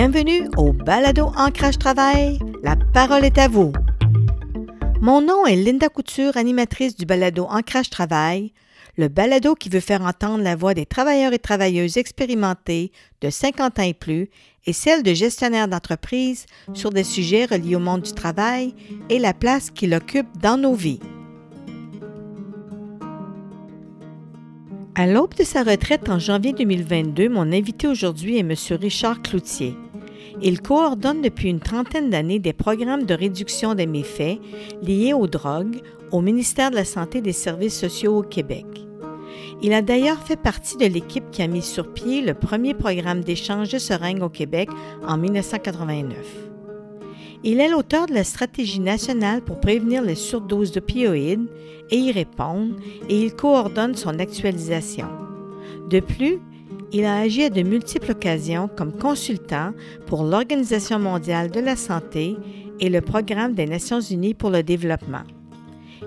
Bienvenue 0.00 0.48
au 0.56 0.72
Balado 0.72 1.32
Ancrage 1.36 1.76
Travail. 1.76 2.38
La 2.62 2.76
parole 2.76 3.24
est 3.24 3.36
à 3.36 3.48
vous. 3.48 3.72
Mon 5.00 5.20
nom 5.20 5.44
est 5.44 5.56
Linda 5.56 5.88
Couture, 5.88 6.36
animatrice 6.36 6.94
du 6.94 7.04
Balado 7.04 7.46
Ancrage 7.50 7.90
Travail, 7.90 8.52
le 8.96 9.08
balado 9.08 9.56
qui 9.56 9.68
veut 9.68 9.80
faire 9.80 10.02
entendre 10.02 10.44
la 10.44 10.54
voix 10.54 10.72
des 10.72 10.86
travailleurs 10.86 11.32
et 11.32 11.40
travailleuses 11.40 11.96
expérimentés 11.96 12.92
de 13.22 13.28
50 13.28 13.80
ans 13.80 13.82
et 13.82 13.92
plus 13.92 14.30
et 14.66 14.72
celle 14.72 15.02
de 15.02 15.14
gestionnaires 15.14 15.66
d'entreprises 15.66 16.46
sur 16.74 16.90
des 16.90 17.02
sujets 17.02 17.46
reliés 17.46 17.74
au 17.74 17.80
monde 17.80 18.02
du 18.02 18.12
travail 18.12 18.76
et 19.10 19.18
la 19.18 19.34
place 19.34 19.72
qu'il 19.72 19.92
occupe 19.94 20.28
dans 20.40 20.58
nos 20.58 20.74
vies. 20.74 21.00
À 24.94 25.08
l'aube 25.08 25.34
de 25.34 25.44
sa 25.44 25.64
retraite 25.64 26.08
en 26.08 26.20
janvier 26.20 26.52
2022, 26.52 27.28
mon 27.28 27.52
invité 27.52 27.88
aujourd'hui 27.88 28.36
est 28.36 28.40
M. 28.40 28.54
Richard 28.80 29.22
Cloutier. 29.22 29.76
Il 30.40 30.62
coordonne 30.62 31.20
depuis 31.20 31.48
une 31.48 31.58
trentaine 31.58 32.10
d'années 32.10 32.38
des 32.38 32.52
programmes 32.52 33.04
de 33.04 33.14
réduction 33.14 33.74
des 33.74 33.86
méfaits 33.86 34.38
liés 34.82 35.12
aux 35.12 35.26
drogues 35.26 35.80
au 36.12 36.20
ministère 36.20 36.70
de 36.70 36.76
la 36.76 36.84
Santé 36.84 37.18
et 37.18 37.22
des 37.22 37.32
Services 37.32 37.78
sociaux 37.78 38.18
au 38.18 38.22
Québec. 38.22 38.66
Il 39.62 39.72
a 39.72 39.82
d'ailleurs 39.82 40.22
fait 40.22 40.40
partie 40.40 40.76
de 40.76 40.86
l'équipe 40.86 41.28
qui 41.32 41.42
a 41.42 41.48
mis 41.48 41.62
sur 41.62 41.92
pied 41.92 42.20
le 42.20 42.34
premier 42.34 42.74
programme 42.74 43.22
d'échange 43.22 43.70
de 43.70 43.78
seringues 43.78 44.22
au 44.22 44.28
Québec 44.28 44.68
en 45.06 45.18
1989. 45.18 46.16
Il 47.42 47.60
est 47.60 47.68
l'auteur 47.68 48.06
de 48.06 48.14
la 48.14 48.24
stratégie 48.24 48.80
nationale 48.80 49.42
pour 49.42 49.58
prévenir 49.58 50.02
les 50.02 50.14
surdoses 50.14 50.72
d'opioïdes 50.72 51.48
et 51.90 51.96
y 51.96 52.12
répondre, 52.12 52.74
et 53.08 53.22
il 53.22 53.34
coordonne 53.34 53.94
son 53.94 54.18
actualisation. 54.18 55.08
De 55.90 56.00
plus, 56.00 56.38
il 56.92 57.04
a 57.04 57.18
agi 57.18 57.44
à 57.44 57.50
de 57.50 57.62
multiples 57.62 58.12
occasions 58.12 58.68
comme 58.68 58.92
consultant 58.92 59.72
pour 60.06 60.24
l'Organisation 60.24 60.98
mondiale 60.98 61.50
de 61.50 61.60
la 61.60 61.76
santé 61.76 62.36
et 62.80 62.88
le 62.88 63.00
Programme 63.00 63.54
des 63.54 63.66
Nations 63.66 64.00
unies 64.00 64.34
pour 64.34 64.50
le 64.50 64.62
développement. 64.62 65.24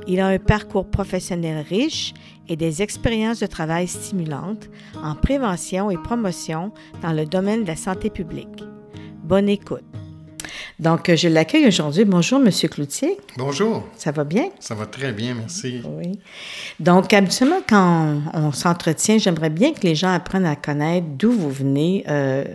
Il 0.07 0.19
a 0.19 0.27
un 0.27 0.39
parcours 0.39 0.89
professionnel 0.89 1.63
riche 1.67 2.13
et 2.47 2.55
des 2.55 2.81
expériences 2.81 3.39
de 3.39 3.45
travail 3.45 3.87
stimulantes 3.87 4.69
en 5.03 5.15
prévention 5.15 5.91
et 5.91 5.97
promotion 5.97 6.71
dans 7.01 7.13
le 7.13 7.25
domaine 7.25 7.63
de 7.63 7.67
la 7.67 7.75
santé 7.75 8.09
publique. 8.09 8.63
Bonne 9.23 9.49
écoute. 9.49 9.90
Donc, 10.81 11.13
je 11.13 11.27
l'accueille 11.27 11.67
aujourd'hui. 11.67 12.05
Bonjour, 12.05 12.39
Monsieur 12.39 12.67
Cloutier. 12.67 13.15
Bonjour. 13.37 13.87
Ça 13.97 14.11
va 14.11 14.23
bien? 14.23 14.49
Ça 14.59 14.73
va 14.73 14.87
très 14.87 15.11
bien, 15.11 15.35
merci. 15.35 15.79
Oui. 15.85 16.17
Donc, 16.79 17.13
habituellement, 17.13 17.61
quand 17.69 18.19
on, 18.33 18.51
s'entretient, 18.51 19.19
j'aimerais 19.19 19.51
bien 19.51 19.73
que 19.73 19.81
les 19.83 19.93
gens 19.93 20.11
apprennent 20.11 20.47
à 20.47 20.55
connaître 20.55 21.05
d'où 21.07 21.31
vous 21.33 21.51
venez 21.51 22.03
euh, 22.09 22.45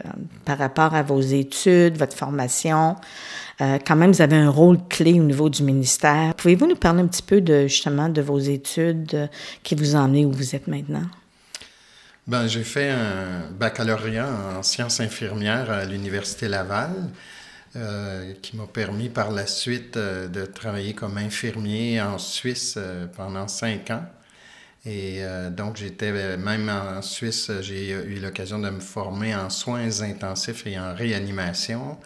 par 0.45 0.59
rapport 0.59 0.93
à 0.93 1.05
vos 1.05 1.21
études, 1.21 1.99
votre 1.99 2.17
formation. 2.17 2.97
Euh, 3.61 3.79
quand 3.87 3.95
même, 3.95 4.11
vous 4.11 4.23
avez 4.23 4.37
un 4.37 4.51
rôle 4.51 4.79
clé 4.89 5.13
au 5.21 5.23
niveau 5.23 5.49
du 5.49 5.63
ministère. 5.63 6.35
Pouvez-vous 6.35 6.67
nous 6.67 6.75
parler 6.75 7.03
un 7.03 7.07
petit 7.07 7.23
peu 7.23 7.41
de 7.41 7.69
justement 7.69 8.09
de 8.09 8.23
vos 8.23 8.41
études 8.41 9.15
euh, 9.15 9.27
qui 9.63 9.77
vous 9.77 9.95
emmené 9.95 10.27
où 10.27 10.33
vous 10.33 10.57
êtes 10.57 10.67
maintenant? 10.67 11.07
Ben, 12.27 12.49
j'ai 12.49 12.65
fait 12.65 12.91
un 12.91 13.53
baccalauréat 13.57 14.29
en 14.59 14.65
sciences 14.65 14.99
infirmières 14.99 15.71
à 15.71 15.85
l'Université 15.85 16.49
Laval. 16.49 16.91
Euh, 17.77 18.33
qui 18.41 18.57
m'a 18.57 18.67
permis 18.67 19.11
par 19.11 19.31
la 19.31 19.47
suite 19.47 19.99
euh, 19.99 20.29
de 20.29 20.47
travailler 20.47 20.95
comme 20.95 21.19
infirmier 21.19 22.01
en 22.01 22.17
Suisse 22.17 22.77
euh, 22.79 23.07
pendant 23.07 23.49
cinq 23.49 23.91
ans. 23.91 24.07
Et 24.87 25.21
donc, 25.51 25.79
j'étais 25.79 26.37
même 26.37 26.69
en 26.69 27.03
Suisse, 27.03 27.51
j'ai 27.61 27.91
eu 27.91 28.21
l'occasion 28.21 28.61
de 28.61 28.71
me 28.71 28.79
former 28.79 29.35
en 29.35 29.51
soins 29.51 30.01
intensifs 30.03 30.65
et 30.65 30.79
en 30.79 30.95
réanimation. 30.95 31.99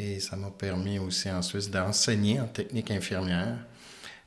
Et 0.00 0.18
ça 0.18 0.34
m'a 0.34 0.50
permis 0.50 0.98
aussi 0.98 1.30
en 1.30 1.42
Suisse 1.42 1.70
d'enseigner 1.70 2.40
en 2.40 2.48
technique 2.48 2.90
infirmière. 2.90 3.58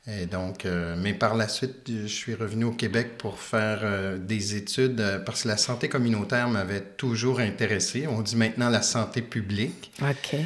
Et 0.08 0.26
donc, 0.26 0.66
euh, 0.66 0.96
mais 0.98 1.14
par 1.14 1.36
la 1.36 1.46
suite, 1.46 1.88
je 1.88 2.08
suis 2.08 2.34
revenu 2.34 2.64
au 2.64 2.72
Québec 2.72 3.18
pour 3.18 3.38
faire 3.38 3.80
euh, 3.84 4.18
des 4.18 4.56
études 4.56 5.00
euh, 5.00 5.20
parce 5.20 5.44
que 5.44 5.48
la 5.48 5.56
santé 5.56 5.88
communautaire 5.88 6.48
m'avait 6.48 6.80
toujours 6.80 7.38
intéressé. 7.38 8.08
On 8.08 8.20
dit 8.20 8.34
maintenant 8.34 8.68
la 8.68 8.82
santé 8.82 9.22
publique. 9.22 9.92
OK. 10.00 10.36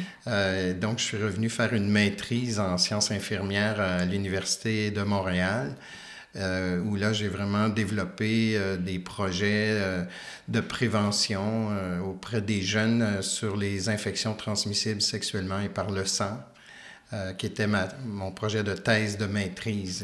donc, 0.79 0.99
je 0.99 1.03
suis 1.03 1.17
revenu 1.17 1.49
faire 1.49 1.73
une 1.73 1.89
maîtrise 1.89 2.59
en 2.59 2.77
sciences 2.77 3.09
infirmières 3.09 3.79
à 3.79 4.05
l'Université 4.05 4.91
de 4.91 5.01
Montréal. 5.01 5.75
où 6.35 6.95
là, 6.95 7.11
j'ai 7.13 7.27
vraiment 7.27 7.67
développé 7.69 8.59
des 8.79 8.99
projets 8.99 9.79
de 10.47 10.59
prévention 10.59 11.69
auprès 12.05 12.41
des 12.41 12.61
jeunes 12.61 13.21
sur 13.21 13.57
les 13.57 13.89
infections 13.89 14.35
transmissibles 14.35 15.01
sexuellement 15.01 15.61
et 15.61 15.69
par 15.69 15.89
le 15.89 16.05
sang. 16.05 16.37
Euh, 17.13 17.31
qui 17.31 17.45
était 17.45 17.67
ma, 17.67 17.87
mon 18.05 18.31
projet 18.31 18.65
de 18.65 18.73
thèse 18.73 19.17
de 19.17 19.27
maîtrise. 19.27 20.03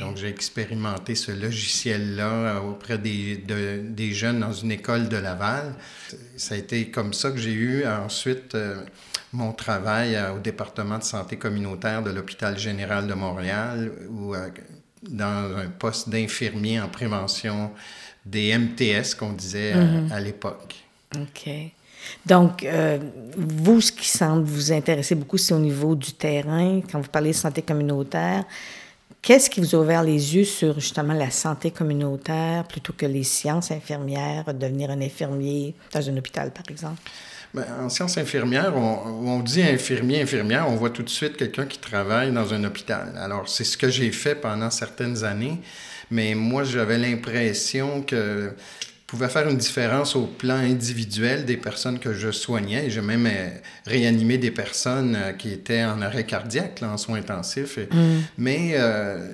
Donc, 0.00 0.16
j'ai 0.16 0.28
expérimenté 0.28 1.14
ce 1.14 1.30
logiciel-là 1.30 2.24
euh, 2.24 2.60
auprès 2.60 2.96
des, 2.96 3.36
des, 3.36 4.14
jeunes 4.14 4.40
dans 4.40 4.54
une 4.54 4.72
école 4.72 5.10
de 5.10 5.18
Laval. 5.18 5.74
Ça 6.38 6.54
a 6.54 6.56
été 6.56 6.90
comme 6.90 7.12
ça 7.12 7.32
que 7.32 7.36
j'ai 7.36 7.52
eu 7.52 7.86
ensuite 7.86 8.54
euh, 8.54 8.80
mon 9.34 9.52
travail 9.52 10.18
au 10.34 10.38
département 10.38 10.96
de 10.96 11.02
santé 11.02 11.36
communautaire 11.36 12.02
de 12.02 12.12
l'hôpital 12.12 12.58
général 12.58 13.06
de 13.06 13.12
Montréal, 13.12 13.92
ou 14.08 14.34
dans 15.02 15.54
un 15.54 15.68
poste 15.68 16.08
d'infirmier 16.08 16.80
en 16.80 16.88
prévention 16.88 17.72
des 18.24 18.56
MTS 18.56 19.14
qu'on 19.18 19.34
disait 19.34 19.74
mm-hmm. 19.74 20.12
à 20.12 20.20
l'époque. 20.20 20.76
OK. 21.14 21.50
Donc, 22.26 22.62
euh, 22.62 22.98
vous, 23.36 23.80
ce 23.80 23.92
qui 23.92 24.08
semble 24.08 24.44
vous 24.44 24.72
intéresser 24.72 25.14
beaucoup, 25.14 25.38
c'est 25.38 25.54
au 25.54 25.58
niveau 25.58 25.94
du 25.94 26.12
terrain, 26.12 26.80
quand 26.90 27.00
vous 27.00 27.08
parlez 27.08 27.30
de 27.30 27.36
santé 27.36 27.62
communautaire. 27.62 28.44
Qu'est-ce 29.20 29.50
qui 29.50 29.60
vous 29.60 29.74
a 29.74 29.78
ouvert 29.78 30.02
les 30.02 30.36
yeux 30.36 30.44
sur 30.44 30.74
justement 30.78 31.12
la 31.12 31.30
santé 31.30 31.70
communautaire 31.70 32.64
plutôt 32.64 32.92
que 32.92 33.06
les 33.06 33.24
sciences 33.24 33.70
infirmières, 33.70 34.54
devenir 34.54 34.90
un 34.90 35.00
infirmier 35.00 35.74
dans 35.92 36.08
un 36.08 36.16
hôpital, 36.16 36.52
par 36.52 36.64
exemple? 36.70 37.00
Bien, 37.52 37.66
en 37.80 37.88
sciences 37.88 38.18
infirmières, 38.18 38.76
on, 38.76 39.26
on, 39.26 39.40
dit 39.40 39.62
infirmier, 39.62 40.20
infirmière, 40.20 40.68
on 40.68 40.76
voit 40.76 40.90
tout 40.90 41.02
de 41.02 41.08
suite 41.08 41.36
quelqu'un 41.36 41.64
qui 41.64 41.78
travaille 41.78 42.30
dans 42.30 42.52
un 42.52 42.62
hôpital. 42.64 43.14
Alors, 43.18 43.48
c'est 43.48 43.64
ce 43.64 43.76
que 43.76 43.88
j'ai 43.88 44.12
fait 44.12 44.34
pendant 44.34 44.70
certaines 44.70 45.24
années, 45.24 45.58
mais 46.10 46.34
moi, 46.34 46.62
j'avais 46.62 46.98
l'impression 46.98 48.02
que 48.02 48.52
pouvait 49.08 49.30
faire 49.30 49.48
une 49.48 49.56
différence 49.56 50.14
au 50.14 50.26
plan 50.26 50.56
individuel 50.56 51.46
des 51.46 51.56
personnes 51.56 51.98
que 51.98 52.12
je 52.12 52.30
soignais. 52.30 52.90
J'ai 52.90 53.00
même 53.00 53.26
euh, 53.26 53.48
réanimé 53.86 54.36
des 54.36 54.50
personnes 54.50 55.16
euh, 55.16 55.32
qui 55.32 55.50
étaient 55.50 55.82
en 55.82 56.02
arrêt 56.02 56.24
cardiaque, 56.24 56.82
en 56.82 56.98
soins 56.98 57.18
intensifs. 57.18 57.78
Mm. 57.78 58.18
Mais 58.36 58.72
euh, 58.74 59.32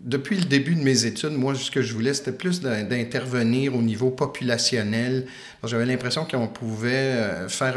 depuis 0.00 0.36
le 0.38 0.46
début 0.46 0.74
de 0.74 0.82
mes 0.82 1.04
études, 1.04 1.32
moi, 1.32 1.54
ce 1.54 1.70
que 1.70 1.82
je 1.82 1.92
voulais, 1.92 2.14
c'était 2.14 2.32
plus 2.32 2.62
d'intervenir 2.62 3.76
au 3.76 3.82
niveau 3.82 4.08
populationnel. 4.08 5.26
J'avais 5.64 5.84
l'impression 5.84 6.24
qu'on 6.24 6.48
pouvait 6.48 7.46
faire 7.48 7.76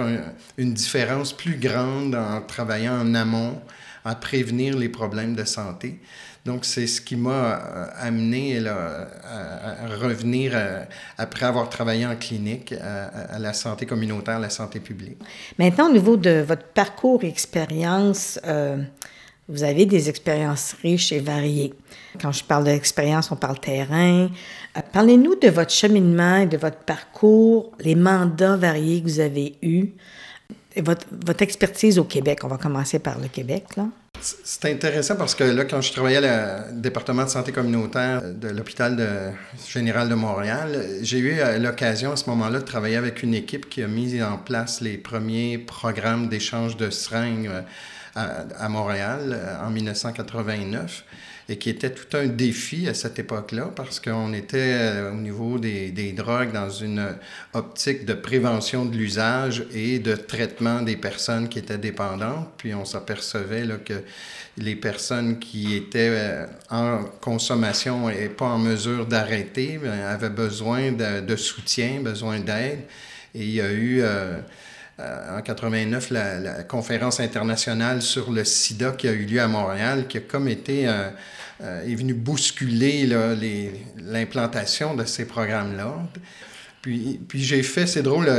une 0.57 0.73
différence 0.73 1.33
plus 1.33 1.57
grande 1.57 2.15
en 2.15 2.39
travaillant 2.39 2.97
en 2.97 3.13
amont, 3.13 3.59
à 4.05 4.15
prévenir 4.15 4.77
les 4.77 4.87
problèmes 4.87 5.35
de 5.35 5.43
santé. 5.43 5.99
Donc, 6.45 6.65
c'est 6.65 6.87
ce 6.87 6.99
qui 6.99 7.15
m'a 7.15 7.31
euh, 7.31 7.85
amené 7.97 8.59
à, 8.67 9.07
revenir 10.01 10.51
euh, 10.53 10.83
après 11.17 11.45
avoir 11.45 11.69
travaillé 11.69 12.05
en 12.05 12.17
clinique 12.17 12.73
à, 12.73 13.39
la 13.39 13.53
santé 13.53 13.85
communautaire, 13.85 14.39
la 14.39 14.49
santé 14.49 14.81
publique. 14.81 15.17
Maintenant, 15.57 15.89
au 15.89 15.93
niveau 15.93 16.17
de 16.17 16.43
votre 16.45 16.65
parcours 16.65 17.23
et 17.23 17.29
expérience, 17.29 18.39
euh, 18.45 18.83
vous 19.47 19.63
avez 19.63 19.85
des 19.85 20.09
expériences 20.09 20.75
riches 20.81 21.13
et 21.13 21.19
variées. 21.19 21.73
Quand 22.21 22.33
je 22.33 22.43
parle 22.43 22.65
d'expérience, 22.65 23.31
on 23.31 23.37
parle 23.37 23.59
terrain. 23.59 24.29
Parlez-nous 24.91 25.35
de 25.35 25.47
votre 25.47 25.71
cheminement 25.71 26.37
et 26.37 26.45
de 26.45 26.57
votre 26.57 26.79
parcours, 26.79 27.71
les 27.79 27.95
mandats 27.95 28.57
variés 28.57 29.01
que 29.01 29.07
vous 29.07 29.19
avez 29.21 29.55
eus, 29.61 29.93
votre, 30.81 31.05
votre 31.11 31.41
expertise 31.41 31.99
au 31.99 32.03
Québec. 32.03 32.39
On 32.43 32.47
va 32.47 32.57
commencer 32.57 32.99
par 32.99 33.19
le 33.19 33.27
Québec, 33.27 33.75
là. 33.77 33.87
C'est 34.21 34.71
intéressant 34.71 35.17
parce 35.17 35.35
que 35.35 35.43
là, 35.43 35.65
quand 35.65 35.81
je 35.81 35.91
travaillais 35.91 36.19
au 36.19 36.71
département 36.71 37.25
de 37.25 37.29
santé 37.29 37.51
communautaire 37.51 38.21
de 38.23 38.47
l'hôpital 38.47 38.95
général 39.67 40.07
de 40.07 40.15
Montréal, 40.15 40.81
j'ai 41.01 41.17
eu 41.17 41.39
euh, 41.39 41.57
l'occasion 41.59 42.13
à 42.13 42.15
ce 42.15 42.29
moment-là 42.29 42.59
de 42.59 42.63
travailler 42.63 42.95
avec 42.95 43.21
une 43.21 43.33
équipe 43.33 43.67
qui 43.67 43.83
a 43.83 43.87
mis 43.87 44.23
en 44.23 44.37
place 44.37 44.79
les 44.79 44.97
premiers 44.97 45.57
programmes 45.57 46.29
d'échange 46.29 46.77
de 46.77 46.89
seringues 46.89 47.51
euh, 48.15 48.45
à, 48.57 48.69
Montréal 48.69 49.31
euh, 49.33 49.65
en 49.65 49.71
1989 49.71 51.03
et 51.49 51.57
qui 51.57 51.69
était 51.69 51.91
tout 51.91 52.15
un 52.15 52.27
défi 52.27 52.87
à 52.87 52.93
cette 52.93 53.19
époque-là 53.19 53.71
parce 53.75 53.99
qu'on 53.99 54.33
était 54.33 54.57
euh, 54.57 55.11
au 55.11 55.15
niveau 55.15 55.59
des, 55.59 55.91
des, 55.91 56.13
drogues 56.13 56.51
dans 56.53 56.69
une 56.69 57.15
optique 57.53 58.05
de 58.05 58.13
prévention 58.13 58.85
de 58.85 58.95
l'usage 58.95 59.65
et 59.73 59.99
de 59.99 60.15
traitement 60.15 60.81
des 60.81 60.95
personnes 60.95 61.49
qui 61.49 61.59
étaient 61.59 61.77
dépendantes. 61.77 62.49
Puis 62.57 62.73
on 62.73 62.85
s'apercevait 62.85 63.67
que 63.83 64.03
les 64.57 64.75
personnes 64.75 65.39
qui 65.39 65.75
étaient 65.75 66.11
euh, 66.11 66.45
en 66.69 67.03
consommation 67.19 68.09
et 68.09 68.29
pas 68.29 68.45
en 68.45 68.59
mesure 68.59 69.05
d'arrêter 69.05 69.79
ben, 69.81 69.99
avaient 70.01 70.29
besoin 70.29 70.91
de, 70.91 71.21
de, 71.21 71.35
soutien, 71.35 71.99
besoin 72.01 72.39
d'aide. 72.39 72.79
Et 73.35 73.43
il 73.43 73.51
y 73.51 73.61
a 73.61 73.71
eu 73.73 74.03
en 75.31 75.41
89 75.41 76.11
la, 76.11 76.63
conférence 76.63 77.19
internationale 77.19 78.01
sur 78.01 78.31
le 78.31 78.43
sida 78.43 78.91
qui 78.91 79.07
a 79.07 79.11
eu 79.11 79.25
lieu 79.25 79.41
à 79.41 79.47
Montréal, 79.47 80.07
qui 80.07 80.17
a 80.17 80.21
comme 80.21 80.47
été 80.47 80.83
est 81.61 81.95
venu 81.95 82.13
bousculer 82.13 83.09
l'implantation 83.97 84.95
de 84.95 85.05
ces 85.05 85.25
programmes-là. 85.25 85.95
Puis, 86.81 87.21
puis 87.29 87.41
j'ai 87.41 87.63
fait, 87.63 87.87
c'est 87.87 88.03
drôle, 88.03 88.29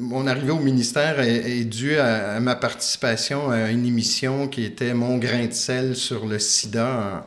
mon 0.00 0.26
arrivée 0.26 0.50
au 0.50 0.58
ministère 0.58 1.20
est, 1.20 1.64
due 1.64 1.96
à, 1.98 2.40
ma 2.40 2.56
participation 2.56 3.50
à 3.50 3.70
une 3.70 3.86
émission 3.86 4.48
qui 4.48 4.64
était 4.64 4.94
Mon 4.94 5.18
grain 5.18 5.46
de 5.46 5.52
sel 5.52 5.94
sur 5.94 6.26
le 6.26 6.40
sida 6.40 7.24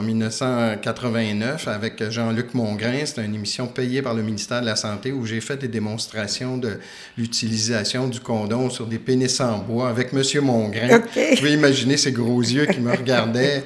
1989 0.00 1.68
avec 1.68 2.08
Jean-Luc 2.10 2.54
Mongrain. 2.54 3.04
C'était 3.04 3.24
une 3.24 3.34
émission 3.34 3.66
payée 3.66 4.00
par 4.00 4.14
le 4.14 4.22
ministère 4.22 4.60
de 4.60 4.66
la 4.66 4.76
Santé 4.76 5.12
où 5.12 5.26
j'ai 5.26 5.40
fait 5.40 5.56
des 5.56 5.68
démonstrations 5.68 6.56
de 6.56 6.78
l'utilisation 7.18 8.08
du 8.08 8.20
condom 8.20 8.70
sur 8.70 8.86
des 8.86 8.98
pénis 8.98 9.40
en 9.40 9.58
bois 9.58 9.90
avec 9.90 10.14
M. 10.14 10.22
Mongrain. 10.42 10.98
Vous 10.98 11.36
pouvez 11.36 11.52
imaginer 11.52 11.96
ses 11.96 12.12
gros 12.12 12.40
yeux 12.40 12.66
qui 12.66 12.80
me 12.80 12.92
regardaient. 12.92 13.64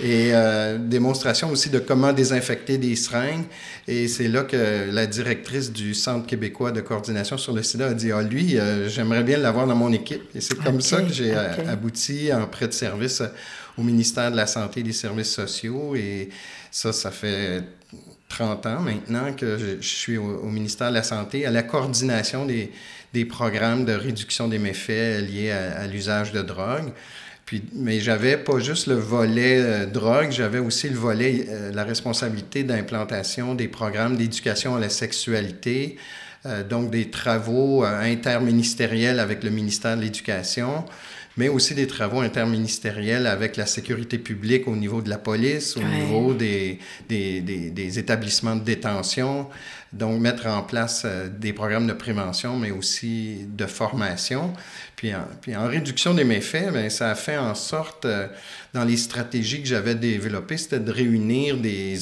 Et 0.00 0.30
euh, 0.32 0.78
démonstration 0.78 1.50
aussi 1.50 1.70
de 1.70 1.78
comment 1.78 2.12
désinfecter 2.12 2.78
des 2.78 2.96
seringues. 2.96 3.44
Et 3.86 4.08
c'est 4.08 4.28
là 4.28 4.42
que 4.42 4.90
la 4.90 5.06
directrice 5.06 5.72
du 5.72 5.94
Centre 5.94 6.26
québécois 6.26 6.72
de 6.72 6.80
coordination 6.80 7.38
sur 7.38 7.52
le 7.52 7.62
sida 7.62 7.88
a 7.88 7.94
dit, 7.94 8.10
ah 8.12 8.22
lui, 8.22 8.58
euh, 8.58 8.88
j'aimerais 8.88 9.22
bien 9.22 9.38
l'avoir 9.38 9.66
dans 9.66 9.76
mon 9.76 9.92
équipe. 9.92 10.22
Et 10.34 10.40
c'est 10.40 10.58
comme 10.58 10.80
ça 10.80 11.02
que 11.02 11.12
j'ai 11.12 11.34
euh, 11.34 11.52
abouti 11.68 12.32
en 12.32 12.46
prêt 12.46 12.68
de 12.68 12.72
service 12.72 13.22
au 13.78 13.82
ministère 13.82 14.30
de 14.30 14.36
la 14.36 14.46
Santé 14.46 14.80
et 14.80 14.82
des 14.82 14.92
Services 14.92 15.32
sociaux. 15.32 15.94
Et 15.94 16.28
ça, 16.70 16.92
ça 16.92 17.10
fait 17.10 17.62
30 18.28 18.66
ans 18.66 18.80
maintenant 18.80 19.32
que 19.32 19.78
je, 19.80 19.86
suis 19.86 20.18
au, 20.18 20.44
ministère 20.46 20.90
de 20.90 20.94
la 20.94 21.02
Santé, 21.02 21.46
à 21.46 21.50
la 21.50 21.62
coordination 21.62 22.44
des, 22.44 22.70
des 23.12 23.24
programmes 23.24 23.84
de 23.84 23.92
réduction 23.92 24.48
des 24.48 24.58
méfaits 24.58 25.22
liés 25.22 25.50
à, 25.50 25.86
l'usage 25.86 26.32
de 26.32 26.42
drogue. 26.42 26.92
Puis, 27.46 27.62
mais 27.72 27.98
j'avais 27.98 28.36
pas 28.36 28.58
juste 28.58 28.88
le 28.88 28.96
volet 28.96 29.58
euh, 29.58 29.86
drogue, 29.86 30.30
j'avais 30.30 30.58
aussi 30.58 30.90
le 30.90 30.96
volet, 30.96 31.46
euh, 31.48 31.72
la 31.72 31.82
responsabilité 31.82 32.62
d'implantation 32.62 33.54
des 33.54 33.68
programmes 33.68 34.18
d'éducation 34.18 34.76
à 34.76 34.78
la 34.78 34.90
sexualité, 34.90 35.96
euh, 36.44 36.62
donc 36.62 36.90
des 36.90 37.08
travaux 37.08 37.84
interministériels 37.84 39.18
avec 39.18 39.42
le 39.44 39.48
ministère 39.48 39.96
de 39.96 40.02
l'Éducation 40.02 40.84
mais 41.38 41.48
aussi 41.48 41.74
des 41.74 41.86
travaux 41.86 42.20
interministériels 42.20 43.28
avec 43.28 43.56
la 43.56 43.64
sécurité 43.64 44.18
publique 44.18 44.66
au 44.66 44.74
niveau 44.74 45.00
de 45.00 45.08
la 45.08 45.18
police, 45.18 45.76
au 45.76 45.82
niveau 45.82 46.34
des, 46.34 46.80
des, 47.08 47.40
des, 47.40 47.98
établissements 47.98 48.56
de 48.56 48.64
détention. 48.64 49.48
Donc, 49.92 50.20
mettre 50.20 50.48
en 50.48 50.62
place 50.62 51.02
euh, 51.06 51.28
des 51.28 51.54
programmes 51.54 51.86
de 51.86 51.94
prévention, 51.94 52.58
mais 52.58 52.72
aussi 52.72 53.46
de 53.56 53.64
formation. 53.66 54.52
Puis 54.96 55.14
en, 55.14 55.24
puis 55.40 55.56
en 55.56 55.66
réduction 55.66 56.12
des 56.12 56.24
méfaits, 56.24 56.72
bien, 56.72 56.90
ça 56.90 57.10
a 57.10 57.14
fait 57.14 57.38
en 57.38 57.54
sorte, 57.54 58.04
euh, 58.04 58.26
dans 58.74 58.84
les 58.84 58.98
stratégies 58.98 59.62
que 59.62 59.68
j'avais 59.68 59.94
développées, 59.94 60.58
c'était 60.58 60.80
de 60.80 60.90
réunir 60.90 61.56
des, 61.56 61.96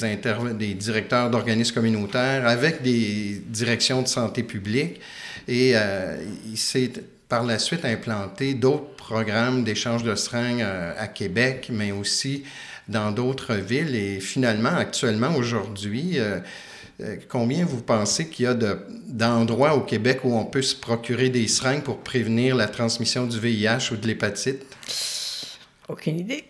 des 0.59 0.75
directeurs 0.75 1.31
d'organismes 1.31 1.75
communautaires 1.75 2.49
avec 2.49 2.83
des 2.83 3.43
directions 3.47 4.03
de 4.03 4.09
santé 4.09 4.43
publique. 4.43 4.99
Et 5.47 5.73
euh, 5.75 6.17
il 6.51 6.57
s'est 6.57 6.91
par 7.29 7.45
la 7.45 7.59
suite 7.59 7.85
implanté 7.85 8.55
d'autres 8.55 8.96
programmes 9.07 9.63
d'échange 9.63 10.03
de 10.03 10.17
seringues 10.17 10.63
euh, 10.63 10.93
à 10.99 11.07
Québec, 11.07 11.69
mais 11.71 11.93
aussi 11.93 12.43
dans 12.89 13.13
d'autres 13.13 13.55
villes. 13.55 13.95
Et 13.95 14.19
finalement, 14.19 14.75
actuellement, 14.77 15.37
aujourd'hui, 15.37 16.19
euh, 16.19 16.41
euh, 17.01 17.17
combien 17.29 17.65
vous 17.65 17.83
pensez 17.83 18.29
qu'il 18.29 18.47
y 18.47 18.49
a 18.49 18.57
d'endroits 19.07 19.77
au 19.77 19.83
Québec 19.83 20.21
où 20.25 20.37
on 20.37 20.45
peut 20.45 20.63
se 20.63 20.75
procurer 20.75 21.29
des 21.29 21.47
seringues 21.47 21.85
pour 21.85 21.99
prévenir 21.99 22.57
la 22.57 22.67
transmission 22.67 23.27
du 23.27 23.39
VIH 23.39 23.93
ou 23.93 23.97
de 23.97 24.09
l'hépatite? 24.09 24.63
Aucune 25.89 26.19
idée. 26.19 26.45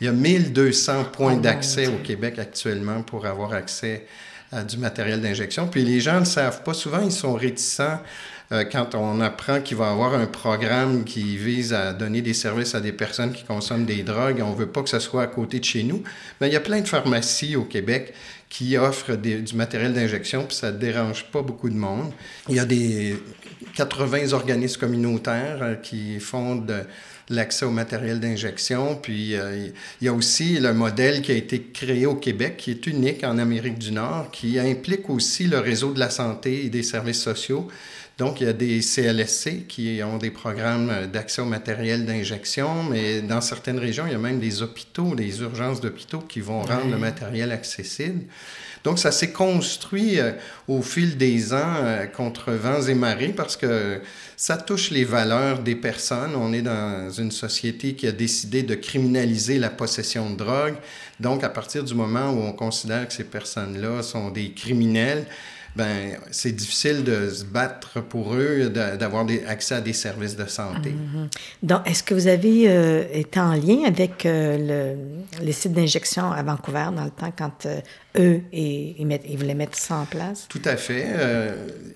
Il 0.00 0.06
y 0.06 0.08
a 0.08 0.12
1200 0.12 1.04
points 1.12 1.34
oh 1.36 1.40
d'accès 1.40 1.88
au 1.88 1.98
Québec 1.98 2.38
actuellement 2.38 3.02
pour 3.02 3.26
avoir 3.26 3.52
accès 3.52 4.06
à 4.52 4.64
du 4.64 4.78
matériel 4.78 5.20
d'injection. 5.20 5.68
Puis 5.68 5.84
les 5.84 6.00
gens 6.00 6.14
ne 6.14 6.20
le 6.20 6.24
savent 6.24 6.62
pas. 6.62 6.72
Souvent, 6.72 7.02
ils 7.02 7.12
sont 7.12 7.34
réticents 7.34 8.00
euh, 8.50 8.64
quand 8.64 8.94
on 8.94 9.20
apprend 9.20 9.60
qu'il 9.60 9.76
va 9.76 9.88
y 9.88 9.90
avoir 9.90 10.14
un 10.14 10.26
programme 10.26 11.04
qui 11.04 11.36
vise 11.36 11.72
à 11.74 11.92
donner 11.92 12.22
des 12.22 12.34
services 12.34 12.74
à 12.74 12.80
des 12.80 12.92
personnes 12.92 13.32
qui 13.32 13.44
consomment 13.44 13.84
des 13.84 14.02
drogues, 14.02 14.42
on 14.42 14.52
ne 14.52 14.56
veut 14.56 14.68
pas 14.68 14.82
que 14.82 14.88
ce 14.88 14.98
soit 14.98 15.22
à 15.22 15.26
côté 15.26 15.60
de 15.60 15.64
chez 15.64 15.82
nous, 15.82 16.02
mais 16.40 16.48
il 16.48 16.52
y 16.52 16.56
a 16.56 16.60
plein 16.60 16.80
de 16.80 16.88
pharmacies 16.88 17.56
au 17.56 17.64
Québec 17.64 18.14
qui 18.48 18.78
offrent 18.78 19.16
du 19.16 19.54
matériel 19.54 19.92
d'injection, 19.92 20.44
puis 20.44 20.56
ça 20.56 20.72
ne 20.72 20.78
dérange 20.78 21.26
pas 21.26 21.42
beaucoup 21.42 21.68
de 21.68 21.74
monde. 21.74 22.12
Il 22.48 22.54
y 22.54 22.58
a 22.58 22.64
des 22.64 23.18
80 23.76 24.32
organismes 24.32 24.80
communautaires 24.80 25.58
euh, 25.62 25.74
qui 25.74 26.18
font 26.18 26.64
l'accès 27.28 27.64
au 27.64 27.70
matériel 27.70 28.20
d'injection. 28.20 28.96
Puis 28.96 29.34
euh, 29.34 29.68
il 30.00 30.04
y 30.04 30.08
a 30.08 30.12
aussi 30.12 30.58
le 30.58 30.72
modèle 30.72 31.22
qui 31.22 31.32
a 31.32 31.34
été 31.34 31.62
créé 31.62 32.06
au 32.06 32.14
Québec, 32.14 32.56
qui 32.56 32.70
est 32.70 32.86
unique 32.86 33.24
en 33.24 33.38
Amérique 33.38 33.78
du 33.78 33.92
Nord, 33.92 34.30
qui 34.30 34.58
implique 34.58 35.10
aussi 35.10 35.46
le 35.46 35.58
réseau 35.58 35.92
de 35.92 36.00
la 36.00 36.10
santé 36.10 36.64
et 36.64 36.70
des 36.70 36.82
services 36.82 37.20
sociaux. 37.20 37.68
Donc, 38.18 38.40
il 38.40 38.48
y 38.48 38.50
a 38.50 38.52
des 38.52 38.80
CLSC 38.80 39.68
qui 39.68 40.00
ont 40.02 40.18
des 40.18 40.32
programmes 40.32 41.06
d'accès 41.06 41.40
au 41.40 41.44
matériel 41.44 42.04
d'injection, 42.04 42.82
mais 42.82 43.22
dans 43.22 43.40
certaines 43.40 43.78
régions, 43.78 44.06
il 44.06 44.12
y 44.12 44.16
a 44.16 44.18
même 44.18 44.40
des 44.40 44.60
hôpitaux, 44.60 45.14
des 45.14 45.40
urgences 45.40 45.80
d'hôpitaux 45.80 46.18
qui 46.18 46.40
vont 46.40 46.62
rendre 46.62 46.90
le 46.90 46.98
matériel 46.98 47.52
accessible. 47.52 48.24
Donc, 48.82 48.98
ça 48.98 49.12
s'est 49.12 49.30
construit 49.32 50.18
euh, 50.18 50.32
au 50.66 50.82
fil 50.82 51.16
des 51.16 51.52
ans 51.52 51.76
euh, 51.82 52.06
contre 52.06 52.52
vents 52.52 52.82
et 52.82 52.94
marées 52.94 53.34
parce 53.36 53.56
que 53.56 54.00
ça 54.36 54.56
touche 54.56 54.90
les 54.90 55.04
valeurs 55.04 55.60
des 55.60 55.74
personnes. 55.76 56.34
On 56.34 56.52
est 56.52 56.62
dans 56.62 57.10
une 57.10 57.30
société 57.30 57.94
qui 57.94 58.06
a 58.06 58.12
décidé 58.12 58.62
de 58.64 58.74
criminaliser 58.74 59.58
la 59.58 59.70
possession 59.70 60.30
de 60.30 60.36
drogue. 60.36 60.76
Donc, 61.20 61.44
à 61.44 61.48
partir 61.48 61.84
du 61.84 61.94
moment 61.94 62.30
où 62.30 62.40
on 62.40 62.52
considère 62.52 63.06
que 63.06 63.14
ces 63.14 63.24
personnes-là 63.24 64.02
sont 64.02 64.30
des 64.30 64.52
criminels, 64.52 65.26
ben, 65.78 66.18
c'est 66.32 66.50
difficile 66.50 67.04
de 67.04 67.30
se 67.30 67.44
battre 67.44 68.00
pour 68.00 68.34
eux, 68.34 68.68
d'avoir 68.68 69.24
accès 69.46 69.76
à 69.76 69.80
des 69.80 69.92
services 69.92 70.34
de 70.34 70.46
santé. 70.46 70.90
Mhm. 70.90 71.28
Donc, 71.62 71.88
est-ce 71.88 72.02
que 72.02 72.14
vous 72.14 72.26
avez 72.26 72.64
euh, 72.66 73.04
été 73.12 73.38
en 73.38 73.52
lien 73.52 73.84
avec 73.86 74.26
euh, 74.26 74.96
le, 75.36 75.44
les 75.44 75.52
sites 75.52 75.72
d'injection 75.72 76.32
à 76.32 76.42
Vancouver 76.42 76.88
dans 76.96 77.04
le 77.04 77.10
temps 77.10 77.32
quand 77.38 77.66
euh, 77.66 77.80
eux, 78.18 78.40
ils, 78.52 78.96
ils, 78.98 79.38
voulaient 79.38 79.54
mettre 79.54 79.78
ça 79.78 79.98
en 79.98 80.04
place? 80.04 80.46
Tout 80.48 80.62
à 80.64 80.76
fait. 80.76 81.06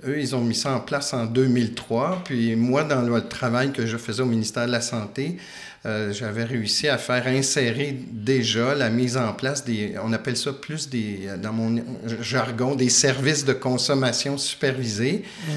eux, 0.07 0.21
ils 0.21 0.37
ont 0.37 0.42
mis 0.42 0.54
ça 0.54 0.76
en 0.76 0.80
place 0.80 1.12
en 1.12 1.26
2003. 1.26 2.23
Puis 2.25 2.54
moi, 2.54 2.85
dans 2.85 3.02
le 3.02 3.26
travail 3.26 3.73
que 3.73 3.85
je 3.85 3.97
faisais 3.97 4.23
au 4.23 4.26
ministère 4.26 4.66
de 4.66 4.73
la 4.73 4.80
Santé, 4.80 5.38
euh, 5.85 6.12
j'avais 6.12 6.45
réussi 6.45 6.89
à 6.89 6.97
faire 6.97 7.27
insérer 7.27 7.99
déjà 8.12 8.77
la 8.77 8.89
mise 8.89 9.17
en 9.17 9.33
place 9.33 9.65
des, 9.65 9.97
on 10.01 10.12
appelle 10.12 10.37
ça 10.37 10.53
plus 10.53 10.89
des, 10.89 11.29
dans 11.43 11.53
mon 11.53 11.83
jargon, 12.21 12.77
des 12.77 12.89
services 12.89 13.45
de 13.45 13.53
consommation 13.53 14.39
supervisés. 14.39 15.25
Mm. 15.49 15.53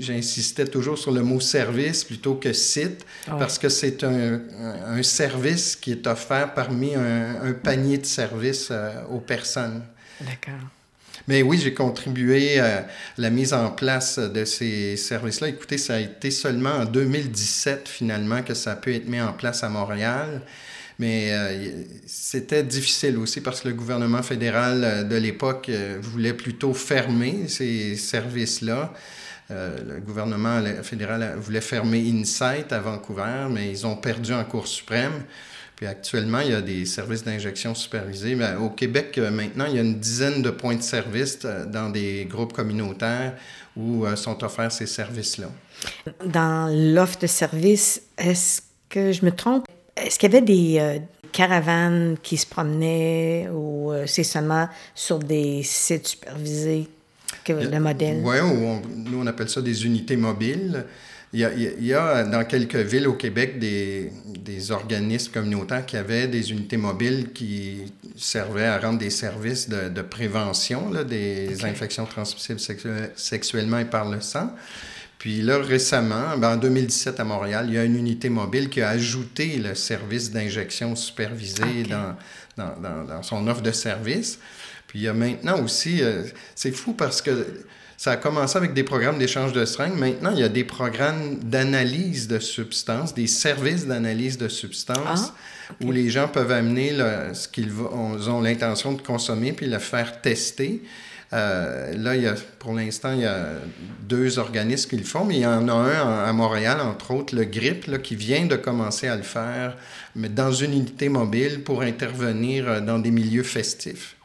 J'insistais 0.00 0.66
toujours 0.66 0.98
sur 0.98 1.12
le 1.12 1.22
mot 1.22 1.38
service 1.38 2.02
plutôt 2.02 2.34
que 2.34 2.52
site, 2.52 3.06
ah 3.28 3.36
parce 3.38 3.58
que 3.58 3.68
c'est 3.68 4.02
un, 4.02 4.40
un, 4.86 5.02
service 5.04 5.76
qui 5.76 5.92
est 5.92 6.06
offert 6.08 6.52
parmi 6.52 6.96
un, 6.96 7.40
un 7.42 7.52
panier 7.52 7.98
de 7.98 8.06
services 8.06 8.68
euh, 8.72 9.04
aux 9.08 9.20
personnes. 9.20 9.82
D'accord. 10.20 10.68
Mais 11.28 11.42
oui, 11.42 11.58
j'ai 11.62 11.74
contribué 11.74 12.58
à 12.58 12.86
la 13.18 13.30
mise 13.30 13.52
en 13.52 13.70
place 13.70 14.18
de 14.18 14.44
ces 14.44 14.96
services-là. 14.96 15.48
Écoutez, 15.48 15.78
ça 15.78 15.94
a 15.94 16.00
été 16.00 16.30
seulement 16.30 16.70
en 16.70 16.84
2017 16.84 17.88
finalement 17.88 18.42
que 18.42 18.54
ça 18.54 18.72
a 18.72 18.76
pu 18.76 18.94
être 18.94 19.08
mis 19.08 19.20
en 19.20 19.32
place 19.32 19.62
à 19.62 19.68
Montréal. 19.68 20.42
Mais 21.00 21.32
euh, 21.32 21.82
c'était 22.04 22.62
difficile 22.62 23.16
aussi 23.16 23.40
parce 23.40 23.62
que 23.62 23.68
le 23.68 23.74
gouvernement 23.74 24.22
fédéral 24.22 24.84
euh, 24.84 25.02
de 25.02 25.16
l'époque 25.16 25.70
euh, 25.70 25.98
voulait 25.98 26.34
plutôt 26.34 26.74
fermer 26.74 27.48
ces 27.48 27.96
services-là. 27.96 28.92
le 29.48 29.98
gouvernement 30.00 30.62
fédéral 30.82 31.36
voulait 31.38 31.62
fermer 31.62 32.04
Insight 32.12 32.70
à 32.72 32.80
Vancouver, 32.80 33.48
mais 33.50 33.70
ils 33.70 33.86
ont 33.86 33.96
perdu 33.96 34.34
en 34.34 34.44
Cour 34.44 34.66
suprême. 34.68 35.24
Puis 35.80 35.86
actuellement, 35.86 36.40
il 36.40 36.50
y 36.50 36.54
a 36.54 36.60
des 36.60 36.84
services 36.84 37.24
d'injection 37.24 37.74
supervisés. 37.74 38.34
Mais 38.34 38.54
au 38.54 38.68
Québec, 38.68 39.16
euh, 39.16 39.30
maintenant, 39.30 39.64
il 39.66 39.76
y 39.76 39.78
a 39.78 39.80
une 39.80 39.98
dizaine 39.98 40.42
de 40.42 40.50
points 40.50 40.76
de 40.76 40.82
service 40.82 41.38
euh, 41.46 41.64
dans 41.64 41.88
des 41.88 42.26
groupes 42.26 42.52
communautaires 42.52 43.32
où 43.74 44.04
euh, 44.04 44.14
sont 44.14 44.44
offerts 44.44 44.72
ces 44.72 44.84
services-là. 44.84 45.46
Dans 46.26 46.68
l'offre 46.70 47.20
de 47.20 47.26
services, 47.26 48.02
est-ce 48.18 48.60
que 48.90 49.10
je 49.12 49.24
me 49.24 49.30
trompe? 49.30 49.64
Est-ce 49.96 50.18
qu'il 50.18 50.30
y 50.30 50.36
avait 50.36 50.44
des 50.44 51.00
caravanes 51.32 52.18
qui 52.22 52.36
se 52.36 52.46
promenaient 52.46 53.48
ou 53.50 53.90
c'est 54.04 54.22
seulement 54.22 54.68
sur 54.94 55.18
des 55.18 55.62
sites 55.62 56.08
supervisés 56.08 56.88
que 57.42 57.54
le 57.54 57.80
modèle? 57.80 58.20
Oui, 58.22 58.36
nous 59.06 59.18
on 59.18 59.26
appelle 59.26 59.48
ça 59.48 59.62
des 59.62 59.86
unités 59.86 60.16
mobiles. 60.16 60.84
Il 61.32 61.38
y, 61.38 61.44
a, 61.44 61.52
il 61.54 61.84
y, 61.84 61.94
a, 61.94 62.24
dans 62.24 62.44
quelques 62.44 62.74
villes 62.74 63.06
au 63.06 63.12
Québec 63.12 63.60
des, 63.60 64.10
des, 64.26 64.72
organismes 64.72 65.30
communautaires 65.30 65.86
qui 65.86 65.96
avaient 65.96 66.26
des 66.26 66.50
unités 66.50 66.76
mobiles 66.76 67.32
qui 67.32 67.92
servaient 68.16 68.66
à 68.66 68.80
rendre 68.80 68.98
des 68.98 69.10
services 69.10 69.68
de, 69.68 69.88
de 69.90 70.02
prévention 70.02 70.90
là, 70.90 71.04
des 71.04 71.64
infections 71.64 72.04
transmissibles 72.04 72.58
sexuellement 73.14 73.78
et 73.78 73.84
par 73.84 74.10
le 74.10 74.20
sang. 74.20 74.52
Puis 75.20 75.42
là, 75.42 75.58
récemment, 75.58 76.36
ben, 76.38 76.54
en 76.54 76.56
2017 76.56 77.20
à 77.20 77.24
Montréal, 77.24 77.66
il 77.68 77.74
y 77.74 77.78
a 77.78 77.84
une 77.84 77.96
unité 77.96 78.30
mobile 78.30 78.70
qui 78.70 78.80
a 78.80 78.88
ajouté 78.88 79.58
le 79.58 79.74
service 79.74 80.32
d'injection 80.32 80.96
supervisée 80.96 81.84
dans, 81.84 82.16
dans, 82.56 83.04
dans, 83.04 83.22
son 83.22 83.46
offre 83.46 83.60
de 83.60 83.70
service. 83.70 84.38
Puis 84.86 85.00
il 85.00 85.02
y 85.02 85.08
a 85.08 85.12
maintenant 85.12 85.62
aussi, 85.62 86.02
euh, 86.02 86.22
c'est 86.54 86.72
fou 86.72 86.94
parce 86.94 87.20
que 87.20 87.46
ça 88.00 88.12
a 88.12 88.16
commencé 88.16 88.56
avec 88.56 88.72
des 88.72 88.82
programmes 88.82 89.18
d'échange 89.18 89.52
de 89.52 89.62
seringues. 89.66 89.98
Maintenant, 89.98 90.30
il 90.30 90.38
y 90.38 90.42
a 90.42 90.48
des 90.48 90.64
programmes 90.64 91.34
d'analyse 91.42 92.28
de 92.28 92.38
substances, 92.38 93.12
des 93.12 93.26
services 93.26 93.86
d'analyse 93.86 94.38
de 94.38 94.48
substances 94.48 95.34
ah, 95.68 95.74
où 95.84 95.92
les 95.92 96.08
gens 96.08 96.26
peuvent 96.26 96.50
amener 96.50 96.94
ce 97.34 97.46
qu'ils 97.46 97.70
ont 97.78 98.40
l'intention 98.40 98.94
de 98.94 99.02
consommer 99.02 99.52
puis 99.52 99.66
le 99.66 99.78
faire 99.78 100.22
tester. 100.22 100.82
Euh, 101.34 101.92
là, 101.94 102.16
il 102.16 102.22
y 102.22 102.26
a, 102.26 102.36
pour 102.58 102.72
l'instant, 102.72 103.12
il 103.12 103.20
y 103.20 103.26
a 103.26 103.50
deux 104.08 104.38
organismes 104.38 104.88
qui 104.88 104.96
le 104.96 105.04
font, 105.04 105.26
mais 105.26 105.34
il 105.34 105.42
y 105.42 105.46
en 105.46 105.68
a 105.68 105.72
un 105.72 106.24
à 106.24 106.32
Montréal, 106.32 106.80
entre 106.80 107.10
autres, 107.10 107.36
le 107.36 107.44
GRIP, 107.44 107.84
là, 107.84 107.98
qui 107.98 108.16
vient 108.16 108.46
de 108.46 108.56
commencer 108.56 109.08
à 109.08 109.16
le 109.16 109.22
faire, 109.22 109.76
mais 110.16 110.30
dans 110.30 110.52
une 110.52 110.72
unité 110.72 111.10
mobile 111.10 111.62
pour 111.64 111.82
intervenir 111.82 112.66
euh, 112.66 112.80
dans 112.80 112.98
des 112.98 113.10
milieux 113.10 113.42
festifs. 113.42 114.16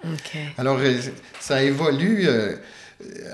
Alors, 0.58 0.78
euh, 0.80 0.94
ça 1.42 1.62
évolue. 1.62 2.30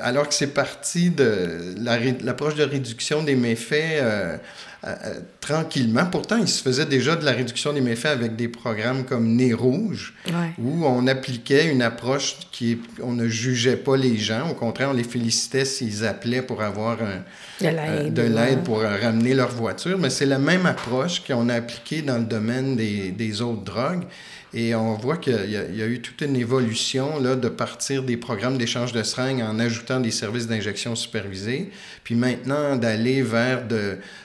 Alors 0.02 0.28
que 0.28 0.34
c'est 0.34 0.54
parti 0.54 1.12
de 1.12 1.76
l'approche 1.78 2.56
de 2.56 2.64
réduction 2.64 3.24
des 3.24 3.36
méfaits 3.36 4.00
euh, 4.02 4.38
euh, 4.84 5.20
tranquillement. 5.40 6.08
Pourtant, 6.08 6.38
il 6.38 6.48
se 6.48 6.64
faisait 6.64 6.88
déjà 6.88 7.16
de 7.16 7.24
la 7.24 7.32
réduction 7.32 7.72
des 7.72 7.82
méfaits 7.82 8.08
avec 8.08 8.36
des 8.36 8.48
programmes 8.48 9.06
comme 9.06 9.36
Nez 9.36 9.54
Rouge, 9.54 10.16
où 10.58 10.86
on 10.86 11.06
appliquait 11.06 11.72
une 11.72 11.84
approche 11.84 12.38
qui 12.52 12.80
on 13.04 13.14
ne 13.14 13.28
jugeait 13.28 13.76
pas 13.76 13.96
les 13.96 14.18
gens. 14.18 14.50
Au 14.50 14.56
contraire, 14.56 14.90
on 14.90 14.94
les 14.94 15.04
félicitait 15.04 15.66
s'ils 15.66 16.06
appelaient 16.06 16.42
pour 16.42 16.64
avoir 16.64 16.98
de 16.98 17.68
l'aide 17.68 18.18
euh, 18.20 18.56
pour 18.64 18.82
ramener 18.82 19.36
leur 19.36 19.52
voiture. 19.52 20.00
Mais 20.00 20.10
c'est 20.10 20.26
la 20.26 20.40
même 20.40 20.66
approche 20.66 21.22
qu'on 21.24 21.50
a 21.50 21.54
appliquée 21.54 22.02
dans 22.02 22.18
le 22.18 22.26
domaine 22.26 22.76
des, 22.76 23.12
des 23.12 23.42
autres 23.44 23.64
drogues. 23.64 24.06
Et 24.54 24.76
on 24.76 24.96
voit 24.96 25.16
qu'il 25.16 25.50
y, 25.50 25.82
a 25.82 25.88
eu 25.88 26.02
toute 26.02 26.20
une 26.22 26.36
évolution 26.36 27.20
là, 27.20 27.38
de 27.38 27.48
partir 27.48 28.04
des 28.04 28.18
programmes 28.18 28.58
d'échange 28.58 28.92
de 28.92 29.02
seringues 29.02 29.42
en 29.42 29.60
ajoutant 29.60 30.02
des 30.02 30.12
services 30.12 30.48
d'injection 30.48 30.96
supervisés, 30.96 31.72
puis 32.04 32.16
maintenant 32.16 32.76
d'aller 32.76 33.22
vers 33.22 33.64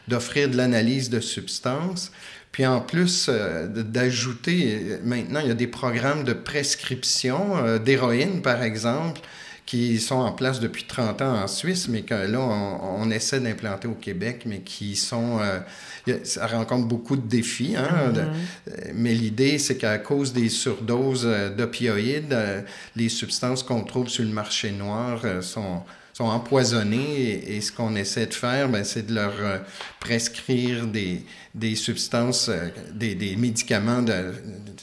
d'offrir 0.08 0.48
de, 0.48 0.56
l'analyse 0.56 1.10
de 1.10 1.20
substances. 1.20 2.10
Puis 2.50 2.66
en 2.66 2.80
plus 2.80 3.26
euh, 3.28 3.68
d'ajouter, 3.68 4.98
maintenant, 5.04 5.40
il 5.40 5.48
y 5.48 5.50
a 5.50 5.54
des 5.54 5.66
programmes 5.66 6.24
de 6.24 6.32
prescription 6.32 7.58
euh, 7.58 7.78
d'héroïne, 7.78 8.42
par 8.42 8.62
exemple, 8.62 9.20
qui 9.66 9.98
sont 9.98 10.14
en 10.14 10.30
place 10.30 10.60
depuis 10.60 10.84
30 10.84 11.22
ans 11.22 11.42
en 11.42 11.48
Suisse, 11.48 11.88
mais 11.88 12.02
que 12.02 12.14
là, 12.14 12.38
on, 12.38 13.10
essaie 13.10 13.40
d'implanter 13.40 13.88
au 13.88 13.94
Québec, 13.94 14.44
mais 14.46 14.60
qui 14.60 14.94
sont... 14.94 15.40
Euh, 15.40 15.58
ça 16.22 16.46
rencontre 16.46 16.86
beaucoup 16.86 17.16
de 17.16 17.26
défis, 17.26 17.74
hein, 17.76 18.12
mm-hmm. 18.12 18.92
mais 18.94 19.12
l'idée, 19.12 19.58
c'est 19.58 19.76
qu'à 19.76 19.98
cause 19.98 20.32
des 20.32 20.48
surdoses 20.48 21.26
euh, 21.26 21.50
d'opioïdes, 21.50 22.32
euh, 22.32 22.62
les 22.94 23.08
substances 23.08 23.64
qu'on 23.64 23.82
trouve 23.82 24.08
sur 24.08 24.22
le 24.22 24.30
marché 24.30 24.70
noir 24.70 25.22
sont 25.42 25.82
sont 26.12 26.24
empoisonnés 26.24 27.54
et, 27.54 27.60
ce 27.60 27.70
qu'on 27.70 27.94
essaie 27.94 28.24
de 28.24 28.32
faire, 28.32 28.70
ben, 28.70 28.84
c'est 28.84 29.06
de 29.06 29.14
leur 29.14 29.34
prescrire 30.00 30.86
des, 30.86 31.22
des 31.54 31.74
substances, 31.74 32.50
des, 32.94 33.14
des, 33.14 33.36
médicaments 33.36 34.00
de, 34.00 34.32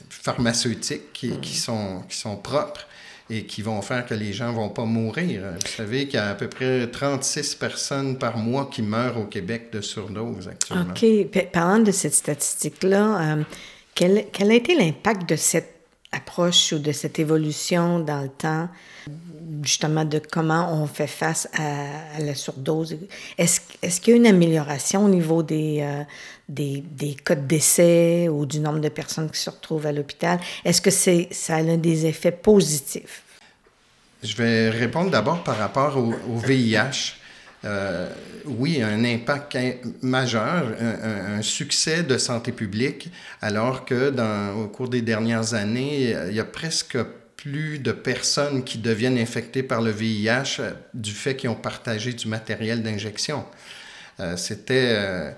pharmaceutiques 0.10 1.12
qui, 1.12 1.32
qui, 1.40 1.58
mm. 1.58 1.62
sont, 1.62 2.04
qui 2.08 2.18
sont 2.20 2.36
propres 2.36 2.88
et 3.30 3.46
qui 3.46 3.62
vont 3.62 3.82
faire 3.82 4.06
que 4.06 4.14
les 4.14 4.34
gens 4.34 4.50
ne 4.50 4.56
vont 4.56 4.70
pas 4.70 4.86
mourir. 4.86 5.44
Vous 5.54 5.72
savez 5.72 6.06
qu'il 6.06 6.16
y 6.16 6.18
a 6.18 6.30
à 6.30 6.36
peu 6.36 6.48
près 6.48 6.88
36 6.88 7.56
personnes 7.56 8.18
par 8.18 8.38
mois 8.38 8.70
qui 8.72 8.82
meurent 8.82 9.18
au 9.18 9.26
Québec 9.26 9.70
de 9.72 9.82
surdose 9.82 10.48
actuellement. 10.48 10.94
OK. 10.94 11.50
Parlant 11.52 11.80
de 11.80 11.92
cette 11.92 12.14
statistique-là, 12.14 13.38
euh, 13.38 13.44
quel, 13.96 14.26
quel, 14.32 14.52
a 14.52 14.56
été 14.56 14.76
l'impact 14.76 15.30
de 15.30 15.36
cette 15.36 15.74
approche 16.12 16.74
ou 16.74 16.80
de 16.80 16.92
cette 16.92 17.20
évolution 17.20 18.00
dans 18.00 18.22
le 18.22 18.30
temps, 18.30 18.70
justement 19.64 20.06
de 20.06 20.20
comment 20.20 20.74
on 20.74 20.88
fait 20.88 21.08
face 21.08 21.48
à, 21.58 22.20
la 22.20 22.36
surdose? 22.36 22.98
Est-ce 23.38 23.62
est 23.82 24.00
qu'il 24.00 24.14
y 24.14 24.14
a 24.16 24.18
une 24.18 24.28
amélioration 24.28 25.06
au 25.06 25.10
niveau 25.10 25.44
des, 25.44 25.80
euh, 25.82 26.04
des, 26.50 26.84
des, 26.92 27.16
cas 27.16 27.36
de 27.36 28.30
ou 28.30 28.46
du 28.46 28.60
nombre 28.60 28.80
de 28.80 28.90
personnes 28.90 29.30
qui 29.30 29.40
se 29.40 29.50
retrouvent 29.50 29.86
à 29.86 29.92
l'hôpital? 29.92 30.40
Est-ce 30.66 30.82
que 30.82 30.92
c'est, 30.92 31.28
ça 31.32 31.56
a 31.56 31.78
des 31.78 32.06
effets 32.06 32.32
positifs? 32.32 33.24
Je 34.22 34.36
vais 34.36 34.70
répondre 34.70 35.12
d'abord 35.12 35.44
par 35.44 35.58
rapport 35.58 35.98
au, 35.98 36.14
VIH. 36.38 37.16
Euh, 37.66 38.10
oui, 38.46 38.82
un 38.82 39.06
impact 39.06 39.58
majeur, 40.02 40.66
un, 40.80 41.42
succès 41.42 42.04
de 42.04 42.18
santé 42.18 42.52
publique, 42.52 43.10
alors 43.42 43.86
que 43.86 44.10
dans, 44.10 44.54
au 44.62 44.68
cours 44.68 44.90
des 44.90 45.02
dernières 45.02 45.54
années, 45.54 46.16
il 46.30 46.36
y 46.36 46.40
a 46.40 46.46
presque 46.46 46.98
plus 47.44 47.80
de 47.80 47.92
personnes 47.92 48.64
qui 48.64 48.78
deviennent 48.78 49.18
infectées 49.18 49.64
par 49.64 49.82
le 49.82 49.92
VIH 49.92 50.60
euh, 50.60 50.72
du 50.94 51.12
fait 51.12 51.36
qu'ils 51.36 51.50
ont 51.50 51.56
partagé 51.56 52.14
du 52.14 52.28
matériel 52.28 52.82
d'injection. 52.82 53.46
Euh, 54.20 54.38
c'était 54.38 55.36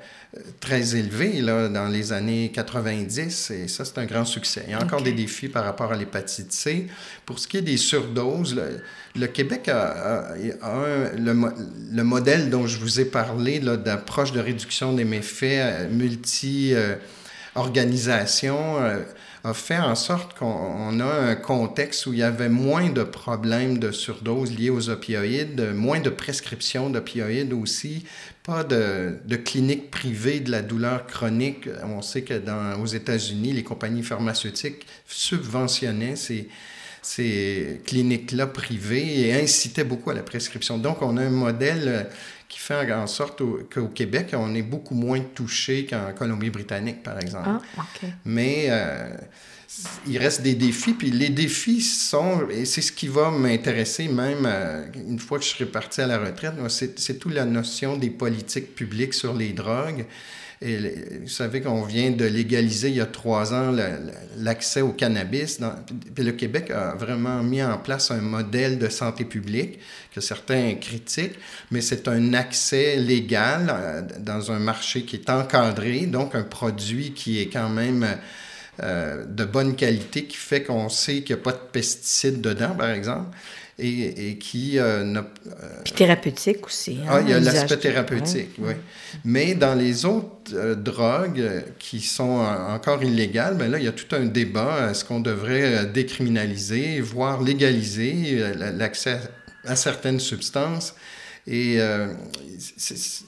très 0.60 0.96
élevé 0.96 1.42
là, 1.42 1.70
dans 1.70 1.88
les 1.88 2.12
années 2.14 2.52
90 2.54 3.50
et 3.52 3.68
ça, 3.68 3.84
c'est 3.86 3.98
un 3.98 4.06
grand 4.06 4.26
succès. 4.26 4.64
Il 4.68 4.72
y 4.72 4.76
a 4.76 4.82
encore 4.82 5.02
des 5.02 5.14
défis 5.14 5.50
par 5.50 5.64
rapport 5.64 5.92
à 5.92 5.98
l'hépatite 5.98 6.52
C. 6.52 6.86
Pour 7.26 7.40
ce 7.40 7.48
qui 7.48 7.58
est 7.58 7.62
des 7.62 7.78
surdoses, 7.78 8.62
le, 9.16 9.28
Québec 9.28 9.70
a, 9.70 10.34
un, 10.62 11.12
le, 11.18 12.04
modèle 12.04 12.50
dont 12.50 12.68
je 12.68 12.78
vous 12.78 13.00
ai 13.00 13.06
parlé 13.06 13.60
d'approche 13.60 14.32
de 14.32 14.40
réduction 14.40 14.94
des 14.94 15.06
méfaits 15.06 15.44
euh, 15.44 15.90
multi-organisation. 15.90 18.82
Euh, 18.82 19.00
a 19.46 19.54
fait 19.54 19.78
en 19.78 19.94
sorte 19.94 20.36
qu'on 20.38 21.00
a 21.00 21.06
un 21.06 21.36
contexte 21.36 22.08
où 22.08 22.14
il 22.14 22.20
y 22.20 22.24
avait 22.24 22.50
moins 22.50 22.90
de 22.90 23.04
problèmes 23.04 23.78
de 23.78 23.92
surdose 23.92 24.52
liés 24.52 24.72
aux 24.72 24.90
opioïdes, 24.90 25.72
moins 25.76 26.00
de 26.00 26.10
prescriptions 26.10 26.90
d'opioïdes 26.90 27.54
aussi, 27.54 28.06
pas 28.42 28.64
de, 28.64 29.20
de 29.24 29.36
cliniques 29.36 29.92
privées 29.92 30.40
de 30.40 30.50
la 30.50 30.64
douleur 30.64 31.06
chronique. 31.06 31.70
On 31.84 32.02
sait 32.02 32.24
que 32.24 32.34
dans, 32.34 32.82
aux 32.82 32.88
États-Unis, 32.88 33.54
les 33.54 33.64
compagnies 33.64 34.02
pharmaceutiques 34.02 34.88
subventionnaient 35.06 36.16
ces 36.16 37.82
cliniques-là 37.86 38.48
privées 38.48 39.28
et 39.28 39.34
incitaient 39.40 39.84
beaucoup 39.84 40.10
à 40.10 40.16
la 40.16 40.24
prescription. 40.24 40.80
Donc, 40.80 41.04
on 41.04 41.18
a 41.18 41.22
un 41.22 41.30
modèle 41.30 42.08
qui 42.48 42.60
fait 42.60 42.92
en 42.94 43.08
sorte 43.08 43.42
qu'au 43.74 43.88
Québec, 43.88 44.32
on 44.34 44.54
est 44.54 44.62
beaucoup 44.62 44.96
moins 44.96 45.20
touché 45.20 45.86
qu'en 45.86 46.14
Colombie-Britannique, 46.14 47.04
par 47.04 47.20
exemple. 47.20 47.50
Ah, 47.78 47.84
Mais 48.24 48.68
euh, 48.70 49.10
il 50.08 50.18
reste 50.18 50.42
des 50.42 50.56
défis, 50.56 50.94
puis 50.94 51.12
les 51.12 51.30
défis 51.30 51.82
sont, 51.82 52.48
et 52.50 52.66
c'est 52.66 52.82
ce 52.82 52.92
qui 52.92 53.08
va 53.08 53.32
m'intéresser 53.32 54.08
même 54.08 54.46
euh, 54.46 54.86
une 55.08 55.20
fois 55.20 55.40
que 55.40 55.44
je 55.44 55.50
serai 55.50 55.66
parti 55.66 56.02
à 56.02 56.08
la 56.08 56.20
retraite, 56.20 56.54
c'est 56.70 57.20
toute 57.20 57.34
la 57.34 57.46
notion 57.46 57.98
des 57.98 58.10
politiques 58.10 58.76
publiques 58.76 59.14
sur 59.14 59.34
les 59.34 59.54
drogues. 59.54 60.06
Et 60.62 60.78
vous 61.22 61.28
savez 61.28 61.62
qu'on 61.62 61.84
vient 61.84 62.12
de 62.12 62.26
légaliser 62.26 62.90
il 62.90 62.96
y 62.96 63.02
a 63.02 63.06
trois 63.06 63.54
ans 63.54 63.76
l'accès 64.38 64.82
au 64.82 64.94
cannabis. 64.94 65.60
puis 66.14 66.24
le 66.24 66.32
Québec 66.32 66.72
a 66.72 66.96
vraiment 66.96 67.44
mis 67.44 67.62
en 67.62 67.78
place 67.78 68.12
un 68.12 68.22
modèle 68.22 68.80
de 68.80 68.88
santé 68.88 69.26
publique 69.26 69.80
que 70.14 70.22
certains 70.22 70.76
critiquent, 70.76 71.38
mais 71.72 71.82
c'est 71.82 72.08
un 72.08 72.34
accès 72.34 72.96
légal 72.96 73.68
euh, 73.70 74.02
dans 74.20 74.52
un 74.52 74.60
marché 74.60 75.04
qui 75.04 75.18
est 75.18 75.30
encadré, 75.30 76.06
donc 76.06 76.36
un 76.36 76.44
produit 76.44 77.12
qui 77.12 77.42
est 77.42 77.48
quand 77.48 77.70
même 77.70 78.08
euh, 78.82 79.26
de 79.26 79.44
bonne 79.44 79.76
qualité, 79.76 80.24
qui 80.24 80.38
fait 80.38 80.64
qu'on 80.64 80.88
sait 80.88 81.22
qu'il 81.22 81.36
n'y 81.36 81.42
a 81.42 81.44
pas 81.44 81.52
de 81.52 81.62
pesticides 81.72 82.40
dedans, 82.40 82.76
par 82.76 82.92
exemple 82.92 83.28
et, 83.78 84.38
qui... 84.38 84.80
Euh, 84.80 85.04
euh, 85.14 85.22
Puis 85.84 85.94
thérapeutique 85.94 86.66
aussi. 86.66 87.00
Hein, 87.04 87.10
ah, 87.10 87.22
il 87.22 87.30
y 87.30 87.34
a 87.34 87.40
l'aspect 87.40 87.78
thérapeutique, 87.78 88.52
oui. 88.60 88.74
Mais 89.26 89.54
dans 89.54 89.76
les 89.76 90.06
autres 90.06 90.54
euh, 90.54 90.76
drogues 90.76 91.64
qui 91.78 92.00
sont 92.00 92.40
encore 92.70 93.04
illégales, 93.04 93.56
ben 93.56 93.70
là, 93.70 93.78
il 93.78 93.86
y 93.86 93.88
a 93.88 93.92
tout 93.92 94.16
un 94.16 94.26
débat. 94.26 94.92
Est-ce 94.92 95.04
qu'on 95.04 95.20
devrait 95.20 95.88
décriminaliser, 95.88 97.02
voire 97.02 97.42
légaliser 97.42 98.54
l'accès 98.56 99.20
à 99.66 99.76
certaines 99.76 100.20
substances? 100.20 100.96
Et 101.48 101.78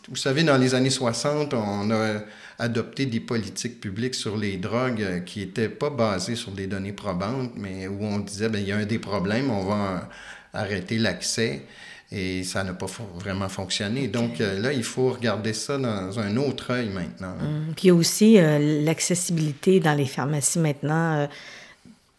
vous 0.10 0.16
savez, 0.16 0.44
dans 0.44 0.58
les 0.58 0.74
années 0.74 0.90
60, 0.90 1.54
on 1.54 1.92
a 1.92 2.24
adopté 2.58 3.06
des 3.06 3.20
politiques 3.20 3.80
publiques 3.80 4.16
sur 4.16 4.36
les 4.38 4.58
drogues 4.58 5.24
qui 5.26 5.42
n'étaient 5.42 5.70
pas 5.70 5.92
basées 5.92 6.36
sur 6.36 6.52
des 6.52 6.66
données 6.66 6.94
probantes, 6.94 7.52
mais 7.56 7.88
où 7.88 8.04
on 8.04 8.18
disait, 8.18 8.50
bien, 8.50 8.60
il 8.60 8.68
y 8.68 8.72
a 8.72 8.78
un 8.78 8.86
des 8.86 8.98
problèmes, 8.98 9.52
on 9.52 9.66
va 9.66 10.10
arrêter 10.58 10.98
l'accès 10.98 11.62
et 12.12 12.44
ça 12.44 12.64
n'a 12.64 12.74
pas 12.74 12.88
vraiment 13.16 13.50
fonctionné. 13.50 14.08
Donc 14.08 14.40
euh, 14.40 14.60
là, 14.60 14.72
il 14.72 14.84
faut 14.84 15.10
regarder 15.12 15.54
ça 15.54 15.78
dans 15.78 16.20
un 16.20 16.38
autre 16.38 16.72
œil 16.72 16.90
maintenant. 16.90 17.36
Hum. 17.42 17.74
Puis 17.76 17.86
il 17.86 17.88
y 17.88 17.92
a 17.92 17.94
aussi 17.94 18.40
euh, 18.40 18.84
l'accessibilité 18.84 19.80
dans 19.80 19.94
les 19.94 20.06
pharmacies 20.06 20.60
maintenant. 20.60 21.16
Euh, 21.16 21.28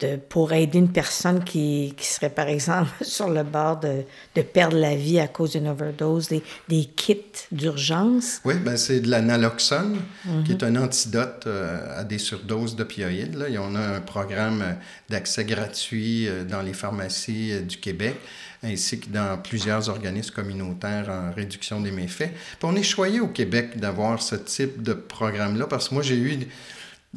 de, 0.01 0.17
pour 0.17 0.53
aider 0.53 0.79
une 0.79 0.93
personne 0.93 1.43
qui, 1.43 1.95
qui, 1.97 2.07
serait, 2.07 2.31
par 2.31 2.49
exemple, 2.49 2.91
sur 3.03 3.29
le 3.29 3.43
bord 3.43 3.81
de, 3.81 4.05
de 4.35 4.43
perdre 4.43 4.77
la 4.77 4.95
vie 4.95 5.19
à 5.19 5.27
cause 5.27 5.53
d'une 5.53 5.69
overdose, 5.69 6.29
des, 6.29 6.43
des 6.69 6.85
kits 6.85 7.21
d'urgence? 7.51 8.41
Oui, 8.45 8.55
ben 8.55 8.77
c'est 8.77 9.01
de 9.01 9.11
l'analoxone, 9.11 9.99
qui 10.45 10.53
est 10.53 10.63
un 10.63 10.77
antidote 10.77 11.45
euh, 11.47 12.01
à 12.01 12.05
des 12.05 12.19
surdoses 12.19 12.77
d'opioïdes. 12.77 13.35
Là. 13.35 13.47
on 13.61 13.75
a 13.75 13.97
un 13.97 14.01
programme 14.01 14.77
d'accès 15.09 15.45
gratuit 15.45 16.29
euh, 16.29 16.45
dans 16.45 16.63
les 16.63 16.73
pharmacies 16.75 17.53
euh, 17.53 17.61
du 17.61 17.77
Québec 17.77 18.17
ainsi 18.63 18.99
que 18.99 19.09
dans 19.09 19.41
plusieurs 19.41 19.89
organismes 19.89 20.35
communautaires 20.35 21.09
en 21.09 21.33
réduction 21.33 21.81
des 21.81 21.93
méfaits. 21.93 22.33
Puis 22.33 22.65
on 22.65 22.75
est 22.75 22.83
choyé 22.83 23.21
au 23.21 23.29
Québec 23.29 23.79
d'avoir 23.79 24.21
ce 24.21 24.35
type 24.35 24.83
de 24.83 24.95
programme-là 24.95 25.67
parce 25.69 25.89
que 25.89 25.95
moi, 25.95 26.03
j'ai 26.03 26.17
eu 26.17 26.39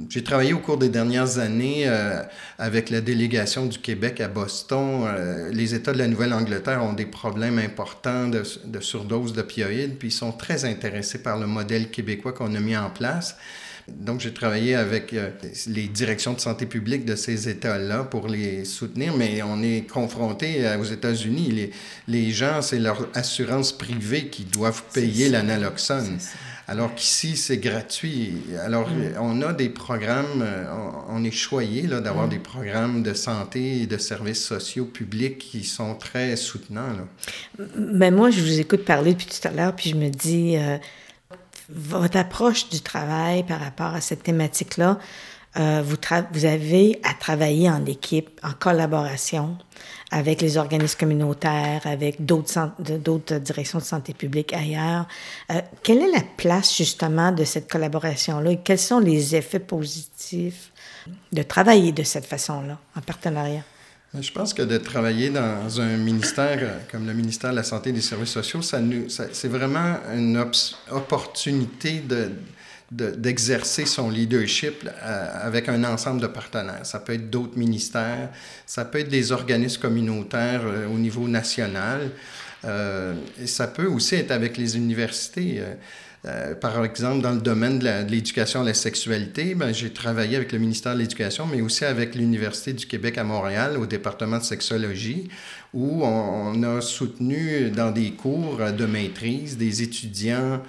j'ai 0.09 0.23
travaillé 0.23 0.53
au 0.53 0.59
cours 0.59 0.77
des 0.77 0.87
dernières 0.87 1.37
années 1.39 1.83
euh, 1.85 2.23
avec 2.57 2.89
la 2.89 3.01
délégation 3.01 3.65
du 3.65 3.77
Québec 3.77 4.21
à 4.21 4.29
Boston. 4.29 5.03
Euh, 5.05 5.49
les 5.51 5.75
États 5.75 5.91
de 5.91 5.97
la 5.97 6.07
Nouvelle-Angleterre 6.07 6.81
ont 6.81 6.93
des 6.93 7.05
problèmes 7.05 7.59
importants 7.59 8.27
de, 8.27 8.41
de 8.65 8.79
surdose 8.79 9.33
d'opioïdes, 9.33 9.97
puis 9.97 10.07
ils 10.07 10.13
sont 10.13 10.31
très 10.31 10.63
intéressés 10.63 11.21
par 11.21 11.37
le 11.37 11.45
modèle 11.45 11.91
québécois 11.91 12.31
qu'on 12.31 12.55
a 12.55 12.59
mis 12.61 12.77
en 12.77 12.89
place. 12.89 13.35
Donc, 13.89 14.21
j'ai 14.21 14.33
travaillé 14.33 14.75
avec 14.75 15.11
euh, 15.11 15.31
les 15.67 15.87
directions 15.87 16.31
de 16.31 16.39
santé 16.39 16.65
publique 16.65 17.03
de 17.03 17.17
ces 17.17 17.49
États-là 17.49 18.05
pour 18.05 18.29
les 18.29 18.63
soutenir, 18.63 19.17
mais 19.17 19.41
on 19.41 19.61
est 19.61 19.89
confronté 19.91 20.73
aux 20.79 20.85
États-Unis. 20.85 21.51
Les, 21.51 21.71
les 22.07 22.31
gens, 22.31 22.61
c'est 22.61 22.79
leur 22.79 23.09
assurance 23.13 23.73
privée 23.73 24.27
qui 24.27 24.45
doivent 24.45 24.83
payer 24.93 25.27
l'analoxone. 25.27 26.17
Alors 26.71 26.95
qu'ici, 26.95 27.35
c'est 27.35 27.57
gratuit. 27.57 28.33
Alors, 28.63 28.87
mm. 28.89 29.15
on 29.19 29.41
a 29.41 29.51
des 29.51 29.67
programmes, 29.67 30.41
euh, 30.41 30.63
on, 31.09 31.21
est 31.21 31.29
choyé 31.29 31.81
d'avoir 31.81 32.27
mm. 32.27 32.29
des 32.29 32.39
programmes 32.39 33.03
de 33.03 33.13
santé 33.13 33.81
et 33.81 33.87
de 33.87 33.97
services 33.97 34.41
sociaux 34.41 34.85
publics 34.85 35.37
qui 35.37 35.65
sont 35.65 35.95
très 35.95 36.37
soutenants. 36.37 36.93
Là. 36.93 37.65
Mais 37.75 38.09
moi, 38.09 38.29
je 38.29 38.39
vous 38.39 38.57
écoute 38.57 38.85
parler 38.85 39.11
depuis 39.15 39.27
tout 39.27 39.45
à 39.45 39.51
l'heure, 39.51 39.75
puis 39.75 39.89
je 39.89 39.97
me 39.97 40.07
dis, 40.07 40.55
euh, 40.55 40.77
votre 41.67 42.15
approche 42.15 42.69
du 42.69 42.79
travail 42.79 43.43
par 43.45 43.59
rapport 43.59 43.93
à 43.93 43.99
cette 43.99 44.23
thématique-là, 44.23 44.97
euh, 45.57 45.83
vous, 45.85 45.97
vous 46.31 46.45
avez 46.45 47.01
à 47.03 47.13
travailler 47.13 47.69
en 47.69 47.85
équipe, 47.85 48.29
en 48.43 48.53
collaboration 48.53 49.57
avec 50.11 50.41
les 50.41 50.57
organismes 50.57 50.99
communautaires, 50.99 51.81
avec 51.85 52.25
d'autres 52.25 53.37
directions 53.39 53.79
de 53.79 53.83
santé 53.83 54.13
publique 54.13 54.53
ailleurs. 54.53 55.07
Euh, 55.51 55.61
quelle 55.81 55.99
est 55.99 56.11
la 56.11 56.23
place 56.37 56.75
justement 56.75 57.31
de 57.31 57.45
cette 57.45 57.71
collaboration-là 57.71 58.51
et 58.51 58.57
quels 58.57 58.77
sont 58.77 58.99
les 58.99 59.35
effets 59.35 59.59
positifs 59.59 60.71
de 61.31 61.41
travailler 61.43 61.93
de 61.93 62.03
cette 62.03 62.25
façon-là, 62.25 62.77
en 62.95 63.01
partenariat? 63.01 63.63
Je 64.19 64.31
pense 64.31 64.53
que 64.53 64.61
de 64.61 64.77
travailler 64.77 65.29
dans 65.29 65.79
un 65.79 65.95
ministère 65.95 66.59
euh, 66.61 66.79
comme 66.91 67.07
le 67.07 67.13
ministère 67.13 67.51
de 67.51 67.55
la 67.55 67.63
Santé 67.63 67.91
et 67.91 67.93
des 67.93 68.01
Services 68.01 68.31
sociaux, 68.31 68.61
ça, 68.61 68.79
ça 69.07 69.25
c'est 69.31 69.47
vraiment 69.47 69.95
une 70.13 70.45
opportunité 70.91 72.01
de, 72.01 72.31
d'exercer 72.91 73.85
son 73.85 74.09
leadership 74.09 74.85
euh, 74.85 75.27
avec 75.41 75.69
un 75.69 75.83
ensemble 75.85 76.21
de 76.21 76.27
partenaires. 76.27 76.85
Ça 76.85 76.99
peut 76.99 77.13
être 77.13 77.29
d'autres 77.29 77.57
ministères, 77.57 78.29
ça 78.65 78.83
peut 78.83 78.99
être 78.99 79.09
des 79.09 79.31
organismes 79.31 79.81
communautaires 79.81 80.63
euh, 80.65 80.87
au 80.87 80.97
niveau 80.97 81.27
national, 81.29 82.11
euh, 82.65 83.13
ça 83.45 83.67
peut 83.67 83.87
aussi 83.87 84.15
être 84.15 84.31
avec 84.31 84.57
les 84.57 84.75
universités. 84.75 85.63
par 86.59 86.85
exemple, 86.85 87.21
dans 87.21 87.31
le 87.31 87.41
domaine 87.41 87.79
de 87.79 88.07
l'éducation 88.07 88.61
à 88.61 88.65
la 88.65 88.75
sexualité, 88.75 89.55
ben, 89.55 89.73
j'ai 89.73 89.91
travaillé 89.91 90.35
avec 90.35 90.51
le 90.51 90.59
ministère 90.59 90.93
de 90.93 90.99
l'Éducation, 90.99 91.47
mais 91.47 91.61
aussi 91.61 91.85
avec 91.85 92.13
l'Université 92.13 92.73
du 92.73 92.85
Québec 92.85 93.17
à 93.17 93.23
Montréal, 93.23 93.77
au 93.77 93.87
département 93.87 94.37
de 94.37 94.43
sexologie, 94.43 95.29
où 95.73 96.05
on 96.05 96.61
a 96.61 96.81
soutenu 96.81 97.71
dans 97.71 97.89
des 97.89 98.11
cours 98.11 98.59
de 98.71 98.85
maîtrise 98.85 99.57
des 99.57 99.81
étudiants 99.81 100.61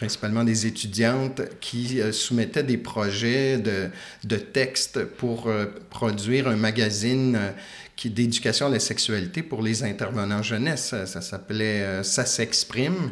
principalement 0.00 0.44
des 0.44 0.66
étudiantes 0.66 1.42
qui 1.60 2.00
euh, 2.00 2.10
soumettaient 2.10 2.62
des 2.62 2.78
projets 2.78 3.58
de, 3.58 3.90
de 4.24 4.36
textes 4.36 5.04
pour 5.04 5.46
euh, 5.46 5.66
produire 5.90 6.48
un 6.48 6.56
magazine 6.56 7.36
euh, 7.36 7.50
qui 7.96 8.08
d'éducation 8.08 8.68
à 8.68 8.70
la 8.70 8.80
sexualité 8.80 9.42
pour 9.42 9.60
les 9.60 9.84
intervenants 9.84 10.42
jeunesse. 10.42 10.94
Ça, 11.04 11.20
s'appelait 11.20 12.02
Ça 12.02 12.24
s'exprime. 12.24 13.10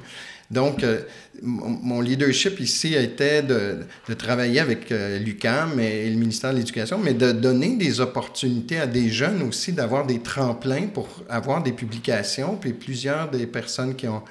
Donc, 0.50 0.82
mon 1.42 2.00
leadership 2.00 2.58
ici 2.58 2.94
était 2.94 3.42
de, 3.42 3.80
de 4.08 4.14
travailler 4.14 4.60
avec 4.60 4.88
l'UCAM 4.88 5.78
et, 5.78 6.08
le 6.08 6.16
ministère 6.16 6.52
de 6.54 6.56
l'Éducation, 6.56 6.96
mais 6.96 7.12
de 7.12 7.32
donner 7.32 7.76
des 7.76 8.00
opportunités 8.00 8.80
à 8.80 8.86
des 8.86 9.10
jeunes 9.10 9.42
aussi, 9.42 9.74
d'avoir 9.74 10.06
des 10.06 10.20
tremplins 10.20 10.86
pour 10.86 11.22
avoir 11.28 11.62
des 11.62 11.72
publications. 11.72 12.56
Puis 12.56 12.72
plusieurs 12.72 13.30
des 13.30 13.46
personnes 13.46 13.94
qui 13.94 14.08
ont 14.08 14.22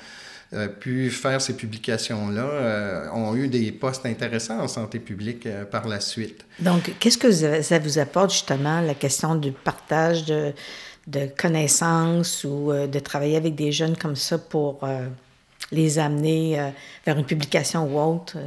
pu 0.80 1.10
faire 1.10 1.42
ces 1.42 1.56
publications-là 1.58 2.42
euh, 2.42 3.10
ont 3.12 3.36
eu 3.36 3.50
des 3.50 3.72
postes 3.72 4.06
intéressants 4.06 4.60
en 4.60 4.68
santé 4.68 5.00
publique 5.00 5.46
euh, 5.46 5.66
par 5.66 5.88
la 5.88 6.00
suite. 6.00 6.46
Donc, 6.60 6.94
qu'est-ce 7.00 7.18
que 7.18 7.62
ça 7.62 7.80
vous 7.80 8.00
apporte 8.00 8.32
justement, 8.32 8.80
la 8.80 8.94
question 8.94 9.36
du 9.36 9.52
partage 9.52 10.26
de, 10.26 10.54
de 11.08 11.28
connaissances 11.38 12.46
ou 12.46 12.72
de 12.72 13.00
travailler 13.00 13.36
avec 13.36 13.56
des 13.56 13.72
jeunes 13.72 13.98
comme 13.98 14.16
ça 14.16 14.38
pour 14.38 14.88
les 15.72 16.00
amener 16.00 16.72
vers 17.06 17.18
une 17.18 17.26
publication 17.26 17.86
ou 17.86 18.00
autre? 18.00 18.38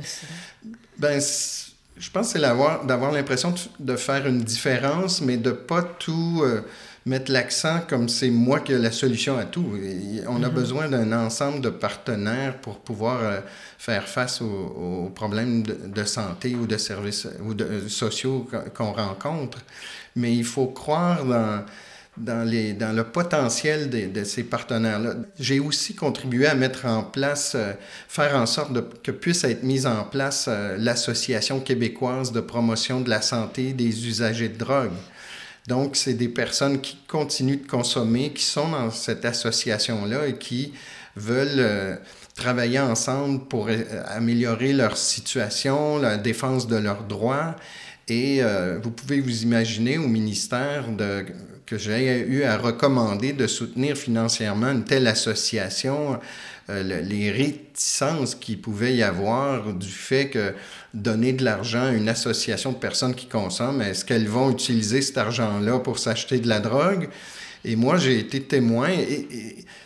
Ben, 0.98 1.20
je 1.20 2.10
pense 2.10 2.32
que 2.32 2.32
c'est 2.32 2.40
d'avoir 2.40 3.12
l'impression 3.12 3.54
de, 3.78 3.96
faire 3.96 4.26
une 4.26 4.42
différence, 4.42 5.20
mais 5.20 5.36
de 5.36 5.52
pas 5.52 5.82
tout 5.82 6.42
mettre 7.06 7.32
l'accent 7.32 7.80
comme 7.88 8.08
c'est 8.08 8.30
moi 8.30 8.60
qui 8.60 8.72
ai 8.72 8.78
la 8.78 8.92
solution 8.92 9.38
à 9.38 9.44
tout. 9.44 9.78
on 10.28 10.42
a 10.42 10.48
mhm. 10.48 10.54
besoin 10.54 10.88
d'un 10.88 11.12
ensemble 11.12 11.60
de 11.60 11.70
partenaires 11.70 12.58
pour 12.58 12.80
pouvoir 12.80 13.20
euh, 13.22 13.40
faire 13.78 14.06
face 14.06 14.42
aux, 14.42 15.10
problèmes 15.14 15.62
de, 15.62 16.04
santé 16.04 16.54
ou 16.54 16.66
de 16.66 16.76
services 16.76 17.26
ou 17.42 17.54
de, 17.54 17.64
euh, 17.64 17.88
sociaux 17.88 18.48
qu'on 18.74 18.92
rencontre. 18.92 19.58
Mais 20.16 20.34
il 20.34 20.44
faut 20.44 20.66
croire 20.66 21.24
dans, 21.24 21.64
dans, 22.18 22.46
les, 22.46 22.74
dans 22.74 22.94
le 22.94 23.04
potentiel 23.04 23.88
de, 23.88 24.06
de 24.06 24.24
ces 24.24 24.44
partenaires-là. 24.44 25.14
J'ai 25.38 25.58
aussi 25.58 25.94
contribué 25.94 26.46
à 26.46 26.54
mettre 26.54 26.84
en 26.84 27.02
place, 27.02 27.52
euh, 27.54 27.72
faire 28.08 28.36
en 28.36 28.44
sorte 28.44 28.74
de, 28.74 28.84
que 29.02 29.10
puisse 29.10 29.44
être 29.44 29.62
mise 29.62 29.86
en 29.86 30.04
place 30.04 30.50
l'Association 30.76 31.60
québécoise 31.60 32.32
de 32.32 32.40
promotion 32.40 33.00
de 33.00 33.08
la 33.08 33.22
santé 33.22 33.72
des 33.72 34.06
usagers 34.06 34.50
de 34.50 34.58
drogue. 34.58 34.92
Donc, 35.70 35.94
c'est 35.94 36.14
des 36.14 36.28
personnes 36.28 36.80
qui 36.80 36.98
continuent 37.06 37.62
de 37.62 37.66
consommer, 37.68 38.32
qui 38.32 38.42
sont 38.42 38.70
dans 38.70 38.90
cette 38.90 39.24
association-là 39.24 40.26
et 40.26 40.34
qui 40.36 40.72
veulent 41.14 41.60
euh, 41.60 41.94
travailler 42.34 42.80
ensemble 42.80 43.46
pour 43.46 43.68
euh, 43.68 43.84
améliorer 44.08 44.72
leur 44.72 44.96
situation, 44.96 45.98
la 45.98 46.16
défense 46.16 46.66
de 46.66 46.74
leurs 46.74 47.04
droits. 47.04 47.54
Et 48.08 48.42
euh, 48.42 48.80
vous 48.82 48.90
pouvez 48.90 49.20
vous 49.20 49.44
imaginer 49.44 49.96
au 49.96 50.08
ministère 50.08 50.88
de, 50.88 51.24
que 51.66 51.78
j'ai 51.78 52.18
eu 52.18 52.42
à 52.42 52.58
recommander 52.58 53.32
de 53.32 53.46
soutenir 53.46 53.96
financièrement 53.96 54.72
une 54.72 54.84
telle 54.84 55.06
association 55.06 56.18
les 56.68 57.32
réticences 57.32 58.36
qu'il 58.36 58.60
pouvait 58.60 58.94
y 58.94 59.02
avoir 59.02 59.74
du 59.74 59.88
fait 59.88 60.28
que 60.28 60.54
donner 60.94 61.32
de 61.32 61.44
l'argent 61.44 61.84
à 61.84 61.90
une 61.90 62.08
association 62.08 62.72
de 62.72 62.76
personnes 62.76 63.14
qui 63.14 63.26
consomment, 63.26 63.82
est-ce 63.82 64.04
qu'elles 64.04 64.28
vont 64.28 64.50
utiliser 64.50 65.02
cet 65.02 65.18
argent-là 65.18 65.78
pour 65.78 65.98
s'acheter 65.98 66.38
de 66.40 66.48
la 66.48 66.60
drogue? 66.60 67.08
Et 67.64 67.76
moi, 67.76 67.98
j'ai 67.98 68.18
été 68.18 68.42
témoin 68.42 68.88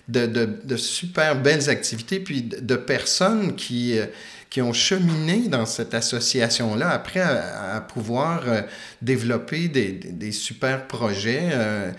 de, 0.09 0.27
de, 0.27 0.77
super 0.77 1.41
belles 1.41 1.69
activités, 1.69 2.21
puis 2.21 2.43
de, 2.43 2.77
personnes 2.77 3.57
qui, 3.57 3.99
euh, 3.99 4.07
qui 4.49 4.63
ont 4.63 4.73
cheminé 4.73 5.49
dans 5.49 5.67
cette 5.67 5.93
association-là 5.93 6.91
après 6.91 7.21
à, 7.21 7.81
pouvoir 7.81 8.45
euh, 8.47 8.63
développer 9.03 9.69
des, 9.69 9.91
des, 9.91 10.31
super 10.31 10.87
projets. 10.87 11.49
Euh, 11.53 11.91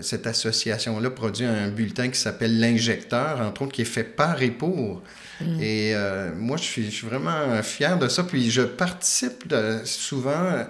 cette 0.00 0.26
association-là 0.26 1.10
produit 1.10 1.46
un 1.46 1.68
bulletin 1.68 2.08
qui 2.08 2.18
s'appelle 2.18 2.60
L'Injecteur, 2.60 3.40
entre 3.40 3.62
autres, 3.62 3.72
qui 3.72 3.82
est 3.82 3.84
fait 3.84 4.04
par 4.04 4.42
et 4.42 4.50
pour. 4.50 5.02
Mm. 5.40 5.60
Et 5.60 5.94
moi, 6.36 6.56
je 6.56 6.62
suis, 6.62 6.84
je 6.86 6.96
suis, 6.96 7.06
vraiment 7.06 7.62
fier 7.62 7.98
de 7.98 8.08
ça. 8.08 8.24
Puis 8.24 8.50
je 8.50 8.62
participe 8.62 9.52
souvent. 9.84 10.64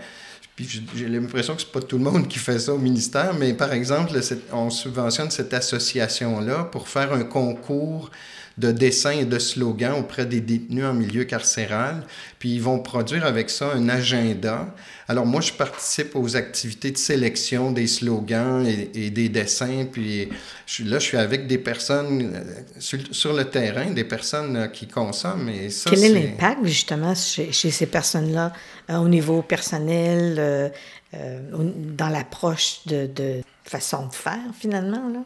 Puis 0.57 0.83
j'ai 0.95 1.09
l'impression 1.09 1.55
que 1.55 1.63
c'est 1.63 1.73
pas 1.73 1.81
tout 1.81 1.97
le 1.97 2.05
monde 2.05 2.29
qui 2.29 2.39
fait 2.39 2.59
ça 2.59 2.75
au 2.75 2.79
ministère, 2.79 3.33
mais 3.35 3.55
par 3.55 3.73
exemple, 3.73 4.13
on 4.53 4.69
subventionne 4.69 5.31
cette 5.31 5.55
association-là 5.55 6.65
pour 6.65 6.89
faire 6.89 7.15
un 7.15 7.25
concours 7.25 8.11
de 8.61 8.73
dessins 8.73 9.11
et 9.13 9.25
de 9.25 9.39
slogans 9.39 9.95
auprès 9.99 10.27
des 10.27 10.41
détenus 10.41 10.85
en 10.85 10.93
milieu 10.93 11.25
carcéral. 11.25 12.05
Puis 12.39 12.55
ils 12.55 12.63
vont 12.63 12.79
produire 12.79 13.25
avec 13.25 13.49
ça 13.49 13.73
un 13.75 13.89
agenda. 13.89 14.75
Alors 15.09 15.25
moi, 15.25 15.41
je 15.41 15.53
participe 15.53 16.15
aux 16.15 16.37
activités 16.37 16.91
de 16.91 16.99
sélection 16.99 17.73
des 17.73 17.87
slogans 17.87 18.65
et, 18.67 19.11
des 19.11 19.29
dessins. 19.31 19.87
Puis 19.91 20.29
je, 20.67 20.85
là, 20.85 20.99
je 20.99 21.05
suis 21.05 21.17
avec 21.17 21.47
des 21.47 21.59
personnes 21.59 22.33
euh, 22.35 22.93
sur, 23.13 23.33
le 23.33 23.45
terrain, 23.45 23.91
des 23.91 24.05
personnes 24.05 24.57
euh, 24.57 24.67
qui 24.67 24.87
consomment. 24.87 25.49
Et 25.49 25.71
ça, 25.71 25.91
Quel 25.91 26.05
est 26.05 26.09
l'impact 26.11 26.65
justement 26.65 27.15
chez, 27.15 27.53
chez 27.53 27.71
ces 27.71 27.87
personnes-là 27.87 28.53
au 28.91 29.09
niveau 29.09 29.41
personnel, 29.41 30.73
dans 31.13 32.09
l'approche 32.09 32.81
de, 32.87 33.07
de 33.07 33.41
façon 33.65 34.07
de 34.07 34.13
faire 34.13 34.51
finalement? 34.59 35.09
Là? 35.09 35.21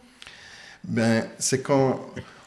Ben, 0.85 1.27
c'est 1.39 1.63
qu'on 1.63 1.99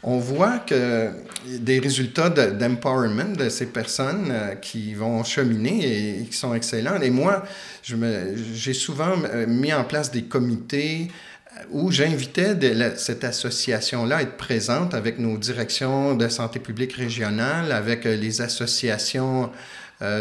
on 0.04 0.20
voit 0.20 0.60
que 0.60 1.10
des 1.46 1.80
résultats 1.80 2.30
d'empowerment 2.30 3.36
de, 3.36 3.50
ces 3.50 3.68
personnes 3.68 4.30
euh, 4.32 4.56
qui 4.56 4.94
vont 4.94 5.24
cheminer 5.24 6.20
et, 6.20 6.24
qui 6.26 6.36
sont 6.36 6.54
excellents. 6.54 7.02
Et 7.02 7.10
moi, 7.10 7.44
j'ai 7.84 8.74
souvent 8.74 9.14
euh, 9.34 9.48
mis 9.48 9.74
en 9.74 9.84
place 9.84 10.12
des 10.12 10.24
comités 10.24 11.08
euh, 11.08 11.64
où 11.72 11.92
j'invitais 11.92 12.56
cette 12.98 13.24
association-là 13.24 14.18
à 14.18 14.22
être 14.22 14.38
présente 14.38 14.94
avec 14.94 15.20
nos 15.20 15.38
directions 15.38 16.16
de 16.16 16.28
santé 16.28 16.60
publique 16.60 16.94
régionale, 16.94 17.72
avec 17.72 18.04
les 18.06 18.42
associations 18.42 19.52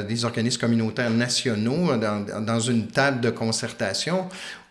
des 0.08 0.24
organismes 0.24 0.58
communautaires 0.58 1.10
nationaux 1.10 1.94
dans, 1.98 2.24
dans, 2.40 2.60
une 2.60 2.86
table 2.86 3.20
de 3.20 3.28
concertation 3.28 4.26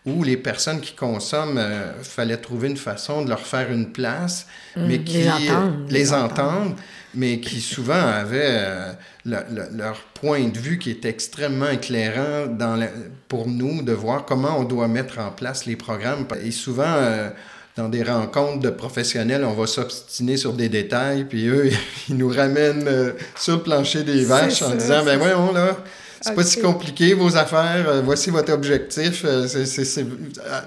où 0.06 0.22
les 0.22 0.36
personnes 0.36 0.80
qui 0.80 0.94
consomment, 0.94 1.58
euh, 1.58 1.92
fallait 2.02 2.36
trouver 2.36 2.68
une 2.68 2.76
façon 2.76 3.22
de 3.22 3.28
leur 3.28 3.40
faire 3.40 3.72
une 3.72 3.90
place, 3.90 4.46
mmh, 4.76 4.86
mais 4.86 5.00
qui 5.00 5.18
les 5.18 5.28
entendre, 5.28 5.76
les, 5.90 6.12
entendre, 6.14 6.76
mais 7.14 7.40
qui 7.40 7.60
souvent 7.60 7.94
avaient 7.94 8.40
euh, 8.44 8.92
leur 9.24 9.98
point 10.14 10.46
de 10.46 10.58
vue 10.58 10.78
qui 10.78 10.90
est 10.90 11.04
extrêmement 11.04 11.68
éclairant 11.70 12.46
dans 12.46 12.80
pour 13.26 13.48
nous 13.48 13.82
de 13.82 13.92
voir 13.92 14.24
comment 14.24 14.60
on 14.60 14.64
doit 14.64 14.86
mettre 14.86 15.18
en 15.18 15.30
place 15.30 15.66
les 15.66 15.74
programmes. 15.74 16.26
Et 16.44 16.52
souvent, 16.52 16.84
euh, 16.86 17.28
dans 17.76 17.88
des 17.88 18.04
rencontres 18.04 18.60
de 18.60 18.70
professionnels, 18.70 19.44
on 19.44 19.54
va 19.54 19.66
s'obstiner 19.66 20.36
sur 20.36 20.52
des 20.52 20.68
détails, 20.68 21.24
puis 21.24 21.48
eux, 21.48 21.68
ils 22.08 22.16
nous 22.16 22.28
ramènent 22.28 22.88
sur 23.34 23.56
le 23.56 23.62
plancher 23.62 24.04
des 24.04 24.24
vaches 24.24 24.62
en 24.62 24.76
disant, 24.76 25.04
ben 25.04 25.18
voyons 25.18 25.52
là, 25.52 25.76
c'est 26.20 26.34
pas 26.34 26.44
si 26.44 26.60
compliqué, 26.60 27.14
vos 27.14 27.36
affaires. 27.36 27.88
Euh, 27.88 28.02
voici 28.02 28.30
votre 28.30 28.52
objectif. 28.52 29.22
Euh, 29.24 29.46
c'est, 29.46 30.06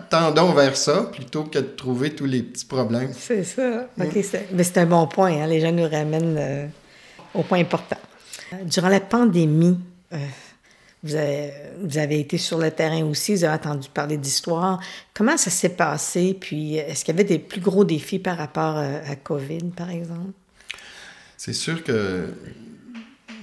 tendons 0.10 0.54
vers 0.54 0.76
ça 0.76 1.10
plutôt 1.12 1.44
que 1.44 1.60
de 1.60 1.64
trouver 1.64 2.12
tous 2.16 2.26
les 2.26 2.44
petits 2.44 2.66
problèmes. 2.66 3.12
C'est 3.18 3.44
ça. 3.44 3.88
Mais 3.98 4.64
c'est 4.64 4.78
un 4.78 4.86
bon 4.86 5.08
point. 5.08 5.42
Hein. 5.42 5.48
Les 5.48 5.60
gens 5.60 5.72
nous 5.72 5.88
ramènent 5.88 6.38
euh, 6.38 6.68
au 7.34 7.44
point 7.44 7.60
important. 7.60 7.98
Durant 8.66 8.90
la 8.90 9.00
pandémie, 9.00 9.78
vous, 11.04 11.16
avez, 11.16 11.54
vous, 11.84 11.98
avez, 12.00 12.20
été 12.20 12.40
sur 12.40 12.58
le 12.58 12.72
terrain 12.72 13.04
aussi, 13.06 13.36
vous 13.36 13.44
avez 13.44 13.54
entendu 13.54 13.90
parler 13.94 14.18
d'histoire. 14.18 14.82
Comment 15.14 15.38
ça 15.38 15.52
s'est 15.52 15.70
passé? 15.70 16.36
Puis, 16.40 16.78
est-ce 16.78 17.06
qu'il 17.06 17.14
y 17.14 17.18
avait 17.18 17.28
des 17.28 17.38
plus 17.38 17.62
gros 17.62 17.84
défis 17.84 18.18
par 18.18 18.38
rapport 18.38 18.78
à 18.78 19.16
COVID, 19.16 19.66
par 19.76 19.92
exemple? 19.92 20.32
C'est 21.38 21.54
sûr 21.54 21.84
que 21.84 22.34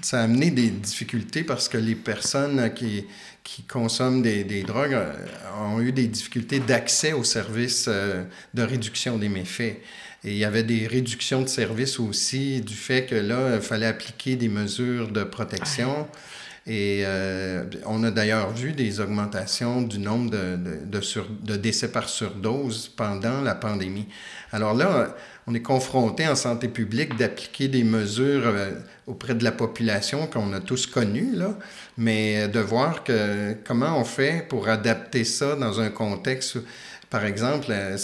ça 0.06 0.20
a 0.20 0.22
amené 0.22 0.52
des 0.52 0.70
difficultés 0.70 1.42
parce 1.42 1.68
que 1.68 1.78
les 1.78 1.96
personnes 1.96 2.72
qui, 2.74 3.06
qui 3.42 3.64
consomment 3.64 4.22
des, 4.22 4.44
des, 4.44 4.62
drogues 4.62 4.94
euh, 4.94 5.12
ont 5.58 5.80
eu 5.80 5.90
des 5.90 6.06
difficultés 6.06 6.60
d'accès 6.60 7.12
aux 7.12 7.24
services 7.24 7.86
euh, 7.88 8.22
de 8.54 8.62
réduction 8.62 9.18
des 9.18 9.28
méfaits. 9.28 9.82
Et 10.22 10.30
il 10.30 10.36
y 10.36 10.44
avait 10.44 10.62
des 10.62 10.86
réductions 10.86 11.42
de 11.42 11.48
services 11.48 11.98
aussi 11.98 12.60
du 12.60 12.74
fait 12.74 13.06
que 13.06 13.16
là, 13.16 13.56
il 13.56 13.60
fallait 13.60 13.86
appliquer 13.86 14.36
des 14.36 14.48
mesures 14.48 15.10
de 15.10 15.24
protection. 15.24 16.06
Et 16.68 17.02
euh, 17.04 17.64
on 17.84 18.04
a 18.04 18.12
d'ailleurs 18.12 18.52
vu 18.52 18.72
des 18.72 19.00
augmentations 19.00 19.82
du 19.82 19.98
nombre 19.98 20.30
de, 20.30 20.56
de, 20.84 21.00
de, 21.42 21.56
décès 21.56 21.90
par 21.90 22.08
surdose 22.08 22.88
pendant 22.88 23.40
la 23.40 23.56
pandémie. 23.56 24.06
Alors 24.52 24.74
là, 24.74 25.16
on 25.46 25.54
est 25.54 25.62
confronté 25.62 26.26
en 26.26 26.34
santé 26.34 26.68
publique 26.68 27.16
d'appliquer 27.16 27.68
des 27.68 27.84
mesures 27.84 28.46
euh, 28.46 28.70
auprès 29.06 29.34
de 29.34 29.44
la 29.44 29.52
population 29.52 30.26
qu'on 30.26 30.52
a 30.52 30.60
tous 30.60 30.86
connues, 30.86 31.34
là, 31.34 31.56
mais 31.96 32.48
de 32.48 32.60
voir 32.60 33.04
que, 33.04 33.54
comment 33.64 33.98
on 33.98 34.04
fait 34.04 34.46
pour 34.48 34.68
adapter 34.68 35.24
ça 35.24 35.54
dans 35.56 35.80
un 35.80 35.90
contexte 35.90 36.58
par 37.08 37.24
exemple, 37.24 37.66
euh, 37.70 37.96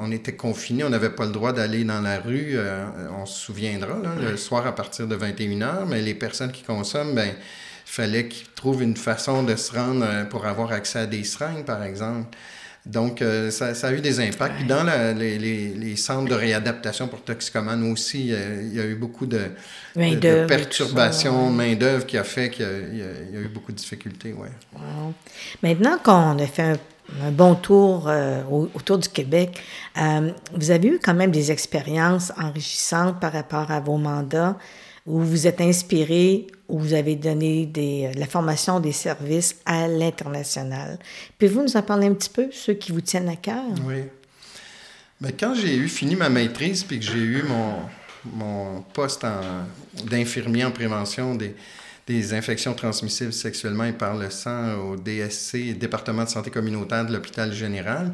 on, 0.00 0.10
était 0.10 0.34
confiné, 0.34 0.82
on 0.82 0.90
n'avait 0.90 1.10
pas 1.10 1.26
le 1.26 1.30
droit 1.30 1.52
d'aller 1.52 1.84
dans 1.84 2.00
la 2.00 2.18
rue, 2.18 2.58
on 3.16 3.24
se 3.24 3.38
souviendra, 3.38 3.98
le 4.20 4.36
soir 4.36 4.66
à 4.66 4.74
partir 4.74 5.06
de 5.06 5.16
21h, 5.16 5.86
mais 5.86 6.02
les 6.02 6.14
personnes 6.14 6.50
qui 6.50 6.64
consomment, 6.64 7.14
ben, 7.14 7.32
fallait 7.92 8.26
qu'ils 8.26 8.48
trouvent 8.48 8.82
une 8.82 8.96
façon 8.96 9.42
de 9.42 9.54
se 9.54 9.72
rendre 9.72 10.06
euh, 10.08 10.24
pour 10.24 10.46
avoir 10.46 10.72
accès 10.72 11.00
à 11.00 11.06
des 11.06 11.24
seringues, 11.24 11.66
par 11.66 11.82
exemple. 11.82 12.26
Donc, 12.84 13.22
euh, 13.22 13.50
ça, 13.52 13.74
ça, 13.74 13.88
a 13.88 13.92
eu 13.92 14.00
des 14.00 14.18
impacts. 14.18 14.66
dans 14.66 14.84
les, 15.16 15.38
les, 15.38 15.68
les, 15.68 15.96
centres 15.96 16.28
de 16.28 16.34
réadaptation 16.34 17.06
pour 17.06 17.22
toxicomanes 17.22 17.90
aussi, 17.92 18.30
il 18.30 18.74
y 18.74 18.80
a 18.80 18.84
eu 18.84 18.96
beaucoup 18.96 19.26
de, 19.26 19.42
de, 19.94 20.46
perturbations, 20.46 21.48
main-d'œuvre 21.50 22.04
qui 22.06 22.18
a 22.18 22.24
fait 22.24 22.50
qu'il 22.50 22.64
y, 22.64 23.36
a 23.36 23.40
eu 23.40 23.48
beaucoup 23.48 23.70
de 23.70 23.76
difficultés. 23.76 24.32
Ouais. 24.32 24.48
Maintenant 25.62 25.96
qu'on 26.02 26.38
a 26.38 26.46
fait 26.46 26.62
un, 27.20 27.30
bon 27.30 27.54
tour 27.54 28.08
euh, 28.08 28.42
autour 28.74 28.98
du 28.98 29.08
Québec, 29.08 29.60
vous 30.54 30.70
avez 30.72 30.88
eu 30.88 30.98
quand 31.00 31.14
même 31.14 31.30
des 31.30 31.52
expériences 31.52 32.32
enrichissantes 32.36 33.20
par 33.20 33.32
rapport 33.32 33.70
à 33.70 33.78
vos 33.78 33.96
mandats 33.96 34.56
où 35.06 35.20
vous 35.20 35.46
êtes 35.46 35.60
inspiré, 35.60 36.46
où 36.68 36.78
vous 36.78 36.94
avez 36.94 37.16
donné 37.16 37.66
des, 37.66 38.06
euh, 38.06 38.18
la 38.18 38.26
formation 38.26 38.80
des 38.80 38.92
services 38.92 39.56
à 39.66 39.88
l'international. 39.88 40.98
Pouvez-vous 41.38 41.62
nous 41.62 41.76
en 41.76 41.82
parler 41.82 42.06
un 42.06 42.14
petit 42.14 42.30
peu, 42.30 42.48
ceux 42.52 42.74
qui 42.74 42.92
vous 42.92 43.00
tiennent 43.00 43.28
à 43.28 43.36
cœur? 43.36 43.64
Oui. 43.84 44.04
Bien, 45.20 45.30
quand 45.38 45.54
j'ai 45.54 45.76
eu 45.76 45.88
fini 45.88 46.16
ma 46.16 46.28
maîtrise, 46.28 46.84
puis 46.84 46.98
que 46.98 47.04
j'ai 47.04 47.18
eu 47.18 47.42
mon, 47.42 47.74
mon 48.32 48.82
poste 48.92 49.26
d'infirmier 50.04 50.64
en 50.64 50.70
prévention 50.70 51.34
des, 51.34 51.54
des 52.06 52.34
infections 52.34 52.74
transmissibles 52.74 53.32
sexuellement 53.32 53.84
et 53.84 53.92
par 53.92 54.16
le 54.16 54.30
sang 54.30 54.74
au 54.78 54.96
DSC, 54.96 55.76
Département 55.78 56.24
de 56.24 56.28
santé 56.28 56.50
communautaire 56.50 57.06
de 57.06 57.12
l'hôpital 57.12 57.52
général, 57.52 58.12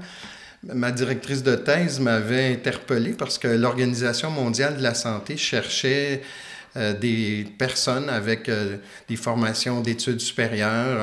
ma 0.63 0.91
directrice 0.91 1.43
de 1.43 1.55
thèse 1.55 2.01
m'avait 2.01 2.53
interpellé 2.53 3.13
parce 3.13 3.39
que 3.39 3.49
l'Organisation 3.49 4.31
mondiale 4.31 4.77
de 4.77 4.83
la 4.83 4.95
santé 4.95 5.37
cherchait 5.37 6.23
des 6.77 7.47
personnes 7.59 8.09
avec 8.09 8.49
euh, 8.49 8.77
des 9.09 9.17
formations 9.17 9.81
d'études 9.81 10.21
supérieures 10.21 10.99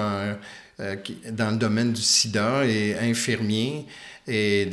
euh, 0.80 0.96
dans 1.32 1.52
le 1.52 1.58
domaine 1.58 1.94
du 1.94 2.02
sida 2.02 2.66
et 2.66 2.98
infirmiers. 3.00 3.86
Et 4.28 4.70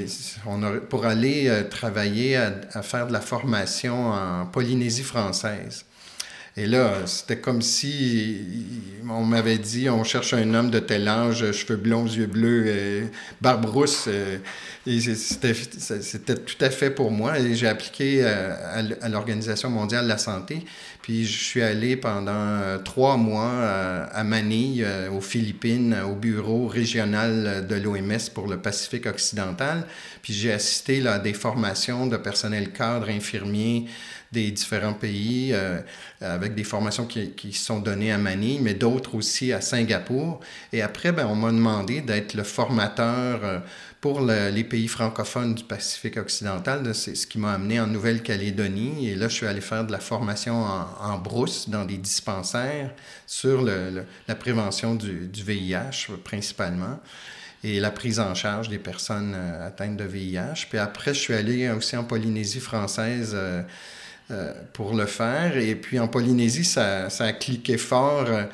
on 0.47 0.63
a, 0.63 0.73
pour 0.73 1.05
aller 1.05 1.51
travailler 1.71 2.37
à, 2.37 2.83
faire 2.83 3.07
de 3.07 3.13
la 3.13 3.21
formation 3.21 4.11
en 4.11 4.47
Polynésie 4.47 5.03
française. 5.03 5.85
Et 6.55 6.67
là, 6.67 7.07
c'était 7.07 7.39
comme 7.39 7.63
si 7.63 8.41
on 9.09 9.25
m'avait 9.25 9.57
dit 9.57 9.89
on 9.89 10.05
cherche 10.05 10.35
un 10.35 10.53
homme 10.53 10.71
de 10.71 10.81
tel 10.81 11.09
âge, 11.09 11.51
cheveux 11.53 11.79
blonds, 11.79 12.05
yeux 12.05 12.27
bleus, 12.27 12.65
euh, 12.67 13.07
barbe 13.41 13.65
rousse. 13.65 14.05
Euh, 14.09 14.37
et 14.87 15.01
c'était 15.01 16.35
tout 16.35 16.63
à 16.63 16.69
fait 16.69 16.91
pour 16.91 17.11
moi. 17.11 17.39
Et 17.39 17.55
j'ai 17.55 17.69
appliqué 17.69 18.21
euh, 18.23 19.01
à, 19.01 19.09
l'Organisation 19.09 19.71
mondiale 19.71 20.05
de 20.05 20.11
la 20.11 20.19
santé. 20.19 20.63
Puis 21.01 21.25
je 21.25 21.43
suis 21.43 21.63
allé 21.63 21.97
pendant 21.97 22.79
trois 22.85 23.17
mois 23.17 23.65
à 24.13 24.23
Manille, 24.23 24.87
aux 25.13 25.21
Philippines, 25.21 25.97
au 26.09 26.15
bureau 26.15 26.69
régional 26.69 27.67
de 27.67 27.75
l'OMS 27.75 28.31
pour 28.33 28.47
le 28.47 28.59
Pacifique 28.59 29.07
occidental. 29.07 29.85
Puis 30.23 30.33
j'ai 30.33 30.53
assisté 30.53 31.01
là, 31.01 31.15
à 31.15 31.19
des 31.19 31.33
formations 31.33 32.07
de 32.07 32.17
personnel 32.17 32.71
cadre, 32.71 33.09
infirmiers, 33.09 33.87
des 34.33 34.51
différents 34.51 34.95
pays 34.95 35.53
euh, 35.53 35.81
avec 36.21 36.55
des 36.55 36.65
formations 36.65 37.07
qui, 37.07 37.31
qui, 37.33 37.53
sont 37.53 37.81
données 37.81 38.13
à 38.13 38.19
Manille, 38.19 38.61
mais 38.61 38.75
d'autres 38.75 39.15
aussi 39.15 39.53
à 39.53 39.61
Singapour. 39.61 40.41
Et 40.73 40.83
après, 40.83 41.13
ben, 41.13 41.27
on 41.27 41.37
m'a 41.37 41.51
demandé 41.51 42.01
d'être 42.01 42.35
le 42.35 42.43
formateur 42.43 43.41
euh, 43.45 43.59
pour 44.01 44.21
les 44.21 44.65
pays 44.65 44.89
francophones 44.89 45.55
du 45.55 45.63
Pacifique 45.63 46.17
occidental. 46.17 46.93
C'est 46.93 47.15
ce 47.15 47.25
qui 47.25 47.39
m'a 47.39 47.53
amené 47.53 47.79
en 47.79 47.87
Nouvelle-Calédonie. 47.87 49.09
Et 49.09 49.15
là, 49.15 49.29
je 49.29 49.35
suis 49.35 49.47
allé 49.47 49.61
faire 49.61 49.87
de 49.87 49.93
la 49.93 50.01
formation 50.01 50.65
en, 50.65 51.19
brousse 51.19 51.69
dans 51.69 51.85
des 51.85 51.99
dispensaires 51.99 52.91
sur 53.29 53.63
le, 53.63 54.05
la 54.27 54.35
prévention 54.35 54.97
du, 54.97 55.29
du, 55.29 55.45
VIH 55.45 56.09
principalement 56.25 56.99
et 57.63 57.79
la 57.79 57.93
prise 57.93 58.19
en 58.19 58.35
charge 58.35 58.69
des 58.69 58.79
personnes 58.79 59.35
euh, 59.37 59.69
atteintes 59.69 59.97
de 59.97 60.05
VIH. 60.05 60.67
Puis 60.69 60.79
après, 60.79 61.15
je 61.15 61.21
suis 61.21 61.35
allé 61.35 61.71
aussi 61.71 61.97
en 61.97 62.05
Polynésie 62.05 62.61
française. 62.61 63.33
Euh, 63.35 63.63
pour 64.73 64.95
le 64.95 65.07
faire. 65.07 65.57
Et 65.57 65.75
puis 65.75 65.99
en 65.99 66.09
Polynésie, 66.09 66.65
ça, 66.65 67.07
a 67.07 67.33
cliqué 67.33 67.77
fort. 67.77 68.27
Euh, 68.29 68.45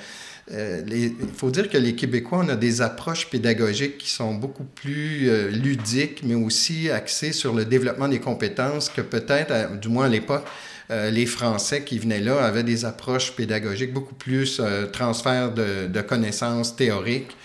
euh, 0.53 0.83
il 0.91 1.15
faut 1.37 1.51
dire 1.51 1.69
que 1.69 1.77
les 1.77 1.95
Québécois, 1.95 2.41
on 2.43 2.49
a 2.49 2.57
des 2.57 2.81
approches 2.81 3.29
pédagogiques 3.29 3.99
qui 3.99 4.09
sont 4.09 4.35
beaucoup 4.35 4.65
plus 4.65 5.29
euh, 5.29 5.51
ludiques, 5.51 6.23
mais 6.23 6.35
aussi 6.35 6.91
axées 6.91 7.33
sur 7.33 7.53
le 7.53 7.65
développement 7.65 8.09
des 8.09 8.21
compétences 8.21 8.89
que 8.89 9.03
peut-être, 9.03 9.79
du 9.79 9.89
moins 9.89 10.07
à 10.07 10.09
l'époque, 10.09 10.45
euh, 10.91 11.11
les 11.11 11.27
Français 11.27 11.85
qui 11.85 11.99
venaient 11.99 12.21
là 12.21 12.43
avaient 12.43 12.63
des 12.63 12.87
approches 12.87 13.33
pédagogiques 13.33 13.93
beaucoup 13.93 14.15
plus 14.15 14.63
transfert 14.93 15.53
de, 15.53 15.87
de, 15.87 16.01
connaissances 16.01 16.75
théoriques. 16.75 17.37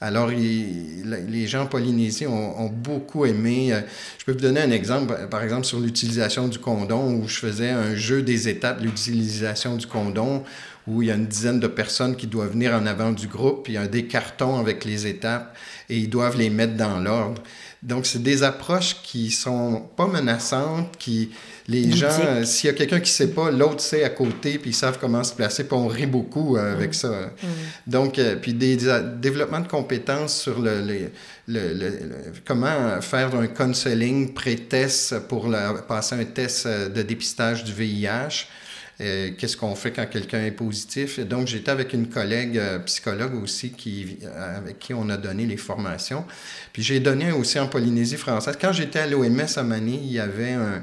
Alors, 0.00 0.28
les 0.28 1.46
gens 1.48 1.62
en 1.62 1.66
Polynésie 1.66 2.26
ont, 2.26 2.68
beaucoup 2.68 3.26
aimé. 3.26 3.74
Je 4.18 4.24
peux 4.24 4.32
vous 4.32 4.38
donner 4.38 4.60
un 4.60 4.70
exemple, 4.70 5.26
par 5.28 5.42
exemple, 5.42 5.64
sur 5.64 5.80
l'utilisation 5.80 6.46
du 6.46 6.58
condom, 6.60 7.14
où 7.14 7.26
je 7.26 7.38
faisais 7.38 7.70
un 7.70 7.96
jeu 7.96 8.22
des 8.22 8.48
étapes 8.48 8.80
l'utilisation 8.80 9.76
du 9.76 9.86
condom, 9.88 10.44
où 10.86 11.02
il 11.02 11.08
y 11.08 11.10
a 11.10 11.14
une 11.14 11.26
dizaine 11.26 11.58
de 11.58 11.66
personnes 11.66 12.14
qui 12.14 12.28
doivent 12.28 12.52
venir 12.52 12.72
en 12.74 12.86
avant 12.86 13.10
du 13.10 13.26
groupe, 13.26 13.64
puis 13.64 13.72
il 13.72 13.76
y 13.76 13.78
a 13.78 13.88
des 13.88 14.06
cartons 14.06 14.58
avec 14.58 14.84
les 14.84 15.08
étapes, 15.08 15.56
et 15.88 15.98
ils 15.98 16.08
doivent 16.08 16.38
les 16.38 16.50
mettre 16.50 16.76
dans 16.76 17.00
l'ordre. 17.00 17.42
Donc, 17.82 18.06
c'est 18.06 18.22
des 18.22 18.44
approches 18.44 19.02
qui 19.02 19.32
sont 19.32 19.82
pas 19.96 20.06
menaçantes, 20.06 20.96
qui 20.98 21.30
les 21.68 21.92
gens, 21.92 22.44
s'il 22.44 22.68
y 22.68 22.70
a 22.70 22.76
quelqu'un 22.76 23.00
qui 23.00 23.10
sait 23.10 23.28
pas, 23.28 23.50
l'autre 23.50 23.80
sait 23.80 24.02
à 24.02 24.08
côté, 24.08 24.58
puis 24.58 24.70
ils 24.70 24.74
savent 24.74 24.98
comment 24.98 25.22
se 25.22 25.34
placer, 25.34 25.64
puis 25.64 25.76
on 25.76 25.86
rit 25.86 26.06
beaucoup 26.06 26.56
euh, 26.56 26.72
avec 26.72 26.90
mm. 26.90 26.94
ça. 26.94 27.08
Mm. 27.08 27.46
Donc, 27.86 28.18
euh, 28.18 28.36
puis 28.36 28.54
des, 28.54 28.78
développements 29.16 29.60
de 29.60 29.68
compétences 29.68 30.40
sur 30.40 30.60
le, 30.60 31.10
le, 31.46 31.90
comment 32.46 33.00
faire 33.00 33.34
un 33.34 33.46
counseling 33.46 34.32
pré-test 34.32 35.18
pour 35.28 35.54
passer 35.86 36.14
un 36.14 36.24
test 36.24 36.66
euh, 36.66 36.88
de 36.88 37.02
dépistage 37.02 37.64
du 37.64 37.72
VIH. 37.72 38.46
Euh, 39.00 39.30
qu'est-ce 39.38 39.56
qu'on 39.56 39.76
fait 39.76 39.92
quand 39.92 40.06
quelqu'un 40.06 40.44
est 40.44 40.50
positif. 40.50 41.20
donc, 41.20 41.46
j'étais 41.46 41.70
avec 41.70 41.92
une 41.92 42.08
collègue 42.08 42.58
euh, 42.58 42.80
psychologue 42.80 43.34
aussi 43.40 43.70
qui, 43.70 44.18
euh, 44.24 44.58
avec 44.58 44.80
qui 44.80 44.92
on 44.92 45.08
a 45.08 45.16
donné 45.16 45.46
les 45.46 45.56
formations. 45.56 46.24
Puis 46.72 46.82
j'ai 46.82 46.98
donné 46.98 47.30
aussi 47.30 47.60
en 47.60 47.68
Polynésie 47.68 48.16
française. 48.16 48.58
Quand 48.60 48.72
j'étais 48.72 48.98
à 48.98 49.06
l'OMS 49.06 49.46
à 49.54 49.62
Manille, 49.62 50.00
il 50.02 50.12
y 50.12 50.18
avait 50.18 50.50
un, 50.50 50.82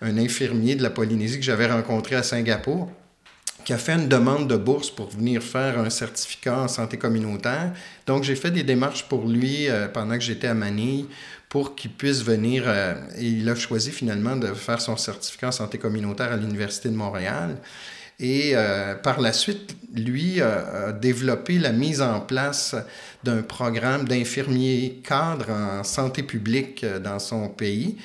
un 0.00 0.18
infirmier 0.18 0.74
de 0.74 0.82
la 0.82 0.90
Polynésie 0.90 1.38
que 1.38 1.44
j'avais 1.44 1.66
rencontré 1.66 2.16
à 2.16 2.22
Singapour 2.22 2.90
qui 3.64 3.72
a 3.74 3.78
fait 3.78 3.92
une 3.92 4.08
demande 4.08 4.48
de 4.48 4.56
bourse 4.56 4.90
pour 4.90 5.10
venir 5.10 5.42
faire 5.42 5.78
un 5.78 5.90
certificat 5.90 6.60
en 6.60 6.68
santé 6.68 6.96
communautaire. 6.96 7.72
Donc, 8.06 8.22
j'ai 8.24 8.36
fait 8.36 8.50
des 8.50 8.62
démarches 8.62 9.04
pour 9.04 9.28
lui 9.28 9.66
pendant 9.92 10.14
que 10.14 10.24
j'étais 10.24 10.46
à 10.46 10.54
Manille 10.54 11.06
pour 11.48 11.74
qu'il 11.74 11.90
puisse 11.90 12.22
venir. 12.22 12.64
Euh, 12.66 12.94
et 13.16 13.26
il 13.26 13.48
a 13.48 13.54
choisi 13.54 13.90
finalement 13.90 14.36
de 14.36 14.48
faire 14.48 14.80
son 14.80 14.96
certificat 14.96 15.48
en 15.48 15.52
santé 15.52 15.78
communautaire 15.78 16.32
à 16.32 16.36
l'Université 16.36 16.88
de 16.88 16.94
Montréal. 16.94 17.56
Et 18.20 18.52
euh, 18.54 18.94
par 18.96 19.20
la 19.20 19.32
suite, 19.32 19.76
lui 19.94 20.40
a 20.40 20.92
développé 20.92 21.58
la 21.58 21.70
mise 21.70 22.02
en 22.02 22.20
place 22.20 22.74
d'un 23.22 23.42
programme 23.42 24.08
d'infirmiers 24.08 25.00
cadres 25.04 25.50
en 25.50 25.84
santé 25.84 26.22
publique 26.22 26.82
euh, 26.82 26.98
dans 26.98 27.20
son 27.20 27.48
pays. 27.48 27.96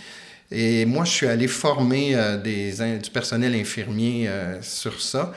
Et 0.53 0.85
moi, 0.85 1.03
je 1.03 1.11
suis 1.11 1.27
allé 1.27 1.47
former 1.47 2.15
des, 2.43 2.73
du 3.01 3.09
personnel 3.09 3.55
infirmier 3.55 4.29
sur 4.61 5.01
ça. 5.01 5.33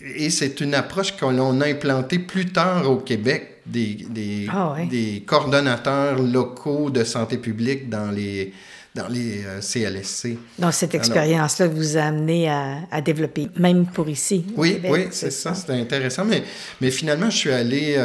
Et 0.00 0.28
c'est 0.28 0.60
une 0.60 0.74
approche 0.74 1.16
que 1.16 1.24
l'on 1.24 1.60
a 1.62 1.66
implantée 1.66 2.18
plus 2.18 2.46
tard 2.46 2.90
au 2.90 2.96
Québec, 2.96 3.62
des, 3.64 4.06
des, 4.10 4.46
ah 4.52 4.76
des, 4.90 5.22
coordonnateurs 5.26 6.20
locaux 6.20 6.90
de 6.90 7.04
santé 7.04 7.38
publique 7.38 7.88
dans 7.88 8.10
les, 8.10 8.52
dans 8.94 9.08
les 9.08 9.44
CLSC. 9.62 10.26
Euh, 10.26 10.34
Donc, 10.58 10.74
cette 10.74 10.94
expérience-là 10.94 11.68
vous 11.68 11.96
a 11.96 12.02
amené 12.02 12.50
à, 12.50 12.80
à, 12.90 13.00
développer, 13.00 13.48
même 13.56 13.86
pour 13.86 14.10
ici. 14.10 14.44
Oui, 14.56 14.78
oui, 14.84 15.06
c'est 15.10 15.30
ça, 15.30 15.54
c'était 15.54 15.72
intéressant. 15.72 16.26
Mais, 16.26 16.42
mais 16.82 16.90
finalement, 16.90 17.30
je 17.30 17.36
suis 17.36 17.52
allé... 17.52 17.96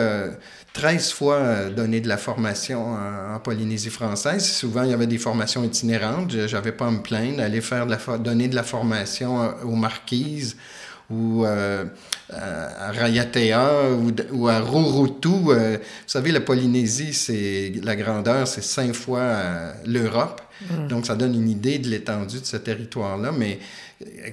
13 0.73 1.09
euh, 1.09 1.15
fois 1.15 1.35
euh, 1.35 1.69
donner 1.69 2.01
de 2.01 2.07
la 2.07 2.17
formation 2.17 2.93
en, 2.93 3.39
Polynésie 3.39 3.89
française. 3.89 4.45
Souvent, 4.45 4.83
il 4.83 4.91
y 4.91 4.93
avait 4.93 5.07
des 5.07 5.17
formations 5.17 5.63
itinérantes. 5.63 6.31
Je 6.31 6.55
n'avais 6.55 6.73
pas 6.73 6.87
à 6.87 6.91
me 6.91 7.01
plaindre 7.01 7.37
d'aller 7.37 7.61
faire 7.61 7.87
donner 8.19 8.47
de 8.49 8.55
la 8.55 8.63
formation 8.63 9.53
aux 9.63 9.75
marquises, 9.75 10.57
ou 11.09 11.43
euh, 11.43 11.85
à 12.29 12.91
Rayatea 12.91 13.91
ou, 13.93 14.11
ou, 14.31 14.47
à 14.47 14.59
Rurutu. 14.59 15.27
Euh, 15.27 15.77
vous 15.77 15.83
savez, 16.05 16.31
la 16.31 16.41
Polynésie, 16.41 17.13
c'est 17.13 17.73
la 17.83 17.95
grandeur, 17.95 18.47
c'est 18.47 18.63
cinq 18.63 18.93
fois 18.93 19.19
euh, 19.19 19.73
l'Europe. 19.85 20.41
Mm. 20.69 20.87
Donc, 20.87 21.05
ça 21.07 21.15
donne 21.15 21.33
une 21.33 21.49
idée 21.49 21.79
de 21.79 21.89
l'étendue 21.89 22.39
de 22.39 22.45
ce 22.45 22.57
territoire-là. 22.57 23.31
Mais 23.31 23.59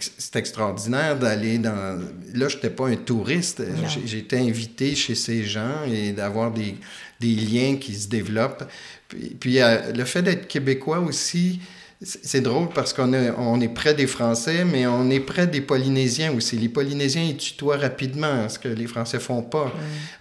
c'est 0.00 0.36
extraordinaire 0.36 1.18
d'aller 1.18 1.58
dans... 1.58 1.98
Là, 2.34 2.48
je 2.48 2.56
n'étais 2.56 2.70
pas 2.70 2.88
un 2.88 2.96
touriste. 2.96 3.62
J'ai 4.04 4.18
été 4.18 4.38
invité 4.38 4.94
chez 4.94 5.14
ces 5.14 5.44
gens 5.44 5.84
et 5.90 6.12
d'avoir 6.12 6.52
des, 6.52 6.76
des, 7.20 7.34
liens 7.34 7.76
qui 7.76 7.94
se 7.94 8.08
développent. 8.08 8.64
Puis, 9.08 9.36
puis 9.40 9.58
le 9.94 10.04
fait 10.04 10.22
d'être 10.22 10.46
québécois 10.46 11.00
aussi, 11.00 11.60
c'est 12.02 12.42
drôle 12.42 12.68
parce 12.74 12.92
qu'on 12.92 13.12
est, 13.14 13.30
on 13.38 13.60
est 13.60 13.68
près 13.68 13.94
des 13.94 14.06
Français, 14.06 14.64
mais 14.64 14.86
on 14.86 15.08
est 15.08 15.20
près 15.20 15.46
des 15.46 15.62
Polynésiens 15.62 16.32
aussi. 16.34 16.56
Les 16.56 16.68
Polynésiens, 16.68 17.22
ils 17.22 17.36
tutoient 17.36 17.78
rapidement, 17.78 18.48
ce 18.48 18.58
que 18.58 18.68
les 18.68 18.86
Français 18.86 19.18
font 19.18 19.42
pas. 19.42 19.72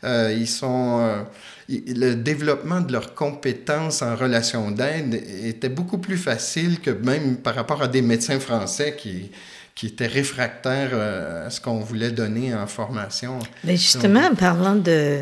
Euh, 0.03 0.33
ils 0.37 0.47
sont... 0.47 0.99
Euh, 1.01 1.21
le 1.67 2.13
développement 2.13 2.79
de 2.79 2.93
leurs 2.93 3.15
compétences 3.15 4.03
en 4.03 4.15
relation 4.15 4.69
d'aide 4.69 5.15
était 5.43 5.67
beaucoup 5.67 5.97
plus 5.97 6.17
facile 6.17 6.79
que 6.79 6.91
même 6.91 7.37
par 7.37 7.55
rapport 7.55 7.81
à 7.81 7.87
des 7.87 8.03
médecins 8.03 8.39
français 8.39 8.95
qui, 8.95 9.31
qui 9.73 9.87
étaient 9.87 10.05
réfractaires 10.05 10.91
euh, 10.93 11.47
à 11.47 11.49
ce 11.49 11.59
qu'on 11.59 11.79
voulait 11.79 12.11
donner 12.11 12.53
en 12.53 12.67
formation. 12.67 13.39
Mais 13.63 13.77
justement, 13.77 14.27
en 14.27 14.35
parlant 14.35 14.75
de... 14.75 15.21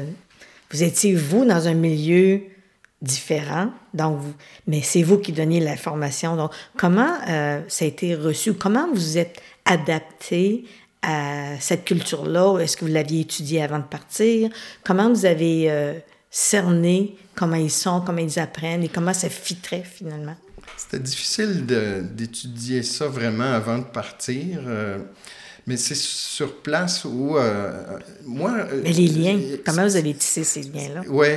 Vous 0.70 0.84
étiez, 0.84 1.16
vous, 1.16 1.46
dans 1.46 1.68
un 1.68 1.76
milieu 1.76 2.42
différent. 3.04 3.70
Donc, 3.94 4.20
mais 4.66 4.82
c'est 4.82 5.04
vous 5.04 5.20
qui 5.20 5.34
donniez 5.34 5.60
la 5.60 5.76
formation. 5.76 6.36
Donc, 6.36 6.52
comment 6.78 7.14
euh, 7.30 7.62
ça 7.68 7.86
a 7.86 7.88
été 7.88 8.16
reçu? 8.16 8.54
Comment 8.54 8.88
vous 8.92 9.18
êtes 9.18 9.42
adapté 9.66 10.66
à 11.02 11.60
cette 11.60 11.84
culture-là? 11.84 12.60
Est-ce 12.60 12.78
que 12.78 12.86
vous 12.86 12.92
l'aviez 12.92 13.22
étudié 13.22 13.62
avant 13.62 13.80
de 13.80 13.84
partir? 13.84 14.50
Comment 14.84 15.10
vous 15.10 15.26
avez 15.26 15.70
euh, 15.70 15.94
cerné 16.32 17.16
comment 17.36 17.56
ils 17.56 17.72
sont, 17.72 18.02
comment 18.02 18.20
ils 18.22 18.40
apprennent 18.40 18.84
et 18.84 18.90
comment 18.90 19.14
ça 19.14 19.30
fitrait 19.30 19.84
finalement? 19.84 20.36
C'était 20.78 21.00
difficile 21.00 21.66
d'étudier 21.66 22.84
ça 22.84 23.08
vraiment 23.08 23.52
avant 23.54 23.80
de 23.80 23.84
partir. 23.84 24.60
Euh, 24.66 25.00
mais 25.68 25.78
c'est 25.78 25.96
sur 25.96 26.62
place 26.62 27.06
où 27.06 27.38
moi. 28.26 28.68
Mais 28.84 28.92
les 28.92 29.08
liens, 29.08 29.40
comment 29.66 29.84
vous 29.84 29.96
avez 29.96 30.14
tissé 30.14 30.44
ces 30.44 30.64
liens-là? 30.64 31.02
Oui, 31.08 31.28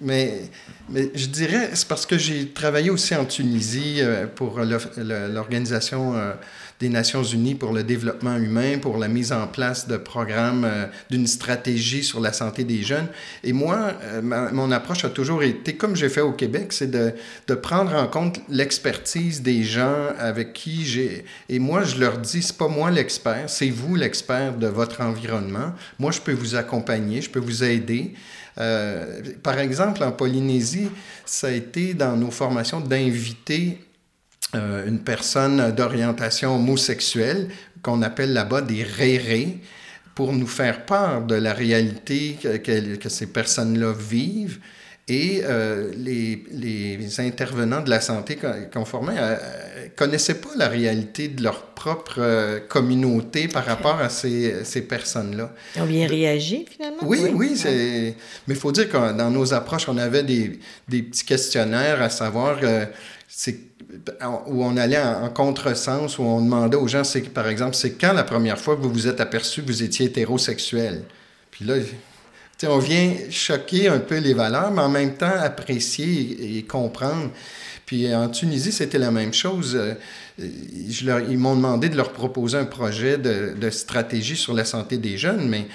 mais, 0.00 0.50
je 0.92 1.26
dirais, 1.26 1.70
c'est 1.74 1.88
parce 1.88 2.06
que 2.06 2.18
j'ai 2.18 2.48
travaillé 2.48 2.90
aussi 2.90 3.14
en 3.14 3.24
Tunisie 3.24 3.98
euh, 4.00 4.26
pour 4.26 4.60
l'Organisation 4.60 6.16
euh, 6.16 6.32
des 6.80 6.88
Nations 6.88 7.22
Unies 7.22 7.54
pour 7.54 7.72
le 7.72 7.82
développement 7.82 8.36
humain, 8.36 8.78
pour 8.78 8.98
la 8.98 9.08
mise 9.08 9.32
en 9.32 9.46
place 9.46 9.88
de 9.88 9.96
programmes, 9.96 10.64
euh, 10.64 10.86
d'une 11.10 11.26
stratégie 11.26 12.02
sur 12.02 12.20
la 12.20 12.32
santé 12.32 12.64
des 12.64 12.82
jeunes. 12.82 13.08
Et 13.44 13.52
moi, 13.52 13.92
mon 14.52 14.70
approche 14.70 15.04
a 15.04 15.10
toujours 15.10 15.42
été, 15.42 15.76
comme 15.76 15.96
j'ai 15.96 16.08
fait 16.08 16.20
au 16.20 16.32
Québec, 16.32 16.72
c'est 16.72 16.90
de, 16.90 17.12
de 17.46 17.54
prendre 17.54 17.94
en 17.94 18.06
compte 18.06 18.40
l'expertise 18.48 19.42
des 19.42 19.62
gens 19.64 20.08
avec 20.18 20.52
qui 20.52 20.84
j'ai... 20.84 21.24
Et 21.48 21.58
moi, 21.58 21.84
je 21.84 21.98
leur 21.98 22.18
dis, 22.18 22.42
c'est 22.42 22.56
pas 22.56 22.68
moi 22.68 22.90
l'expert, 22.90 23.48
c'est 23.48 23.70
vous 23.70 23.96
l'expert 23.96 24.56
de 24.56 24.66
votre 24.66 25.00
environnement. 25.00 25.72
Moi, 25.98 26.12
je 26.12 26.20
peux 26.20 26.32
vous 26.32 26.54
accompagner, 26.54 27.22
je 27.22 27.30
peux 27.30 27.40
vous 27.40 27.64
aider. 27.64 28.14
Euh, 28.58 29.20
par 29.42 29.58
exemple, 29.58 30.02
en 30.02 30.12
Polynésie, 30.12 30.88
ça 31.24 31.48
a 31.48 31.50
été 31.50 31.94
dans 31.94 32.16
nos 32.16 32.30
formations 32.30 32.80
d'inviter 32.80 33.78
euh, 34.56 34.86
une 34.86 35.00
personne 35.00 35.70
d'orientation 35.72 36.56
homosexuelle 36.56 37.48
qu'on 37.82 38.02
appelle 38.02 38.32
là-bas 38.32 38.62
des 38.62 38.82
rérés 38.82 39.58
pour 40.14 40.32
nous 40.32 40.46
faire 40.46 40.86
part 40.86 41.22
de 41.22 41.34
la 41.34 41.52
réalité 41.52 42.38
que, 42.42 42.96
que 42.96 43.08
ces 43.08 43.26
personnes-là 43.26 43.92
vivent 43.92 44.58
et 45.08 45.42
euh, 45.44 45.92
les, 45.96 46.42
les, 46.50 47.20
intervenants 47.20 47.80
de 47.80 47.90
la 47.90 48.00
santé 48.00 48.36
qu'on 48.72 48.84
formait 48.84 49.14
ne 49.14 49.20
euh, 49.20 49.36
connaissaient 49.94 50.40
pas 50.40 50.48
la 50.56 50.68
réalité 50.68 51.28
de 51.28 51.44
leur 51.44 51.66
propre 51.66 52.60
communauté 52.68 53.46
par 53.46 53.66
rapport 53.66 54.00
à 54.00 54.08
ces, 54.08 54.64
ces 54.64 54.82
personnes-là. 54.82 55.52
Ils 55.76 55.82
ont 55.82 55.86
bien 55.86 56.08
réagi, 56.08 56.66
finalement? 56.68 57.02
Oui, 57.02 57.20
oui. 57.32 57.52
c'est... 57.56 58.16
Mais 58.48 58.54
il 58.54 58.56
faut 58.56 58.72
dire 58.72 58.88
que 58.88 59.12
dans 59.12 59.30
nos 59.30 59.54
approches, 59.54 59.88
on 59.88 59.98
avait 59.98 60.24
des, 60.24 60.58
des 60.88 61.02
petits 61.02 61.24
questionnaires 61.24 62.02
à 62.02 62.10
savoir 62.10 62.58
c'est, 63.28 63.75
où 64.46 64.64
on 64.64 64.76
allait 64.76 64.98
en, 64.98 65.24
en, 65.24 65.28
contresens, 65.30 66.18
où 66.18 66.22
on 66.22 66.40
demandait 66.40 66.76
aux 66.76 66.88
gens, 66.88 67.02
par 67.34 67.48
exemple, 67.48 67.74
c'est 67.74 67.92
quand 67.92 68.12
la 68.12 68.24
première 68.24 68.58
fois 68.58 68.76
que 68.76 68.82
vous 68.82 68.92
vous 68.92 69.06
êtes 69.06 69.20
aperçu 69.20 69.62
que 69.62 69.66
vous 69.66 69.82
étiez 69.82 70.06
hétérosexuel? 70.06 71.02
Puis 71.50 71.64
là, 71.64 71.74
on 72.64 72.78
vient 72.78 73.14
choquer 73.30 73.88
un 73.88 73.98
peu 73.98 74.18
les 74.18 74.34
valeurs, 74.34 74.70
mais 74.70 74.82
en 74.82 74.88
même 74.88 75.14
temps 75.14 75.34
apprécier 75.38 76.58
et, 76.58 76.62
comprendre. 76.62 77.30
Puis 77.86 78.12
en 78.14 78.28
Tunisie, 78.28 78.72
c'était 78.72 78.98
la 78.98 79.10
même 79.10 79.32
chose. 79.32 79.78
Je 80.38 81.06
leur, 81.06 81.20
ils 81.20 81.38
m'ont 81.38 81.56
demandé 81.56 81.88
de 81.88 81.96
leur 81.96 82.12
proposer 82.12 82.58
un 82.58 82.64
projet 82.64 83.16
de, 83.16 83.54
de, 83.58 83.70
stratégie 83.70 84.36
sur 84.36 84.54
la 84.54 84.64
santé 84.64 84.98
des 84.98 85.16
jeunes, 85.16 85.48
mais 85.48 85.66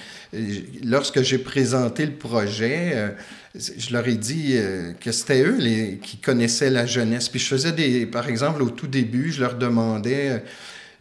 lorsque 0.83 1.21
j'ai 1.21 1.37
présenté 1.37 2.05
le 2.05 2.13
projet, 2.13 3.13
je 3.55 3.91
leur 3.93 4.07
ai 4.07 4.15
dit 4.15 4.55
que 4.99 5.11
c'était 5.11 5.43
eux 5.43 5.57
qui 6.01 6.17
connaissaient 6.17 6.69
la 6.69 6.85
jeunesse. 6.85 7.29
Puis 7.29 7.39
je 7.39 7.47
faisais 7.47 7.71
des, 7.71 8.05
par 8.05 8.27
exemple, 8.27 8.61
au 8.63 8.69
tout 8.69 8.87
début, 8.87 9.31
je 9.31 9.41
leur 9.41 9.55
demandais 9.55 10.41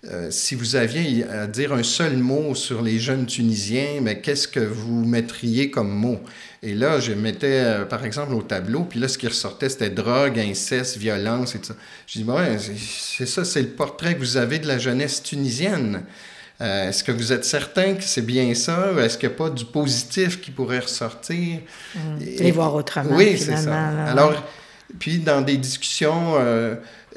euh, 0.08 0.30
si 0.30 0.54
vous 0.54 0.76
aviez 0.76 1.24
à 1.24 1.46
dire 1.46 1.74
un 1.74 1.82
seul 1.82 2.16
mot 2.16 2.54
sur 2.54 2.80
les 2.80 2.98
jeunes 2.98 3.26
Tunisiens, 3.26 4.00
mais 4.00 4.22
qu'est-ce 4.22 4.48
que 4.48 4.60
vous 4.60 5.04
mettriez 5.04 5.70
comme 5.70 5.90
mot? 5.90 6.18
Et 6.62 6.74
là, 6.74 7.00
je 7.00 7.12
mettais, 7.12 7.60
euh, 7.64 7.84
par 7.84 8.06
exemple, 8.06 8.32
au 8.32 8.40
tableau, 8.40 8.84
puis 8.84 8.98
là, 8.98 9.08
ce 9.08 9.18
qui 9.18 9.28
ressortait, 9.28 9.68
c'était 9.68 9.90
drogue, 9.90 10.38
inceste, 10.38 10.96
violence 10.96 11.54
et 11.54 11.58
tout 11.58 11.66
ça. 11.66 11.76
Je 12.06 12.20
dis, 12.20 12.24
ouais, 12.24 12.56
c'est 12.78 13.26
ça, 13.26 13.44
c'est 13.44 13.60
le 13.60 13.68
portrait 13.68 14.14
que 14.14 14.20
vous 14.20 14.38
avez 14.38 14.58
de 14.58 14.66
la 14.66 14.78
jeunesse 14.78 15.22
tunisienne. 15.22 16.02
Euh, 16.60 16.88
est-ce 16.88 17.02
que 17.02 17.12
vous 17.12 17.32
êtes 17.32 17.44
certain 17.44 17.94
que 17.94 18.02
c'est 18.02 18.24
bien 18.24 18.54
ça? 18.54 18.92
Est-ce 18.98 19.16
qu'il 19.16 19.28
n'y 19.28 19.34
a 19.34 19.38
pas 19.38 19.50
du 19.50 19.64
positif 19.64 20.40
qui 20.40 20.50
pourrait 20.50 20.80
ressortir? 20.80 21.60
Mmh. 21.94 21.98
Les 22.38 22.50
voir 22.50 22.74
autrement. 22.74 23.16
Oui, 23.16 23.38
c'est 23.38 23.56
ça. 23.56 23.88
Alors, 24.06 24.34
puis 24.98 25.18
dans 25.18 25.40
des 25.40 25.56
discussions 25.56 26.36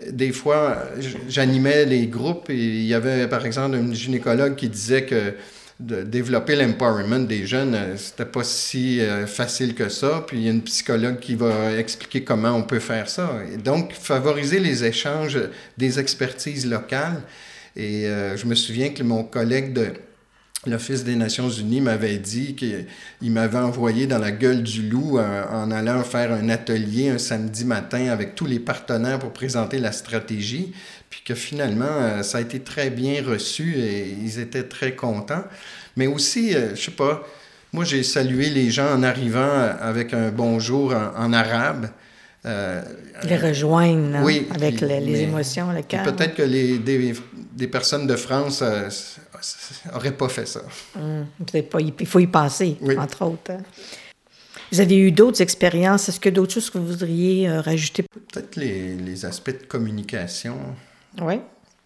des 0.09 0.31
fois, 0.31 0.77
j'animais 1.29 1.85
les 1.85 2.07
groupes 2.07 2.49
et 2.49 2.55
il 2.55 2.85
y 2.85 2.93
avait, 2.93 3.27
par 3.27 3.45
exemple, 3.45 3.75
un 3.75 3.93
gynécologue 3.93 4.55
qui 4.55 4.69
disait 4.69 5.05
que 5.05 5.33
de 5.79 6.03
développer 6.03 6.55
l'empowerment 6.55 7.25
des 7.25 7.45
jeunes, 7.45 7.75
euh, 7.75 7.97
c'était 7.97 8.25
pas 8.25 8.43
si 8.43 9.01
euh, 9.01 9.25
facile 9.25 9.73
que 9.73 9.89
ça. 9.89 10.23
Puis 10.25 10.37
il 10.37 10.43
y 10.43 10.47
a 10.47 10.51
une 10.51 10.61
psychologue 10.61 11.19
qui 11.19 11.35
va 11.35 11.73
expliquer 11.73 12.23
comment 12.23 12.51
on 12.51 12.63
peut 12.63 12.79
faire 12.79 13.09
ça. 13.09 13.39
Et 13.51 13.57
donc, 13.57 13.93
favoriser 13.93 14.59
les 14.59 14.85
échanges 14.85 15.39
des 15.77 15.99
expertises 15.99 16.65
locales. 16.67 17.21
Et 17.75 18.07
euh, 18.07 18.37
je 18.37 18.45
me 18.45 18.55
souviens 18.55 18.89
que 18.89 19.03
mon 19.03 19.23
collègue 19.23 19.73
de 19.73 19.93
l'Office 20.65 21.03
des 21.03 21.15
Nations 21.15 21.49
Unies 21.49 21.81
m'avait 21.81 22.17
dit 22.17 22.55
qu'il 22.55 23.31
m'avait 23.31 23.57
envoyé 23.57 24.07
dans 24.07 24.17
la 24.17 24.31
gueule 24.31 24.63
du 24.63 24.89
loup 24.89 25.17
euh, 25.17 25.43
en 25.49 25.71
allant 25.71 26.03
faire 26.03 26.31
un 26.31 26.49
atelier 26.49 27.09
un 27.09 27.17
samedi 27.17 27.65
matin 27.65 28.07
avec 28.07 28.35
tous 28.35 28.45
les 28.45 28.59
partenaires 28.59 29.19
pour 29.19 29.33
présenter 29.33 29.79
la 29.79 29.91
stratégie, 29.91 30.73
puis 31.09 31.21
que 31.25 31.35
finalement, 31.35 31.85
euh, 31.85 32.23
ça 32.23 32.37
a 32.37 32.41
été 32.41 32.59
très 32.59 32.89
bien 32.89 33.21
reçu 33.23 33.75
et 33.77 34.07
ils 34.09 34.39
étaient 34.39 34.63
très 34.63 34.95
contents. 34.95 35.43
Mais 35.97 36.07
aussi, 36.07 36.55
euh, 36.55 36.75
je 36.75 36.81
sais 36.81 36.91
pas, 36.91 37.27
moi 37.73 37.83
j'ai 37.83 38.03
salué 38.03 38.49
les 38.49 38.71
gens 38.71 38.93
en 38.93 39.03
arrivant 39.03 39.75
avec 39.81 40.13
un 40.13 40.29
bonjour 40.29 40.93
en, 40.93 41.33
arabe. 41.33 41.89
les 42.45 43.37
rejoindre 43.37 44.19
oui, 44.23 44.47
avec 44.53 44.79
les, 44.79 45.23
émotions, 45.23 45.71
le 45.71 45.81
cœur. 45.81 46.03
Peut-être 46.03 46.35
que 46.35 46.43
les, 46.43 46.77
des, 46.77 47.13
des, 47.55 47.67
personnes 47.67 48.07
de 48.07 48.15
France 48.15 48.63
n'aurait 49.91 50.11
pas 50.11 50.29
fait 50.29 50.47
ça. 50.47 50.61
Hum, 50.95 51.25
il 51.53 52.07
faut 52.07 52.19
y 52.19 52.27
passer, 52.27 52.77
entre 52.97 53.25
autres. 53.25 53.51
Hein. 53.51 53.63
Vous 54.71 54.81
avez 54.81 54.97
eu 54.97 55.11
d'autres 55.11 55.41
expériences. 55.41 56.09
Est-ce 56.09 56.19
que 56.19 56.29
d'autres 56.29 56.53
choses 56.53 56.71
que 56.71 56.79
vous 56.79 56.87
voudriez 56.87 57.47
euh, 57.47 57.61
rajouter? 57.61 58.03
Peut-être 58.31 58.55
les, 58.55 58.95
les, 58.95 59.23
aspects 59.23 59.51
de 59.51 59.65
communication. 59.67 60.57
Oui. 61.21 61.35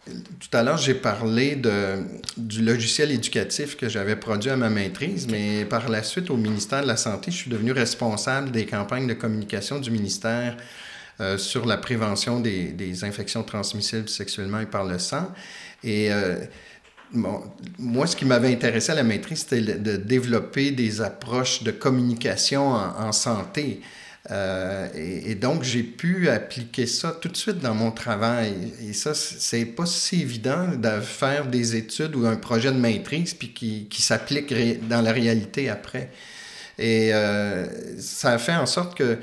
Tout 0.06 0.58
à 0.58 0.63
l'heure, 0.63 0.77
j'ai 0.77 0.93
parlé 0.93 1.58
de, 1.58 1.97
du 2.38 2.62
logiciel 2.63 3.12
éducatif 3.12 3.75
que 3.75 3.89
j'avais 3.89 4.15
produit 4.15 4.49
à 4.49 4.56
ma 4.56 4.69
maîtrise, 4.69 5.27
mais 5.27 5.65
par 5.65 5.89
la 5.89 6.01
suite, 6.01 6.30
au 6.30 6.38
ministère 6.38 6.82
de 6.82 6.88
la 6.88 6.95
Santé, 6.95 7.30
je 7.30 7.36
suis 7.36 7.51
devenu 7.51 7.73
responsable 7.73 8.51
des 8.51 8.65
campagnes 8.65 9.08
de 9.08 9.13
communication 9.13 9.80
du 9.80 9.91
ministère 9.91 10.56
euh, 11.19 11.38
sur 11.38 11.65
la 11.65 11.77
prévention 11.77 12.39
des, 12.39 12.65
des, 12.65 13.03
infections 13.03 13.43
transmissibles 13.43 14.10
sexuellement 14.10 14.60
et 14.60 14.65
par 14.65 14.84
le 14.84 14.99
sang. 14.99 15.32
Et 15.84 16.12
euh, 16.12 16.36
Bon, 17.13 17.41
moi, 17.80 18.06
ce 18.06 18.15
qui 18.15 18.25
m'avait 18.25 18.51
intéressé 18.51 18.91
à 18.91 18.95
la 18.95 19.03
maîtrise, 19.03 19.39
c'était 19.39 19.62
de 19.62 19.95
développer 19.95 20.71
des 20.71 21.01
approches 21.01 21.63
de 21.63 21.71
communication 21.71 22.73
en, 22.73 23.13
santé. 23.13 23.82
Euh, 24.30 24.89
et, 24.93 25.36
donc, 25.36 25.63
j'ai 25.63 25.84
pu 25.84 26.27
appliquer 26.27 26.86
ça 26.86 27.17
tout 27.21 27.30
de 27.30 27.38
suite 27.38 27.60
dans 27.60 27.73
mon 27.73 27.91
travail. 27.91 28.73
Et 28.86 28.91
ça, 28.91 29.13
c'est 29.13 29.63
pas 29.63 29.86
si 29.86 30.21
évident 30.21 30.67
de 30.67 30.99
faire 30.99 31.45
des 31.45 31.77
études 31.77 32.13
ou 32.13 32.25
un 32.25 32.36
projet 32.36 32.73
de 32.73 32.77
maîtrise 32.77 33.34
puis 33.34 33.53
qui, 33.53 33.88
qui 33.89 34.01
s'applique 34.01 34.53
dans 34.89 35.01
la 35.01 35.13
réalité 35.13 35.69
après. 35.69 36.12
Et 36.77 37.13
euh, 37.13 37.65
ça 37.99 38.34
a 38.34 38.38
fait 38.38 38.56
en 38.56 38.65
sorte 38.65 38.97
que 38.97 39.17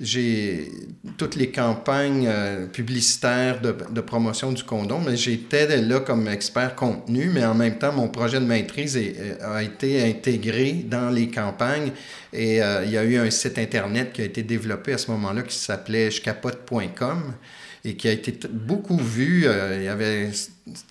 j'ai 0.00 0.70
toutes 1.16 1.34
les 1.34 1.50
campagnes 1.50 2.28
euh, 2.28 2.66
publicitaires 2.66 3.60
de, 3.60 4.00
promotion 4.00 4.52
du 4.52 4.62
condom, 4.62 5.00
mais 5.04 5.16
j'étais 5.16 5.80
là 5.80 6.00
comme 6.00 6.28
expert 6.28 6.76
contenu, 6.76 7.30
mais 7.32 7.44
en 7.44 7.54
même 7.54 7.78
temps, 7.78 7.92
mon 7.92 8.08
projet 8.08 8.38
de 8.38 8.44
maîtrise 8.44 8.96
est, 8.96 9.40
a 9.42 9.62
été 9.62 10.08
intégré 10.08 10.72
dans 10.72 11.10
les 11.10 11.28
campagnes 11.28 11.92
et 12.32 12.62
euh, 12.62 12.84
il 12.84 12.92
y 12.92 12.98
a 12.98 13.04
eu 13.04 13.16
un 13.16 13.30
site 13.30 13.58
Internet 13.58 14.12
qui 14.12 14.22
a 14.22 14.24
été 14.24 14.42
développé 14.42 14.92
à 14.92 14.98
ce 14.98 15.10
moment-là 15.10 15.42
qui 15.42 15.56
s'appelait 15.56 16.10
jcapote.com 16.10 17.34
et 17.84 17.94
qui 17.96 18.08
a 18.08 18.12
été 18.12 18.38
beaucoup 18.48 18.98
vu. 18.98 19.46
il 19.76 19.82
y 19.82 19.88
avait 19.88 20.30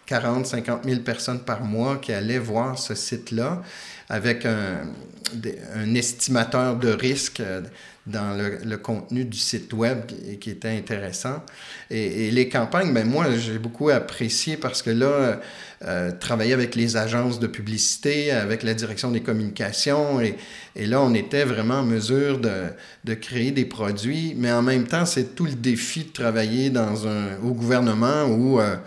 40, 0.06 0.46
50 0.46 0.84
000 0.86 1.02
personnes 1.02 1.40
par 1.40 1.64
mois 1.64 1.98
qui 1.98 2.12
allaient 2.12 2.40
voir 2.40 2.78
ce 2.78 2.96
site-là 2.96 3.62
avec 4.10 4.46
un, 4.46 5.96
estimateur 5.96 6.78
de 6.78 6.90
risque 6.90 7.42
euh, 7.42 7.62
dans 8.06 8.38
le, 8.38 8.78
contenu 8.78 9.26
du 9.26 9.38
site 9.38 9.74
web 9.74 10.06
qui, 10.06 10.38
qui 10.40 10.50
était 10.50 10.70
intéressant. 10.70 11.44
Et, 11.90 12.32
les 12.32 12.48
campagnes, 12.48 12.94
ben 12.94 13.06
moi, 13.06 13.26
j'ai 13.36 13.60
beaucoup 13.60 13.90
apprécié 13.90 14.56
parce 14.56 14.82
que 14.82 14.90
là, 14.90 15.42
euh, 15.86 16.12
travailler 16.12 16.54
avec 16.54 16.76
les 16.76 16.98
agences 16.98 17.40
de 17.40 17.48
publicité, 17.48 18.32
avec 18.32 18.64
la 18.64 18.74
direction 18.74 19.12
des 19.12 19.22
communications, 19.22 20.22
et, 20.22 20.36
et 20.76 20.86
là, 20.86 21.02
on 21.02 21.14
était 21.14 21.44
vraiment 21.44 21.82
en 21.82 21.84
mesure 21.84 22.40
de, 22.40 22.70
de, 23.04 23.14
créer 23.14 23.52
des 23.52 23.66
produits, 23.66 24.34
mais 24.38 24.52
en 24.52 24.62
même 24.62 24.88
temps, 24.88 25.06
c'est 25.06 25.36
tout 25.36 25.46
le 25.46 25.54
défi 25.54 26.06
de 26.06 26.12
travailler 26.12 26.70
dans 26.70 27.08
un, 27.08 27.38
au 27.44 27.52
gouvernement 27.52 28.26
où 28.26 28.60
euh, 28.60 28.78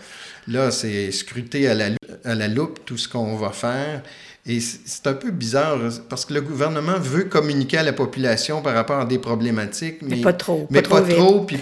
là, 0.48 0.70
c'est 0.70 1.12
scruter 1.12 1.68
à 1.68 1.74
la, 1.74 1.90
à 2.24 2.34
la 2.34 2.48
loupe 2.48 2.80
tout 2.84 2.96
ce 2.96 3.08
qu'on 3.08 3.36
va 3.36 3.50
faire. 3.50 4.02
Et 4.46 4.60
c'est 4.60 5.06
un 5.06 5.12
peu 5.12 5.30
bizarre 5.30 5.78
parce 6.08 6.24
que 6.24 6.32
le 6.32 6.40
gouvernement 6.40 6.98
veut 6.98 7.24
communiquer 7.24 7.78
à 7.78 7.82
la 7.82 7.92
population 7.92 8.62
par 8.62 8.74
rapport 8.74 9.00
à 9.00 9.04
des 9.04 9.18
problématiques. 9.18 9.98
Mais, 10.02 10.20
pas 10.20 10.32
trop. 10.32 10.66
Mais 10.70 10.82
pas 10.82 11.02
trop. 11.02 11.42
puis, 11.42 11.58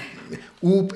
ou 0.62 0.88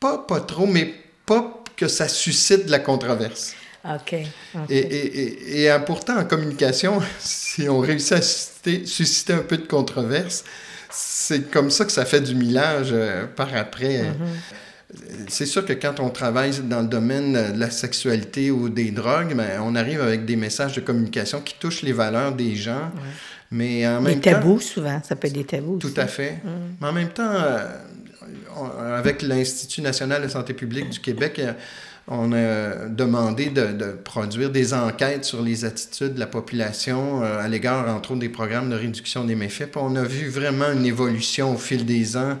pas, 0.00 0.18
pas 0.18 0.40
trop, 0.40 0.66
mais 0.66 0.94
pas 1.26 1.62
que 1.76 1.88
ça 1.88 2.08
suscite 2.08 2.66
de 2.66 2.70
la 2.70 2.78
controverse. 2.78 3.54
OK. 3.84 4.14
Et, 4.14 4.78
et, 4.78 5.66
et, 5.66 5.76
pourtant, 5.84 6.18
en 6.18 6.24
communication, 6.24 7.00
si 7.20 7.68
on 7.68 7.80
réussit 7.80 8.12
à 8.12 8.22
susciter, 8.22 8.86
susciter 8.86 9.32
un 9.34 9.40
peu 9.40 9.58
de 9.58 9.66
controverse, 9.66 10.42
c'est 10.90 11.50
comme 11.50 11.70
ça 11.70 11.84
que 11.84 11.92
ça 11.92 12.06
fait 12.06 12.22
du 12.22 12.34
millage 12.34 12.88
euh, 12.92 13.26
par 13.26 13.54
après. 13.54 14.04
Mm-hmm 14.04 14.64
c'est 15.28 15.46
sûr 15.46 15.64
que 15.64 15.72
quand 15.72 16.00
on 16.00 16.10
travaille 16.10 16.52
dans 16.64 16.80
le 16.80 16.88
domaine 16.88 17.52
de 17.52 17.58
la 17.58 17.70
sexualité 17.70 18.50
ou 18.50 18.68
des 18.68 18.90
drogues, 18.90 19.34
ben, 19.34 19.60
on 19.62 19.74
arrive 19.74 20.00
avec 20.00 20.24
des 20.24 20.36
messages 20.36 20.74
de 20.74 20.80
communication 20.80 21.40
qui 21.40 21.54
touchent 21.58 21.82
les 21.82 21.92
valeurs 21.92 22.32
des 22.32 22.54
gens. 22.54 22.90
Mais 23.50 23.86
en 23.86 24.00
même 24.00 24.14
des 24.14 24.20
tabous, 24.20 24.60
souvent, 24.60 25.00
ça 25.04 25.14
peut 25.16 25.28
être 25.28 25.34
des 25.34 25.44
tabous. 25.44 25.78
Tout 25.78 25.94
à 25.96 26.06
fait. 26.06 26.38
Mm. 26.44 26.48
Mais 26.80 26.86
en 26.88 26.92
même 26.92 27.10
temps, 27.10 27.30
euh, 27.30 28.98
avec 28.98 29.22
l'Institut 29.22 29.82
national 29.82 30.22
de 30.22 30.28
santé 30.28 30.52
publique 30.52 30.90
du 30.90 31.00
Québec, 31.00 31.38
euh, 31.38 31.52
on 32.08 32.32
a 32.32 32.88
demandé 32.88 33.46
de, 33.46 33.92
produire 34.04 34.50
des 34.50 34.74
enquêtes 34.74 35.24
sur 35.24 35.42
les 35.42 35.64
attitudes 35.64 36.14
de 36.14 36.20
la 36.20 36.26
population 36.26 37.22
euh, 37.22 37.40
à 37.40 37.48
l'égard, 37.48 37.88
entre 37.88 38.12
autres, 38.12 38.20
des 38.20 38.28
programmes 38.28 38.70
de 38.70 38.76
réduction 38.76 39.24
des 39.24 39.34
méfaits. 39.34 39.70
Puis 39.70 39.80
on 39.82 39.96
a 39.96 40.02
vu 40.02 40.28
vraiment 40.28 40.70
une 40.72 40.86
évolution 40.86 41.54
au 41.54 41.58
fil 41.58 41.84
des 41.84 42.16
ans, 42.16 42.38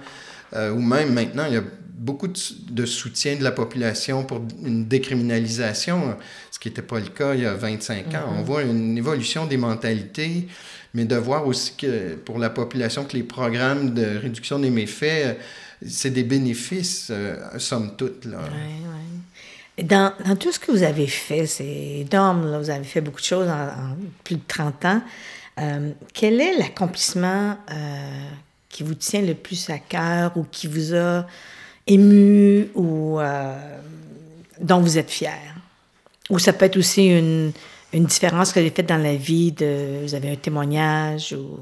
ou 0.54 0.80
même 0.80 1.12
maintenant, 1.12 1.44
il 1.46 1.54
y 1.54 1.56
a 1.56 1.62
beaucoup 2.06 2.28
de, 2.28 2.86
soutien 2.86 3.34
de 3.34 3.42
la 3.42 3.50
population 3.50 4.24
pour 4.24 4.40
une 4.64 4.86
décriminalisation, 4.86 6.16
ce 6.52 6.58
qui 6.58 6.68
n'était 6.68 6.82
pas 6.82 7.00
le 7.00 7.08
cas 7.08 7.34
il 7.34 7.42
y 7.42 7.46
a 7.46 7.54
25 7.54 8.14
ans. 8.14 8.18
On 8.28 8.40
mm-hmm. 8.40 8.44
voit 8.44 8.62
une 8.62 8.96
évolution 8.96 9.46
des 9.46 9.56
mentalités, 9.56 10.46
mais 10.94 11.04
de 11.04 11.16
voir 11.16 11.46
aussi 11.46 11.74
que 11.76 12.14
pour 12.14 12.38
la 12.38 12.48
population 12.48 13.04
que 13.04 13.16
les 13.16 13.24
programmes 13.24 13.92
de 13.92 14.18
réduction 14.18 14.60
des 14.60 14.70
méfaits, 14.70 15.36
c'est 15.84 16.10
des 16.10 16.22
bénéfices, 16.22 17.08
euh, 17.10 17.36
somme 17.58 17.96
toute. 17.96 18.24
Là. 18.24 18.38
Dans, 19.82 20.12
dans, 20.24 20.36
tout 20.36 20.52
ce 20.52 20.58
que 20.58 20.70
vous 20.70 20.84
avez 20.84 21.08
fait, 21.08 21.44
c'est 21.46 22.06
énorme, 22.10 22.56
vous 22.62 22.70
avez 22.70 22.84
fait 22.84 23.02
beaucoup 23.02 23.20
de 23.20 23.26
choses 23.26 23.48
en, 23.48 23.96
plus 24.24 24.36
de 24.36 24.42
30 24.46 24.84
ans. 24.84 25.02
Euh, 25.58 25.90
quel 26.14 26.40
est 26.40 26.56
l'accomplissement 26.56 27.58
euh, 27.70 28.28
qui 28.68 28.84
vous 28.84 28.94
tient 28.94 29.22
le 29.22 29.34
plus 29.34 29.68
à 29.70 29.78
cœur 29.78 30.36
ou 30.36 30.44
qui 30.44 30.66
vous 30.66 30.94
a 30.94 31.26
ému 31.86 32.68
ou 32.74 33.20
euh, 33.20 33.78
dont 34.60 34.80
vous 34.80 34.98
êtes 34.98 35.10
fier. 35.10 35.54
Ou 36.30 36.38
ça 36.38 36.52
peut 36.52 36.64
être 36.64 36.76
aussi 36.76 37.06
une, 37.06 37.52
une 37.92 38.04
différence 38.04 38.52
que 38.52 38.58
avez 38.58 38.70
faite 38.70 38.86
dans 38.86 38.96
la 38.96 39.14
vie, 39.14 39.54
vous 40.02 40.14
avez 40.14 40.30
un 40.30 40.36
témoignage 40.36 41.32
ou... 41.32 41.60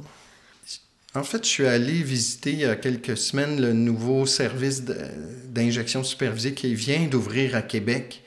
En 1.17 1.23
fait, 1.23 1.45
je 1.45 1.49
suis 1.49 1.67
allé 1.67 2.03
visiter 2.03 2.51
il 2.51 2.59
y 2.61 2.65
a 2.65 2.75
quelques 2.75 3.17
semaines 3.17 3.61
le 3.61 3.73
nouveau 3.73 4.27
service 4.27 4.83
d'injection 4.83 6.03
supervisée 6.03 6.55
qui 6.55 6.75
vient 6.75 7.07
d'ouvrir 7.07 7.55
à 7.55 7.63
Québec. 7.63 8.25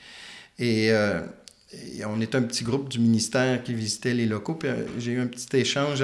Et, 0.58 0.90
euh, 0.90 1.20
on 2.06 2.18
est 2.22 2.34
un 2.34 2.40
petit 2.40 2.64
groupe 2.64 2.88
du 2.88 2.98
ministère 2.98 3.62
qui 3.62 3.74
visitait 3.74 4.14
les 4.14 4.24
locaux. 4.24 4.54
Puis 4.54 4.70
euh, 4.70 4.86
j'ai 4.98 5.12
eu 5.12 5.20
un 5.20 5.26
petit 5.26 5.54
échange 5.58 6.02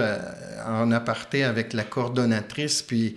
en 0.66 0.92
aparté 0.92 1.42
avec 1.42 1.72
la 1.72 1.84
coordonnatrice. 1.84 2.82
Puis 2.82 3.16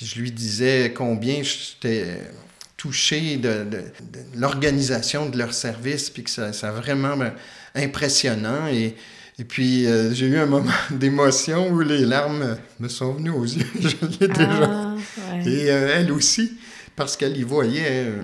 je 0.00 0.20
lui 0.20 0.30
disais 0.30 0.92
combien 0.94 1.42
j'étais 1.42 2.18
touché 2.76 3.36
de, 3.36 3.66
l'organisation 4.36 5.28
de 5.28 5.36
leur 5.36 5.52
service, 5.52 6.10
puis 6.10 6.24
que 6.24 6.30
ça, 6.30 6.52
ça 6.52 6.70
vraiment 6.70 7.16
ben, 7.16 7.34
impressionnant. 7.74 8.68
Et 8.68 8.94
et 9.40 9.44
puis, 9.44 9.86
euh, 9.86 10.12
j'ai 10.12 10.26
eu 10.26 10.36
un 10.36 10.46
moment 10.46 10.72
d'émotion 10.90 11.68
où 11.68 11.80
les 11.80 12.04
larmes 12.04 12.56
me 12.80 12.88
sont 12.88 13.12
venues 13.12 13.30
aux 13.30 13.44
yeux. 13.44 13.66
Je 13.80 14.18
l'ai 14.20 14.28
déjà. 14.28 14.68
Ah, 14.68 14.96
Et 15.46 15.70
euh, 15.70 15.94
elle 15.94 16.10
aussi, 16.10 16.58
parce 16.96 17.16
qu'elle 17.16 17.36
y 17.36 17.44
voyait 17.44 18.06
euh, 18.06 18.22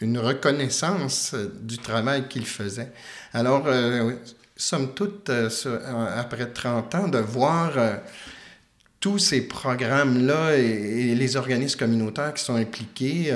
une 0.00 0.18
reconnaissance 0.18 1.34
du 1.60 1.78
travail 1.78 2.28
qu'il 2.28 2.46
faisait. 2.46 2.92
Alors, 3.34 3.66
somme 4.56 4.94
toute, 4.94 5.30
après 6.16 6.46
30 6.46 6.94
ans, 6.96 7.08
de 7.08 7.18
voir 7.18 7.72
tous 9.02 9.18
ces 9.18 9.42
programmes-là 9.42 10.56
et, 10.56 11.14
les 11.14 11.36
organismes 11.36 11.78
communautaires 11.78 12.32
qui 12.32 12.42
sont 12.42 12.56
impliqués, 12.56 13.34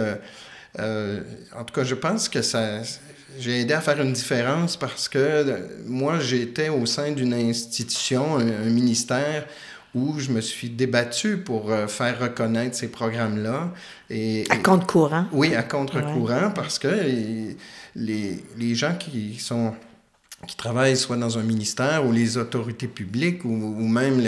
en 0.79 1.64
tout 1.64 1.75
cas, 1.75 1.85
je 1.85 1.95
pense 1.95 2.31
que 2.31 2.41
ça, 2.41 2.81
j'ai 3.39 3.61
aidé 3.61 3.75
à 3.75 3.81
faire 3.81 4.01
une 4.01 4.12
différence 4.12 4.77
parce 4.77 5.09
que 5.09 5.69
moi, 5.87 6.19
j'étais 6.21 6.69
au 6.69 6.87
sein 6.87 7.12
d'une 7.12 7.35
institution, 7.35 8.37
un, 8.37 8.71
ministère, 8.71 9.47
où 9.95 10.19
je 10.19 10.31
me 10.31 10.41
suis 10.41 10.69
débattu 10.69 11.39
pour 11.39 11.71
euh, 11.71 11.87
faire 11.87 12.21
reconnaître 12.21 12.77
ces 12.77 12.89
programmes-là. 12.89 13.73
Et, 14.11 14.45
à 14.51 14.57
contre-courant. 14.59 15.25
Oui, 15.33 15.55
à 15.55 15.62
contre-courant, 15.62 16.51
parce 16.55 16.79
que 16.79 16.89
les, 17.95 18.45
les, 18.59 18.75
gens 18.75 18.95
qui 18.95 19.39
sont 19.39 19.75
qui 20.47 20.57
travaillent 20.57 20.97
soit 20.97 21.16
dans 21.16 21.39
un 21.39 21.43
ministère 21.43 22.05
ou 22.07 22.12
les 22.12 22.37
autorités 22.37 22.89
publiques 22.89 23.45
ou, 23.45 23.49
ou 23.49 23.89
même 23.89 24.22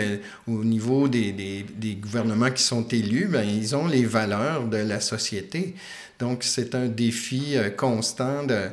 au 0.47 0.65
niveau 0.65 1.07
des, 1.07 1.33
des, 1.33 1.65
des, 1.75 1.95
gouvernements 1.95 2.51
qui 2.51 2.63
sont 2.63 2.87
élus, 2.89 3.27
ben, 3.27 3.43
ils 3.43 3.77
ont 3.77 3.87
les 3.87 4.05
valeurs 4.05 4.67
de 4.67 4.79
la 4.79 5.01
société. 5.01 5.75
Donc, 6.19 6.43
c'est 6.43 6.75
un 6.75 6.87
défi 6.87 7.57
euh, 7.57 7.71
constant 7.71 8.45
de, 8.45 8.69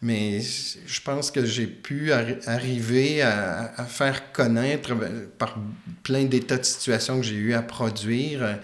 mais 0.00 0.40
je 0.40 1.00
pense 1.02 1.30
que 1.30 1.44
j'ai 1.44 1.66
pu 1.66 2.12
arriver 2.12 3.22
à, 3.22 3.84
faire 3.88 4.32
connaître 4.32 4.94
ben, 4.94 5.26
par 5.38 5.58
plein 6.04 6.24
d'états 6.24 6.58
de 6.58 6.64
situation 6.64 7.20
que 7.20 7.26
j'ai 7.26 7.34
eu 7.34 7.54
à 7.54 7.62
produire, 7.62 8.42
euh, 8.42 8.54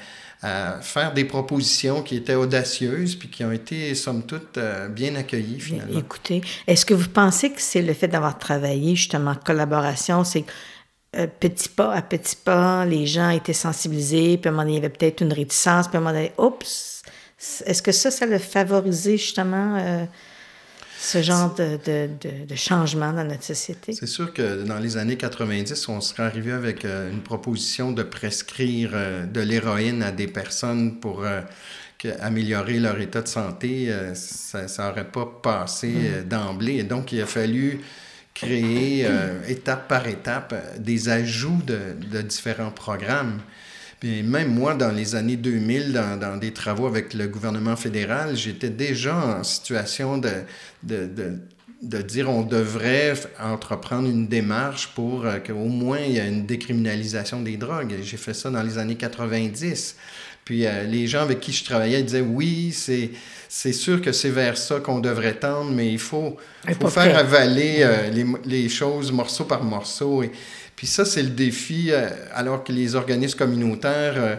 à 0.44 0.78
faire 0.82 1.14
des 1.14 1.24
propositions 1.24 2.02
qui 2.02 2.16
étaient 2.16 2.34
audacieuses 2.34 3.16
puis 3.16 3.28
qui 3.28 3.44
ont 3.44 3.52
été, 3.52 3.94
somme 3.94 4.24
toute, 4.26 4.58
euh, 4.58 4.88
bien 4.88 5.14
accueillies 5.14 5.58
finalement. 5.58 5.98
Écoutez, 5.98 6.42
est-ce 6.66 6.84
que 6.84 6.92
vous 6.92 7.08
pensez 7.08 7.50
que 7.50 7.62
c'est 7.62 7.80
le 7.80 7.94
fait 7.94 8.08
d'avoir 8.08 8.38
travaillé 8.38 8.94
justement 8.94 9.30
en 9.30 9.36
collaboration, 9.36 10.22
c'est 10.22 10.44
euh, 11.16 11.26
petit 11.40 11.70
pas 11.70 11.94
à 11.94 12.02
petit 12.02 12.36
pas, 12.36 12.84
les 12.84 13.06
gens 13.06 13.30
étaient 13.30 13.54
sensibilisés, 13.54 14.36
puis 14.36 14.48
à 14.48 14.52
un 14.52 14.52
moment 14.52 14.64
donné, 14.64 14.74
il 14.74 14.82
y 14.82 14.84
avait 14.84 14.90
peut-être 14.90 15.22
une 15.22 15.32
réticence, 15.32 15.88
puis 15.88 15.96
à 15.96 16.00
un 16.00 16.02
moment 16.02 16.14
donné, 16.14 16.32
oups, 16.36 17.02
est-ce 17.64 17.80
que 17.80 17.92
ça, 17.92 18.10
ça 18.10 18.26
l'a 18.26 18.38
favorisé 18.38 19.16
justement 19.16 20.06
ce 21.04 21.22
genre 21.22 21.54
de, 21.54 21.78
de, 21.84 22.08
de, 22.46 22.54
changement 22.54 23.12
dans 23.12 23.24
notre 23.24 23.44
société? 23.44 23.92
C'est 23.92 24.06
sûr 24.06 24.32
que 24.32 24.64
dans 24.64 24.78
les 24.78 24.96
années 24.96 25.16
90, 25.16 25.88
on 25.88 26.00
serait 26.00 26.22
arrivé 26.22 26.52
avec 26.52 26.84
euh, 26.84 27.10
une 27.10 27.20
proposition 27.20 27.92
de 27.92 28.02
prescrire 28.02 28.90
euh, 28.94 29.26
de 29.26 29.40
l'héroïne 29.40 30.02
à 30.02 30.12
des 30.12 30.26
personnes 30.26 30.98
pour 31.00 31.24
euh, 31.24 31.42
améliorer 32.20 32.78
leur 32.78 33.00
état 33.00 33.22
de 33.22 33.28
santé. 33.28 33.92
ça 34.14 34.66
n'aurait 34.78 35.10
pas 35.10 35.26
passé 35.42 35.88
mm. 35.88 36.28
d'emblée. 36.28 36.76
Et 36.76 36.84
donc, 36.84 37.12
il 37.12 37.20
a 37.20 37.26
fallu 37.26 37.80
créer 38.34 39.06
étape 39.48 39.88
par 39.88 40.06
étape 40.06 40.54
des 40.78 41.08
ajouts 41.08 41.62
de, 41.64 41.78
de 42.10 42.20
différents 42.20 42.72
programmes 42.72 43.40
même 44.04 44.52
moi, 44.52 44.74
dans 44.74 44.90
les 44.90 45.14
années 45.14 45.36
2000, 45.36 45.92
dans, 45.92 46.18
dans 46.18 46.36
des 46.36 46.52
travaux 46.52 46.86
avec 46.86 47.14
le 47.14 47.26
gouvernement 47.26 47.76
fédéral, 47.76 48.36
j'étais 48.36 48.70
déjà 48.70 49.16
en 49.16 49.44
situation 49.44 50.18
de, 50.18 50.30
de, 50.82 51.06
de, 51.06 51.38
de, 51.82 52.02
dire 52.02 52.28
on 52.28 52.42
devrait 52.42 53.14
entreprendre 53.40 54.08
une 54.08 54.28
démarche 54.28 54.88
pour 54.94 55.24
euh, 55.24 55.38
qu'au 55.38 55.54
moins 55.54 56.00
il 56.00 56.12
y 56.12 56.18
ait 56.18 56.28
une 56.28 56.46
décriminalisation 56.46 57.40
des 57.40 57.56
drogues. 57.56 57.94
J'ai 58.02 58.16
fait 58.16 58.34
ça 58.34 58.50
dans 58.50 58.62
les 58.62 58.78
années 58.78 58.96
90. 58.96 59.96
Puis 60.44 60.66
euh, 60.66 60.84
les 60.84 61.06
gens 61.06 61.22
avec 61.22 61.40
qui 61.40 61.52
je 61.52 61.64
travaillais 61.64 62.02
disaient 62.02 62.20
oui, 62.20 62.72
c'est, 62.72 63.10
c'est 63.48 63.72
sûr 63.72 64.02
que 64.02 64.12
c'est 64.12 64.28
vers 64.28 64.58
ça 64.58 64.80
qu'on 64.80 65.00
devrait 65.00 65.36
tendre, 65.36 65.70
mais 65.70 65.90
il 65.90 65.98
faut, 65.98 66.36
faut 66.78 66.88
faire 66.88 67.16
avaler 67.16 67.76
euh, 67.78 68.10
les, 68.10 68.26
les, 68.44 68.68
choses 68.68 69.10
morceau 69.10 69.44
par 69.44 69.64
morceau. 69.64 70.22
Et, 70.22 70.30
puis 70.76 70.86
ça, 70.86 71.04
c'est 71.04 71.22
le 71.22 71.30
défi, 71.30 71.90
euh, 71.90 72.08
alors 72.32 72.64
que 72.64 72.72
les 72.72 72.94
organismes 72.96 73.38
communautaires, 73.38 74.14
euh, 74.16 74.36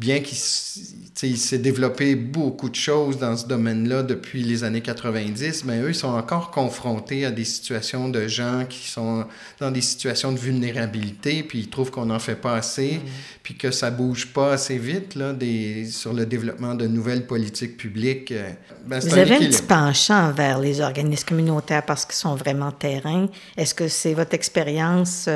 bien 0.00 0.20
qu'il 0.20 1.36
s'est 1.36 1.58
développé 1.58 2.16
beaucoup 2.16 2.68
de 2.68 2.74
choses 2.74 3.16
dans 3.18 3.36
ce 3.36 3.46
domaine-là 3.46 4.02
depuis 4.02 4.42
les 4.42 4.64
années 4.64 4.80
90, 4.80 5.64
mais 5.64 5.80
eux, 5.80 5.90
ils 5.90 5.94
sont 5.94 6.08
encore 6.08 6.50
confrontés 6.50 7.24
à 7.24 7.30
des 7.30 7.44
situations 7.44 8.08
de 8.08 8.26
gens 8.26 8.64
qui 8.68 8.88
sont 8.88 9.24
dans 9.60 9.70
des 9.70 9.80
situations 9.80 10.32
de 10.32 10.38
vulnérabilité, 10.38 11.44
puis 11.44 11.60
ils 11.60 11.70
trouvent 11.70 11.92
qu'on 11.92 12.06
n'en 12.06 12.18
fait 12.18 12.34
pas 12.34 12.56
assez, 12.56 12.94
mm. 12.94 13.08
puis 13.44 13.54
que 13.54 13.70
ça 13.70 13.92
bouge 13.92 14.32
pas 14.32 14.54
assez 14.54 14.78
vite 14.78 15.14
là, 15.14 15.32
des, 15.32 15.86
sur 15.86 16.12
le 16.12 16.26
développement 16.26 16.74
de 16.74 16.88
nouvelles 16.88 17.26
politiques 17.26 17.76
publiques. 17.76 18.32
Euh, 18.32 18.50
ben, 18.86 18.98
Vous 18.98 19.16
avez 19.16 19.36
un 19.36 19.38
petit 19.38 19.62
penchant 19.62 20.32
vers 20.32 20.58
les 20.58 20.80
organismes 20.80 21.28
communautaires 21.28 21.86
parce 21.86 22.04
qu'ils 22.04 22.16
sont 22.16 22.34
vraiment 22.34 22.72
terrain. 22.72 23.28
Est-ce 23.56 23.74
que 23.74 23.86
c'est 23.86 24.14
votre 24.14 24.34
expérience 24.34 25.28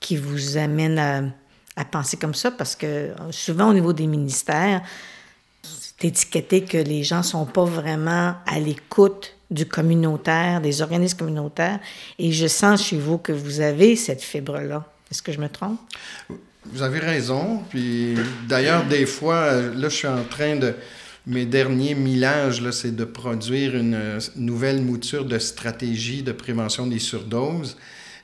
qui 0.00 0.16
vous 0.16 0.56
amène 0.56 0.98
à, 0.98 1.22
à, 1.76 1.84
penser 1.84 2.16
comme 2.16 2.34
ça? 2.34 2.50
Parce 2.50 2.76
que 2.76 2.86
euh, 2.86 3.14
souvent, 3.30 3.70
au 3.70 3.74
niveau 3.74 3.92
des 3.92 4.06
ministères, 4.06 4.82
c'est 5.62 6.08
étiqueté 6.08 6.64
que 6.64 6.78
les 6.78 7.02
gens 7.02 7.22
sont 7.22 7.46
pas 7.46 7.64
vraiment 7.64 8.34
à 8.46 8.58
l'écoute 8.58 9.34
du 9.50 9.66
communautaire, 9.66 10.60
des 10.60 10.80
organismes 10.82 11.18
communautaires. 11.18 11.80
Et 12.18 12.32
je 12.32 12.46
sens 12.46 12.84
chez 12.84 12.98
vous 12.98 13.18
que 13.18 13.32
vous 13.32 13.60
avez 13.60 13.96
cette 13.96 14.22
fibre-là. 14.22 14.84
Est-ce 15.10 15.22
que 15.22 15.32
je 15.32 15.40
me 15.40 15.48
trompe? 15.48 15.78
Vous 16.66 16.82
avez 16.82 17.00
raison. 17.00 17.62
Puis 17.68 18.14
d'ailleurs, 18.48 18.84
des 18.86 19.06
fois, 19.06 19.52
là, 19.60 19.88
je 19.88 19.94
suis 19.94 20.08
en 20.08 20.24
train 20.24 20.56
de. 20.56 20.74
Mes 21.26 21.44
derniers 21.44 21.94
millages, 21.94 22.68
c'est 22.70 22.96
de 22.96 23.04
produire 23.04 23.76
une 23.76 23.94
euh, 23.94 24.18
nouvelle 24.36 24.80
mouture 24.80 25.26
de 25.26 25.38
stratégie 25.38 26.22
de 26.22 26.32
prévention 26.32 26.86
des 26.86 26.98
surdoses. 26.98 27.76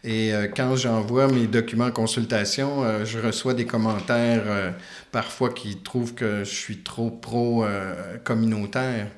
Et 0.07 0.33
euh, 0.33 0.47
quand 0.47 0.77
j'envoie 0.77 1.27
mes 1.27 1.49
documents 1.49 1.87
en 1.87 1.91
consultation, 1.91 2.85
euh, 2.85 3.05
je 3.05 3.19
reçois 3.19 3.55
des 3.55 3.67
commentaires 3.67 4.45
euh, 4.47 4.71
parfois 5.11 5.53
qui 5.53 5.79
trouvent 5.79 6.15
que 6.15 6.45
je 6.45 6.55
suis 6.55 6.79
trop 6.79 7.11
pro-communautaire. 7.11 9.09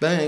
ben, 0.00 0.18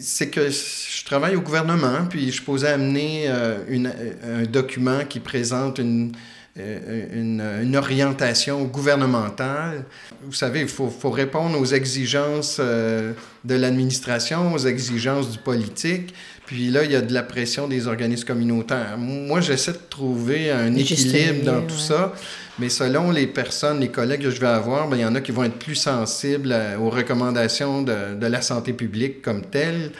c'est 0.00 0.28
que 0.28 0.50
je 0.50 1.04
travaille 1.06 1.34
au 1.34 1.40
gouvernement, 1.40 2.04
puis 2.10 2.30
je 2.30 2.42
posais 2.42 2.68
amener 2.68 3.28
un 3.28 4.42
document 4.42 5.06
qui 5.08 5.20
présente 5.20 5.78
une, 5.78 6.12
une, 6.56 7.74
orientation 7.76 8.64
gouvernementale. 8.64 9.86
Vous 10.24 10.32
savez, 10.32 10.60
il 10.60 10.68
faut 10.68 11.10
répondre 11.10 11.58
aux 11.58 11.64
exigences 11.64 12.58
de 12.58 13.14
l'administration, 13.54 14.52
aux 14.52 14.58
exigences 14.58 15.30
du 15.30 15.38
politique. 15.38 16.12
Puis 16.52 16.68
là, 16.68 16.84
il 16.84 16.92
y 16.92 16.96
a 16.96 17.00
de 17.00 17.14
la 17.14 17.22
pression 17.22 17.66
des 17.66 17.86
organismes 17.86 18.26
communautaires. 18.26 18.98
Moi, 18.98 19.40
j'essaie 19.40 19.72
de 19.72 19.78
trouver 19.88 20.50
un 20.50 20.74
équilibre 20.74 21.44
dans 21.46 21.62
tout 21.62 21.78
ça, 21.78 22.12
mais 22.58 22.68
selon 22.68 23.10
les 23.10 23.26
personnes, 23.26 23.80
les 23.80 23.88
collègues 23.88 24.20
que 24.20 24.30
je 24.30 24.38
vais 24.38 24.48
avoir, 24.48 24.86
bien, 24.86 24.98
il 24.98 25.00
y 25.00 25.04
en 25.06 25.14
a 25.14 25.22
qui 25.22 25.32
vont 25.32 25.44
être 25.44 25.58
plus 25.58 25.76
sensibles 25.76 26.54
aux 26.78 26.90
recommandations 26.90 27.80
de, 27.80 28.16
de, 28.20 28.26
la 28.26 28.42
santé 28.42 28.74
publique 28.74 29.22
comme 29.22 29.40
telle, 29.46 29.92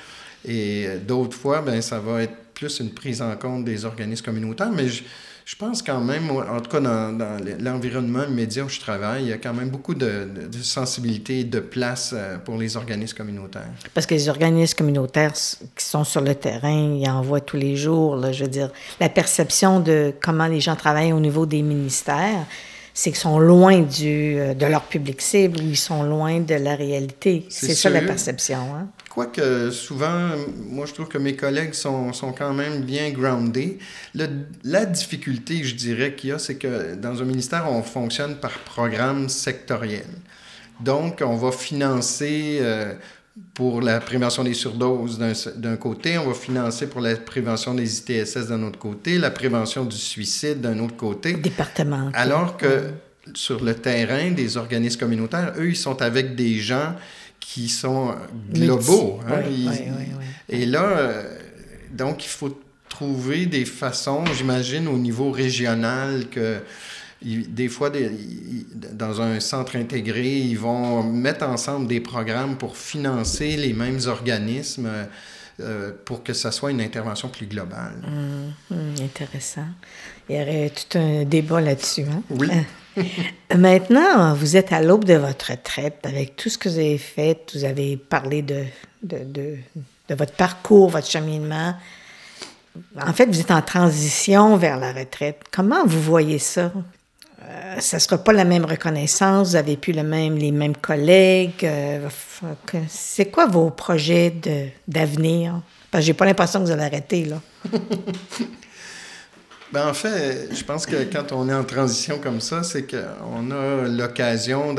et 0.47 0.89
d'autres 1.09 1.39
fois, 1.39 1.63
bien, 1.63 1.81
ça 1.81 2.01
va 2.01 2.23
être 2.25 2.37
plus 2.53 2.81
une 2.81 2.91
prise 2.91 3.23
en 3.23 3.35
compte 3.37 3.65
des 3.65 3.87
organismes 3.87 4.27
communautaires. 4.27 4.73
Mais 4.73 4.89
je, 4.89 5.05
je 5.45 5.57
pense 5.57 5.83
quand 5.83 6.01
même, 6.01 6.31
en 6.31 6.61
tout 6.61 6.71
cas 6.71 6.81
dans, 6.81 7.17
dans 7.17 7.37
l'environnement 7.61 8.25
immédiat 8.25 8.65
où 8.65 8.69
je 8.69 8.81
travaille, 8.81 9.25
il 9.25 9.29
y 9.29 9.33
a 9.33 9.39
quand 9.39 9.53
même 9.53 9.71
beaucoup 9.71 9.95
de, 9.95 10.29
de, 10.51 10.63
sensibilité 10.63 11.41
et 11.41 11.45
de 11.45 11.61
place 11.61 12.13
euh, 12.15 12.39
pour 12.39 12.57
les 12.57 12.77
organismes 12.77 13.17
communautaires. 13.17 13.69
Parce 13.95 14.07
que 14.07 14.15
les 14.15 14.29
organismes 14.29 14.77
communautaires 14.77 15.33
qui 15.33 15.85
sont 15.85 16.05
sur 16.05 16.21
le 16.21 16.35
terrain, 16.35 16.97
ils 16.97 17.09
envoient 17.09 17.41
tous 17.41 17.57
les 17.57 17.77
jours, 17.77 18.17
là, 18.17 18.33
je 18.33 18.45
veux 18.45 18.51
dire, 18.51 18.71
la 19.01 19.09
perception 19.09 19.81
de 19.81 20.13
comment 20.23 20.47
les 20.47 20.61
gens 20.61 20.77
travaillent 20.77 21.13
au 21.13 21.21
niveau 21.21 21.47
des 21.47 21.63
ministères, 21.63 22.47
c'est 22.95 23.11
qu'ils 23.11 23.19
sont 23.19 23.39
loin 23.39 23.81
du, 23.81 24.39
euh, 24.39 24.55
de 24.55 24.67
leur 24.67 24.83
public 24.83 25.21
cible 25.21 25.61
ou 25.61 25.69
ils 25.69 25.77
sont 25.77 26.03
loin 26.03 26.41
de 26.41 26.55
la 26.55 26.77
réalité. 26.77 27.47
C'est 27.49 27.75
ça 27.75 27.91
la 27.91 28.03
perception. 28.03 28.59
Hein? 28.77 28.89
Quoique 29.13 29.71
souvent, 29.71 30.31
moi 30.71 30.87
je 30.87 30.95
trouve 30.95 31.09
que 31.09 31.19
mes 31.19 31.37
collègues 31.37 31.75
sont, 31.75 32.15
sont 32.15 32.33
quand 32.33 32.55
même 32.55 32.81
bien 32.81 33.11
groundés. 33.11 33.79
la 34.15 34.87
difficulté, 34.87 35.63
je 35.65 35.75
dirais, 35.75 36.15
qu'il 36.15 36.31
y 36.31 36.33
a, 36.33 36.39
c'est 36.39 36.55
que 36.55 36.95
dans 36.95 37.21
un 37.21 37.27
ministère, 37.27 37.71
on 37.71 37.83
fonctionne 37.83 38.37
par 38.37 38.53
programme 38.61 39.29
sectoriel. 39.29 40.07
Donc, 40.81 41.23
on 41.23 41.37
va 41.37 41.53
financer 41.53 42.59
euh, 42.63 42.95
pour 43.53 43.83
la 43.83 44.01
prévention 44.01 44.45
des 44.45 44.55
surdoses 44.55 45.19
d'un 45.57 45.77
côté, 45.77 46.17
on 46.17 46.29
va 46.29 46.35
financer 46.35 46.87
pour 46.87 47.03
la 47.03 47.15
prévention 47.17 47.75
des 47.75 47.99
ITSS 47.99 48.49
d'un 48.49 48.63
autre 48.63 48.79
côté, 48.79 49.19
la 49.19 49.31
prévention 49.31 49.85
du 49.85 49.97
suicide 49.97 50.63
d'un 50.63 50.79
autre 50.79 50.97
côté. 50.97 51.35
Département. 51.35 52.11
Alors 52.15 52.57
que 52.57 52.89
sur 53.35 53.63
le 53.63 53.75
terrain 53.75 54.31
des 54.31 54.57
organismes 54.57 55.01
communautaires, 55.01 55.53
eux, 55.59 55.69
ils 55.69 55.77
sont 55.77 56.01
avec 56.01 56.35
des 56.35 56.55
gens 56.59 56.95
qui 57.43 57.69
sont 57.69 58.15
globaux. 58.53 59.21
Hein, 59.27 59.43
oui, 59.47 59.69
oui, 59.69 59.79
oui, 60.19 60.25
et 60.49 60.65
là, 60.65 60.85
euh, 60.85 61.39
donc, 61.91 62.25
il 62.25 62.29
faut 62.29 62.59
trouver 62.89 63.47
des 63.47 63.65
façons, 63.65 64.25
j'imagine, 64.37 64.87
au 64.89 64.99
niveau 64.99 65.31
régional 65.31 66.29
que 66.31 66.61
des 67.23 67.69
fois, 67.69 67.91
dans 68.93 69.21
un 69.21 69.39
centre 69.41 69.77
intégré, 69.77 70.39
ils 70.39 70.59
vont 70.59 71.03
mettre 71.05 71.47
ensemble 71.47 71.87
des 71.87 72.01
programmes 72.01 72.57
pour 72.57 72.77
financer 72.77 73.57
les 73.57 73.73
mêmes 73.73 74.01
organismes 74.07 74.91
euh, 75.61 75.93
pour 76.05 76.25
que 76.25 76.33
ça 76.33 76.51
soit 76.51 76.73
une 76.73 76.81
intervention 76.81 77.29
plus 77.29 77.47
globale. 77.47 77.95
Hum, 78.05 78.53
hum, 78.71 78.95
intéressant. 79.01 79.67
Il 80.29 80.37
y 80.37 80.43
aurait 80.43 80.71
tout 80.71 80.99
un 80.99 81.25
débat 81.25 81.61
là-dessus. 81.61 82.03
Hein? 82.03 82.23
Oui. 82.31 82.49
Maintenant, 83.57 84.35
vous 84.35 84.57
êtes 84.57 84.73
à 84.73 84.81
l'aube 84.81 85.05
de 85.05 85.15
votre 85.15 85.51
retraite 85.53 85.99
avec 86.05 86.37
tout 86.37 86.49
ce 86.49 86.59
que 86.59 86.69
vous 86.69 86.79
avez 86.79 86.99
fait. 86.99 87.51
Vous 87.55 87.65
avez 87.65 87.97
parlé 87.97 88.43
de, 88.43 88.65
de, 89.03 89.25
de, 89.25 90.15
votre 90.15 90.33
parcours, 90.33 90.91
votre 90.91 91.09
cheminement. 91.09 91.75
En 93.01 93.13
fait, 93.13 93.27
vous 93.27 93.41
êtes 93.41 93.51
en 93.51 93.63
transition 93.63 94.57
vers 94.57 94.79
la 94.79 94.93
retraite. 94.93 95.43
Comment 95.51 95.85
vous 95.87 96.01
voyez 96.01 96.39
ça? 96.39 96.73
Euh, 97.43 97.81
ça 97.81 97.97
ne 97.97 98.01
sera 98.01 98.19
pas 98.19 98.33
la 98.33 98.45
même 98.45 98.65
reconnaissance, 98.65 99.49
vous 99.49 99.55
n'avez 99.55 99.77
plus 99.77 99.93
les 99.93 100.03
mêmes 100.53 100.77
collègues. 100.77 101.65
Euh, 101.65 102.09
c'est 102.89 103.27
quoi 103.27 103.47
vos 103.47 103.71
projets 103.71 104.33
d'avenir? 104.87 105.61
Parce 105.91 106.03
que 106.03 106.07
j'ai 106.07 106.15
pas 106.15 106.25
l'impression 106.25 106.61
que 106.61 106.67
vous 106.67 106.71
allez 106.71 106.85
arrêter, 106.85 107.25
là. 107.25 107.41
ben, 109.73 109.89
en 109.89 109.95
fait, 109.95 110.49
je 110.55 110.65
pense 110.65 110.87
que 110.87 111.05
quand 111.11 111.33
on 111.33 111.49
est 111.49 111.55
en 111.55 111.65
transition 111.65 112.19
comme 112.19 112.41
ça, 112.41 112.63
c'est 112.63 112.87
qu'on 112.87 113.51
a 113.51 113.89
l'occasion 113.89 114.75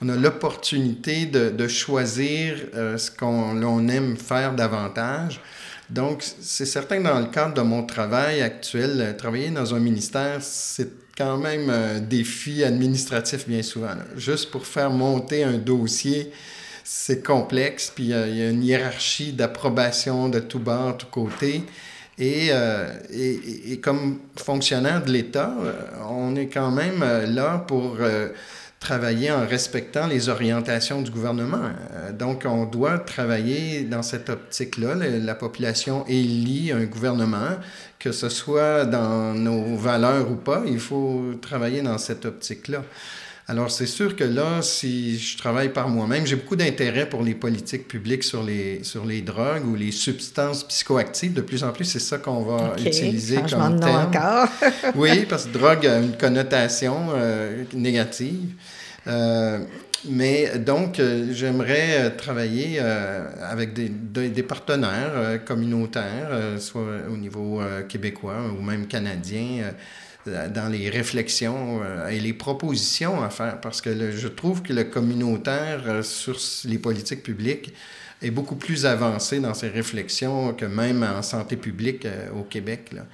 on 0.00 0.08
a 0.08 0.16
l'opportunité 0.16 1.26
de, 1.26 1.68
choisir 1.68 2.56
euh, 2.74 2.96
ce 2.98 3.10
qu'on 3.10 3.88
aime 3.88 4.16
faire 4.16 4.54
davantage. 4.54 5.40
Donc, 5.90 6.22
c'est 6.40 6.66
certain 6.66 6.98
que 6.98 7.04
dans 7.04 7.18
le 7.18 7.26
cadre 7.26 7.54
de 7.54 7.62
mon 7.62 7.82
travail 7.82 8.42
actuel, 8.42 9.16
travailler 9.16 9.50
dans 9.50 9.74
un 9.74 9.80
ministère, 9.80 10.38
c'est 10.42 10.90
quand 11.16 11.38
même 11.38 11.70
un 11.70 11.98
défi 11.98 12.62
administratif 12.62 13.48
bien 13.48 13.62
souvent. 13.62 13.94
Juste 14.16 14.50
pour 14.50 14.66
faire 14.66 14.90
monter 14.90 15.42
un 15.42 15.56
dossier, 15.56 16.30
c'est 16.84 17.24
complexe, 17.24 17.90
puis 17.94 18.04
il 18.04 18.10
y, 18.10 18.42
a 18.42 18.50
une 18.50 18.62
hiérarchie 18.62 19.32
d'approbation 19.32 20.28
de 20.28 20.38
tout 20.38 20.58
bord, 20.58 20.96
tout 20.96 21.06
côté. 21.06 21.64
Et, 22.18 22.48
euh, 22.50 22.88
et, 23.12 23.72
et, 23.72 23.80
comme 23.80 24.18
fonctionnaire 24.36 25.04
de 25.04 25.10
l'État, 25.12 25.54
euh, 25.62 25.72
on 26.08 26.34
est 26.34 26.48
quand 26.48 26.72
même 26.72 27.02
euh, 27.02 27.26
là 27.26 27.64
pour 27.66 27.98
travailler 28.80 29.30
en 29.30 29.46
respectant 29.46 30.06
les 30.06 30.28
orientations 30.28 31.02
du 31.02 31.10
gouvernement. 31.10 31.70
donc, 32.16 32.44
on 32.44 32.64
doit 32.64 32.98
travailler 32.98 33.82
dans 33.82 34.02
cette 34.02 34.30
optique-là. 34.30 34.94
La, 34.94 35.34
population 35.34 36.04
élit 36.06 36.70
un 36.70 36.84
gouvernement 36.84 37.56
que 37.98 38.12
ce 38.12 38.28
soit 38.28 38.84
dans 38.84 39.34
nos 39.34 39.76
valeurs 39.76 40.30
ou 40.30 40.36
pas, 40.36 40.62
il 40.64 40.78
faut 40.78 41.34
travailler 41.42 41.82
dans 41.82 41.98
cette 41.98 42.24
optique-là. 42.24 42.84
Alors, 43.50 43.70
c'est 43.70 43.86
sûr 43.86 44.14
que 44.14 44.24
là, 44.24 44.60
si 44.60 45.18
je 45.18 45.38
travaille 45.38 45.70
par 45.70 45.88
moi-même, 45.88 46.26
j'ai 46.26 46.36
beaucoup 46.36 46.54
d'intérêt 46.54 47.08
pour 47.08 47.22
les 47.22 47.34
politiques 47.34 47.88
publiques 47.88 48.22
sur 48.22 48.42
les, 48.42 48.84
sur 48.84 49.06
les 49.06 49.22
drogues 49.22 49.64
ou 49.66 49.74
les 49.74 49.90
substances 49.90 50.64
psychoactives. 50.64 51.32
De 51.32 51.40
plus 51.40 51.64
en 51.64 51.72
plus, 51.72 51.86
c'est 51.86 51.98
ça 51.98 52.18
qu'on 52.18 52.42
va 52.42 52.74
utiliser 52.78 53.36
comme 53.36 53.80
terme. 53.80 54.06
encore. 54.06 54.48
oui, 54.96 55.24
parce 55.24 55.46
que 55.46 55.54
drogue 55.56 55.86
a 55.86 55.98
une 55.98 56.14
connotation 56.18 57.06
euh, 57.14 57.64
négative. 57.72 58.50
Euh, 59.06 59.60
mais 60.06 60.58
donc, 60.58 61.00
euh, 61.00 61.28
j'aimerais 61.32 62.14
travailler 62.18 62.80
avec 62.80 63.72
des, 63.72 63.88
des 64.28 64.42
partenaires 64.42 65.42
communautaires, 65.46 66.28
soit 66.58 66.82
au 67.10 67.16
niveau 67.16 67.62
québécois 67.88 68.42
ou 68.58 68.62
même 68.62 68.86
canadien, 68.86 69.72
dans 70.54 70.68
les 70.70 70.90
réflexions 70.90 71.80
et 72.08 72.20
les 72.20 72.32
propositions 72.32 73.22
à 73.22 73.30
faire, 73.30 73.60
parce 73.60 73.80
que 73.80 74.10
je 74.10 74.28
trouve 74.28 74.62
que 74.62 74.72
le 74.72 74.84
communautaire 74.84 76.04
sur 76.04 76.38
les 76.64 76.78
politiques 76.78 77.22
publiques 77.22 77.74
est 78.20 78.30
beaucoup 78.30 78.56
plus 78.56 78.86
avancé 78.86 79.40
dans 79.40 79.54
ses 79.54 79.68
réflexions 79.68 80.52
que 80.52 80.64
même 80.64 81.02
en 81.02 81.22
santé 81.22 81.56
publique 81.56 82.06
au 82.36 82.42
Québec. 82.42 82.90
Là. 82.92 83.06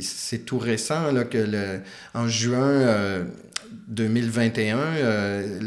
C'est 0.00 0.44
tout 0.44 0.58
récent 0.58 1.12
là, 1.12 1.24
que 1.24 1.38
le, 1.38 1.80
en 2.14 2.28
juin 2.28 3.26
2021, 3.88 4.78
euh, 4.78 5.60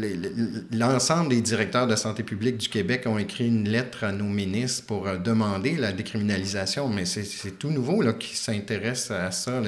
l'ensemble 0.72 1.30
des 1.30 1.40
directeurs 1.40 1.86
de 1.86 1.96
santé 1.96 2.22
publique 2.22 2.56
du 2.56 2.68
Québec 2.68 3.04
ont 3.06 3.18
écrit 3.18 3.46
une 3.46 3.68
lettre 3.68 4.04
à 4.04 4.12
nos 4.12 4.24
ministres 4.24 4.86
pour 4.86 5.06
euh, 5.06 5.16
demander 5.16 5.76
la 5.76 5.92
décriminalisation, 5.92 6.88
mais 6.88 7.04
c'est 7.04 7.58
tout 7.58 7.70
nouveau 7.70 8.02
là, 8.02 8.12
qui 8.12 8.36
s'intéresse 8.36 9.10
à 9.10 9.30
ça. 9.30 9.62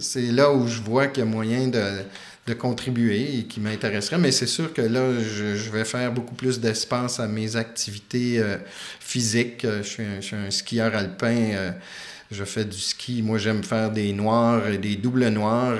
C'est 0.00 0.32
là 0.32 0.52
où 0.52 0.66
je 0.66 0.80
vois 0.80 1.08
qu'il 1.08 1.24
y 1.24 1.26
a 1.26 1.30
moyen 1.30 1.68
de, 1.68 2.54
contribuer 2.54 3.38
et 3.38 3.44
qui 3.44 3.60
m'intéresserait, 3.60 4.18
mais 4.18 4.30
c'est 4.30 4.46
sûr 4.46 4.72
que 4.72 4.82
là, 4.82 5.18
je, 5.20 5.70
vais 5.70 5.84
faire 5.84 6.12
beaucoup 6.12 6.34
plus 6.34 6.60
d'espace 6.60 7.18
à 7.18 7.26
mes 7.26 7.56
activités 7.56 8.38
euh, 8.38 8.56
physiques. 9.00 9.62
Je 9.64 9.82
suis, 9.82 10.02
un, 10.02 10.20
je 10.20 10.26
suis, 10.26 10.36
un, 10.36 10.50
skieur 10.50 10.94
alpin, 10.94 11.72
je 12.30 12.44
fais 12.44 12.64
du 12.64 12.78
ski. 12.78 13.22
Moi, 13.22 13.38
j'aime 13.38 13.64
faire 13.64 13.90
des 13.90 14.12
noirs 14.12 14.68
et 14.68 14.78
des 14.78 14.96
doubles 14.96 15.28
noirs. 15.28 15.78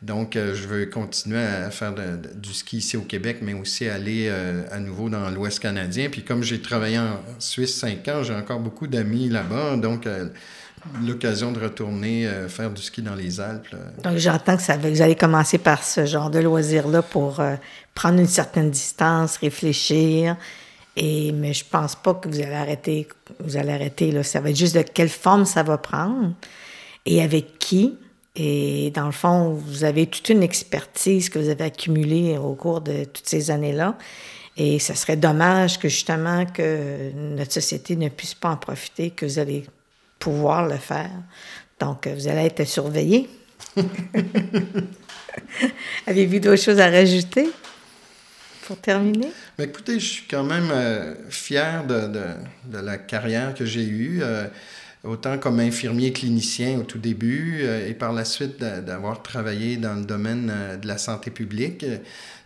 Donc, 0.00 0.36
euh, 0.36 0.54
je 0.54 0.68
veux 0.68 0.86
continuer 0.86 1.42
à 1.42 1.70
faire 1.70 1.92
du 2.34 2.54
ski 2.54 2.78
ici 2.78 2.96
au 2.96 3.02
Québec, 3.02 3.38
mais 3.42 3.52
aussi 3.52 3.88
aller 3.88 4.28
euh, 4.28 4.62
à 4.70 4.78
nouveau 4.78 5.08
dans 5.08 5.28
l'Ouest 5.30 5.58
canadien. 5.58 6.08
Puis 6.08 6.22
comme 6.22 6.44
j'ai 6.44 6.60
travaillé 6.60 6.98
en 7.00 7.20
Suisse 7.40 7.74
cinq 7.74 8.06
ans, 8.06 8.22
j'ai 8.22 8.34
encore 8.34 8.60
beaucoup 8.60 8.86
d'amis 8.86 9.28
là-bas. 9.28 9.76
Donc, 9.76 10.06
euh, 10.06 10.28
l'occasion 11.04 11.52
de 11.52 11.60
retourner 11.60 12.28
faire 12.48 12.70
du 12.70 12.82
ski 12.82 13.02
dans 13.02 13.14
les 13.14 13.40
Alpes. 13.40 13.74
Donc, 14.02 14.16
j'entends 14.16 14.56
que 14.56 14.88
vous 14.88 15.02
allez 15.02 15.16
commencer 15.16 15.58
par 15.58 15.82
ce 15.82 16.06
genre 16.06 16.30
de 16.30 16.38
loisir-là 16.38 17.02
pour 17.02 17.40
prendre 17.94 18.20
une 18.20 18.26
certaine 18.26 18.70
distance, 18.70 19.36
réfléchir. 19.38 20.36
Et, 20.96 21.32
mais 21.32 21.52
je 21.52 21.64
pense 21.64 21.94
pas 21.94 22.14
que 22.14 22.28
vous 22.28 22.40
allez 22.40 22.54
arrêter. 22.54 23.06
Vous 23.40 23.56
allez 23.56 23.72
arrêter. 23.72 24.10
Là. 24.10 24.22
Ça 24.22 24.40
va 24.40 24.50
être 24.50 24.56
juste 24.56 24.74
de 24.74 24.82
quelle 24.82 25.08
forme 25.08 25.44
ça 25.44 25.62
va 25.62 25.78
prendre 25.78 26.32
et 27.06 27.22
avec 27.22 27.58
qui. 27.58 27.96
Et 28.36 28.92
dans 28.94 29.06
le 29.06 29.12
fond, 29.12 29.50
vous 29.50 29.84
avez 29.84 30.06
toute 30.06 30.28
une 30.28 30.42
expertise 30.42 31.28
que 31.28 31.38
vous 31.38 31.48
avez 31.48 31.64
accumulée 31.64 32.38
au 32.38 32.54
cours 32.54 32.80
de 32.80 33.04
toutes 33.04 33.26
ces 33.26 33.50
années-là. 33.50 33.96
Et 34.56 34.78
ce 34.78 34.94
serait 34.94 35.16
dommage 35.16 35.78
que 35.78 35.88
justement 35.88 36.44
que 36.46 37.12
notre 37.14 37.52
société 37.52 37.96
ne 37.96 38.08
puisse 38.08 38.34
pas 38.34 38.50
en 38.50 38.56
profiter, 38.56 39.10
que 39.10 39.24
vous 39.24 39.38
allez 39.38 39.64
pouvoir 40.18 40.66
le 40.66 40.76
faire. 40.76 41.10
Donc, 41.80 42.06
vous 42.08 42.28
allez 42.28 42.46
être 42.46 42.66
surveillé. 42.66 43.28
Avez-vous 46.06 46.40
d'autres 46.40 46.62
choses 46.62 46.80
à 46.80 46.90
rajouter 46.90 47.48
pour 48.66 48.76
terminer? 48.78 49.30
Mais 49.58 49.64
écoutez, 49.64 50.00
je 50.00 50.06
suis 50.06 50.26
quand 50.28 50.44
même 50.44 50.70
euh, 50.70 51.14
fier 51.30 51.84
de, 51.86 52.08
de, 52.08 52.24
de, 52.64 52.78
la 52.78 52.98
carrière 52.98 53.54
que 53.54 53.64
j'ai 53.64 53.84
eue. 53.84 54.20
Euh, 54.22 54.46
autant 55.04 55.38
comme 55.38 55.60
infirmier 55.60 56.12
clinicien 56.12 56.78
au 56.78 56.82
tout 56.82 56.98
début 56.98 57.60
euh, 57.62 57.88
et 57.88 57.94
par 57.94 58.12
la 58.12 58.24
suite 58.24 58.58
d'avoir 58.58 59.22
travaillé 59.22 59.76
dans 59.76 59.94
le 59.94 60.04
domaine 60.04 60.50
euh, 60.52 60.76
de 60.76 60.86
la 60.86 60.98
santé 60.98 61.30
publique. 61.30 61.84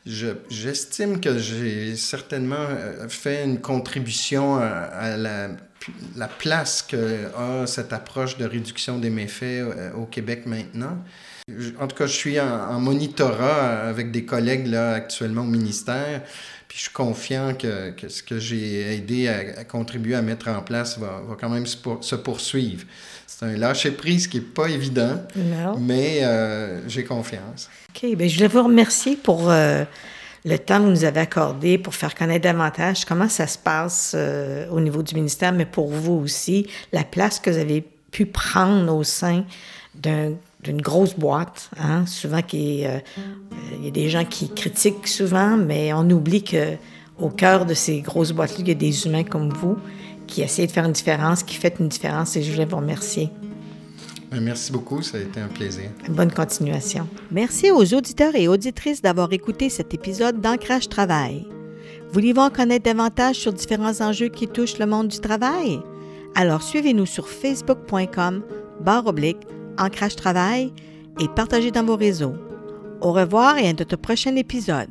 J'estime 0.05 1.20
que 1.20 1.39
j'ai 1.39 1.97
certainement 1.97 2.57
euh, 2.59 3.09
fait 3.09 3.45
une 3.45 3.61
contribution 3.61 4.57
à, 4.57 5.16
la, 5.16 5.51
place 6.39 6.83
que 6.83 7.26
a 7.37 7.66
cette 7.66 7.93
approche 7.93 8.39
de 8.39 8.45
réduction 8.45 8.99
des 8.99 9.11
méfaits 9.11 9.64
au 9.97 10.07
Québec 10.07 10.47
maintenant. 10.47 10.99
En 11.80 11.89
tout 11.89 11.97
cas, 11.97 12.07
je 12.07 12.12
suis 12.12 12.39
en, 12.39 12.78
monitorat 12.78 13.89
avec 13.89 14.12
des 14.12 14.24
collègues 14.24 14.66
là, 14.66 14.93
actuellement 14.93 15.43
au 15.43 15.47
ministère. 15.47 16.22
Puis 16.68 16.78
je 16.78 16.83
suis 16.85 16.93
confiant 16.93 17.55
que, 17.55 17.93
ce 18.09 18.22
que 18.22 18.39
j'ai 18.39 18.95
aidé 18.95 19.28
à, 19.28 19.64
contribuer 19.64 20.14
à 20.14 20.22
mettre 20.22 20.49
en 20.49 20.62
place 20.62 20.99
va, 20.99 21.20
quand 21.39 21.51
même 21.51 21.66
se, 21.66 22.14
poursuivre. 22.14 22.85
C'est 23.26 23.45
un 23.45 23.57
lâcher-prise 23.57 24.28
qui 24.28 24.39
n'est 24.39 24.45
pas 24.45 24.68
évident, 24.68 25.20
mais 25.80 26.20
euh, 26.22 26.80
j'ai 26.89 27.05
confiance. 27.05 27.68
OK. 27.91 28.16
Bien, 28.16 28.28
je 28.28 28.37
voulais 28.37 28.49
vous 28.49 28.62
remercier 28.62 29.16
pour 29.16 29.51
euh, 29.51 29.85
le 30.45 30.59
temps 30.59 30.78
que 30.78 30.82
vous 30.82 30.90
nous 30.90 31.05
avez 31.05 31.20
accordé 31.20 31.78
pour 31.78 31.95
faire 31.95 32.14
connaître 32.14 32.43
davantage 32.43 33.05
comment 33.05 33.28
ça 33.28 33.47
se 33.47 33.59
passe 33.59 34.12
euh, 34.14 34.68
au 34.70 34.80
niveau 34.80 35.03
du 35.03 35.14
ministère, 35.14 35.53
mais 35.53 35.66
pour 35.66 35.88
vous 35.88 36.14
aussi, 36.14 36.66
la 36.93 37.05
place 37.05 37.38
que 37.38 37.51
vous 37.51 37.59
avez 37.59 37.84
pu 38.11 38.26
prendre 38.26 38.95
au 38.95 39.05
sein 39.05 39.45
d'une 39.95 40.80
grosse 40.80 41.14
boîte, 41.14 41.70
hein, 41.78 42.07
souvent 42.07 42.43
qui 42.43 42.86
euh, 42.86 42.99
il 43.78 43.84
y 43.84 43.88
a 43.88 43.90
des 43.90 44.09
gens 44.09 44.24
qui 44.24 44.49
critiquent 44.53 45.09
souvent, 45.09 45.57
mais 45.57 45.93
on 45.93 46.09
oublie 46.11 46.43
que 46.43 46.76
au 47.18 47.28
cœur 47.28 47.66
de 47.66 47.74
ces 47.74 48.01
grosses 48.01 48.32
boîtes-là, 48.32 48.59
il 48.61 48.68
y 48.68 48.72
a 48.72 48.74
des 48.74 49.07
humains 49.07 49.24
comme 49.24 49.51
vous 49.51 49.76
qui 50.26 50.43
essaient 50.43 50.66
de 50.66 50.72
faire 50.72 50.84
une 50.84 50.93
différence, 50.93 51.43
qui 51.43 51.57
font 51.57 51.68
une 51.78 51.88
différence, 51.88 52.36
et 52.36 52.43
je 52.43 52.51
voulais 52.51 52.64
vous 52.64 52.76
remercier. 52.76 53.30
Ben, 54.33 54.41
merci 54.41 54.72
beaucoup, 54.72 55.03
ça 55.03 55.18
a 55.18 55.20
été 55.20 55.41
un 55.41 55.49
plaisir. 55.49 55.91
Bonne 56.09 56.33
continuation. 56.33 57.07
Merci 57.30 57.70
aux 57.70 57.93
auditeurs 57.93 58.35
et 58.35 58.49
auditrices 58.49 59.03
d'avoir 59.03 59.30
écouté 59.35 59.68
cet 59.68 59.93
épisode 59.93 60.41
d'Ancrage 60.41 60.89
Travail. 60.89 61.47
Voulez-vous 62.12 62.41
en 62.41 62.49
connaître 62.49 62.85
davantage 62.85 63.37
sur 63.37 63.53
différents 63.53 64.01
enjeux 64.01 64.28
qui 64.28 64.49
touchent 64.49 64.78
le 64.78 64.87
monde 64.87 65.09
du 65.09 65.18
travail? 65.18 65.80
Alors 66.35 66.62
suivez-nous 66.62 67.05
sur 67.05 67.28
facebook.com 67.28 68.43
barre 68.80 69.07
oblique 69.07 69.47
Ancrage 69.78 70.16
Travail 70.16 70.72
et 71.20 71.28
partagez 71.28 71.70
dans 71.70 71.85
vos 71.85 71.97
réseaux. 71.97 72.35
Au 73.03 73.12
revoir 73.12 73.59
et 73.59 73.68
à 73.68 73.72
notre 73.74 73.97
prochain 73.97 74.35
épisode. 74.37 74.89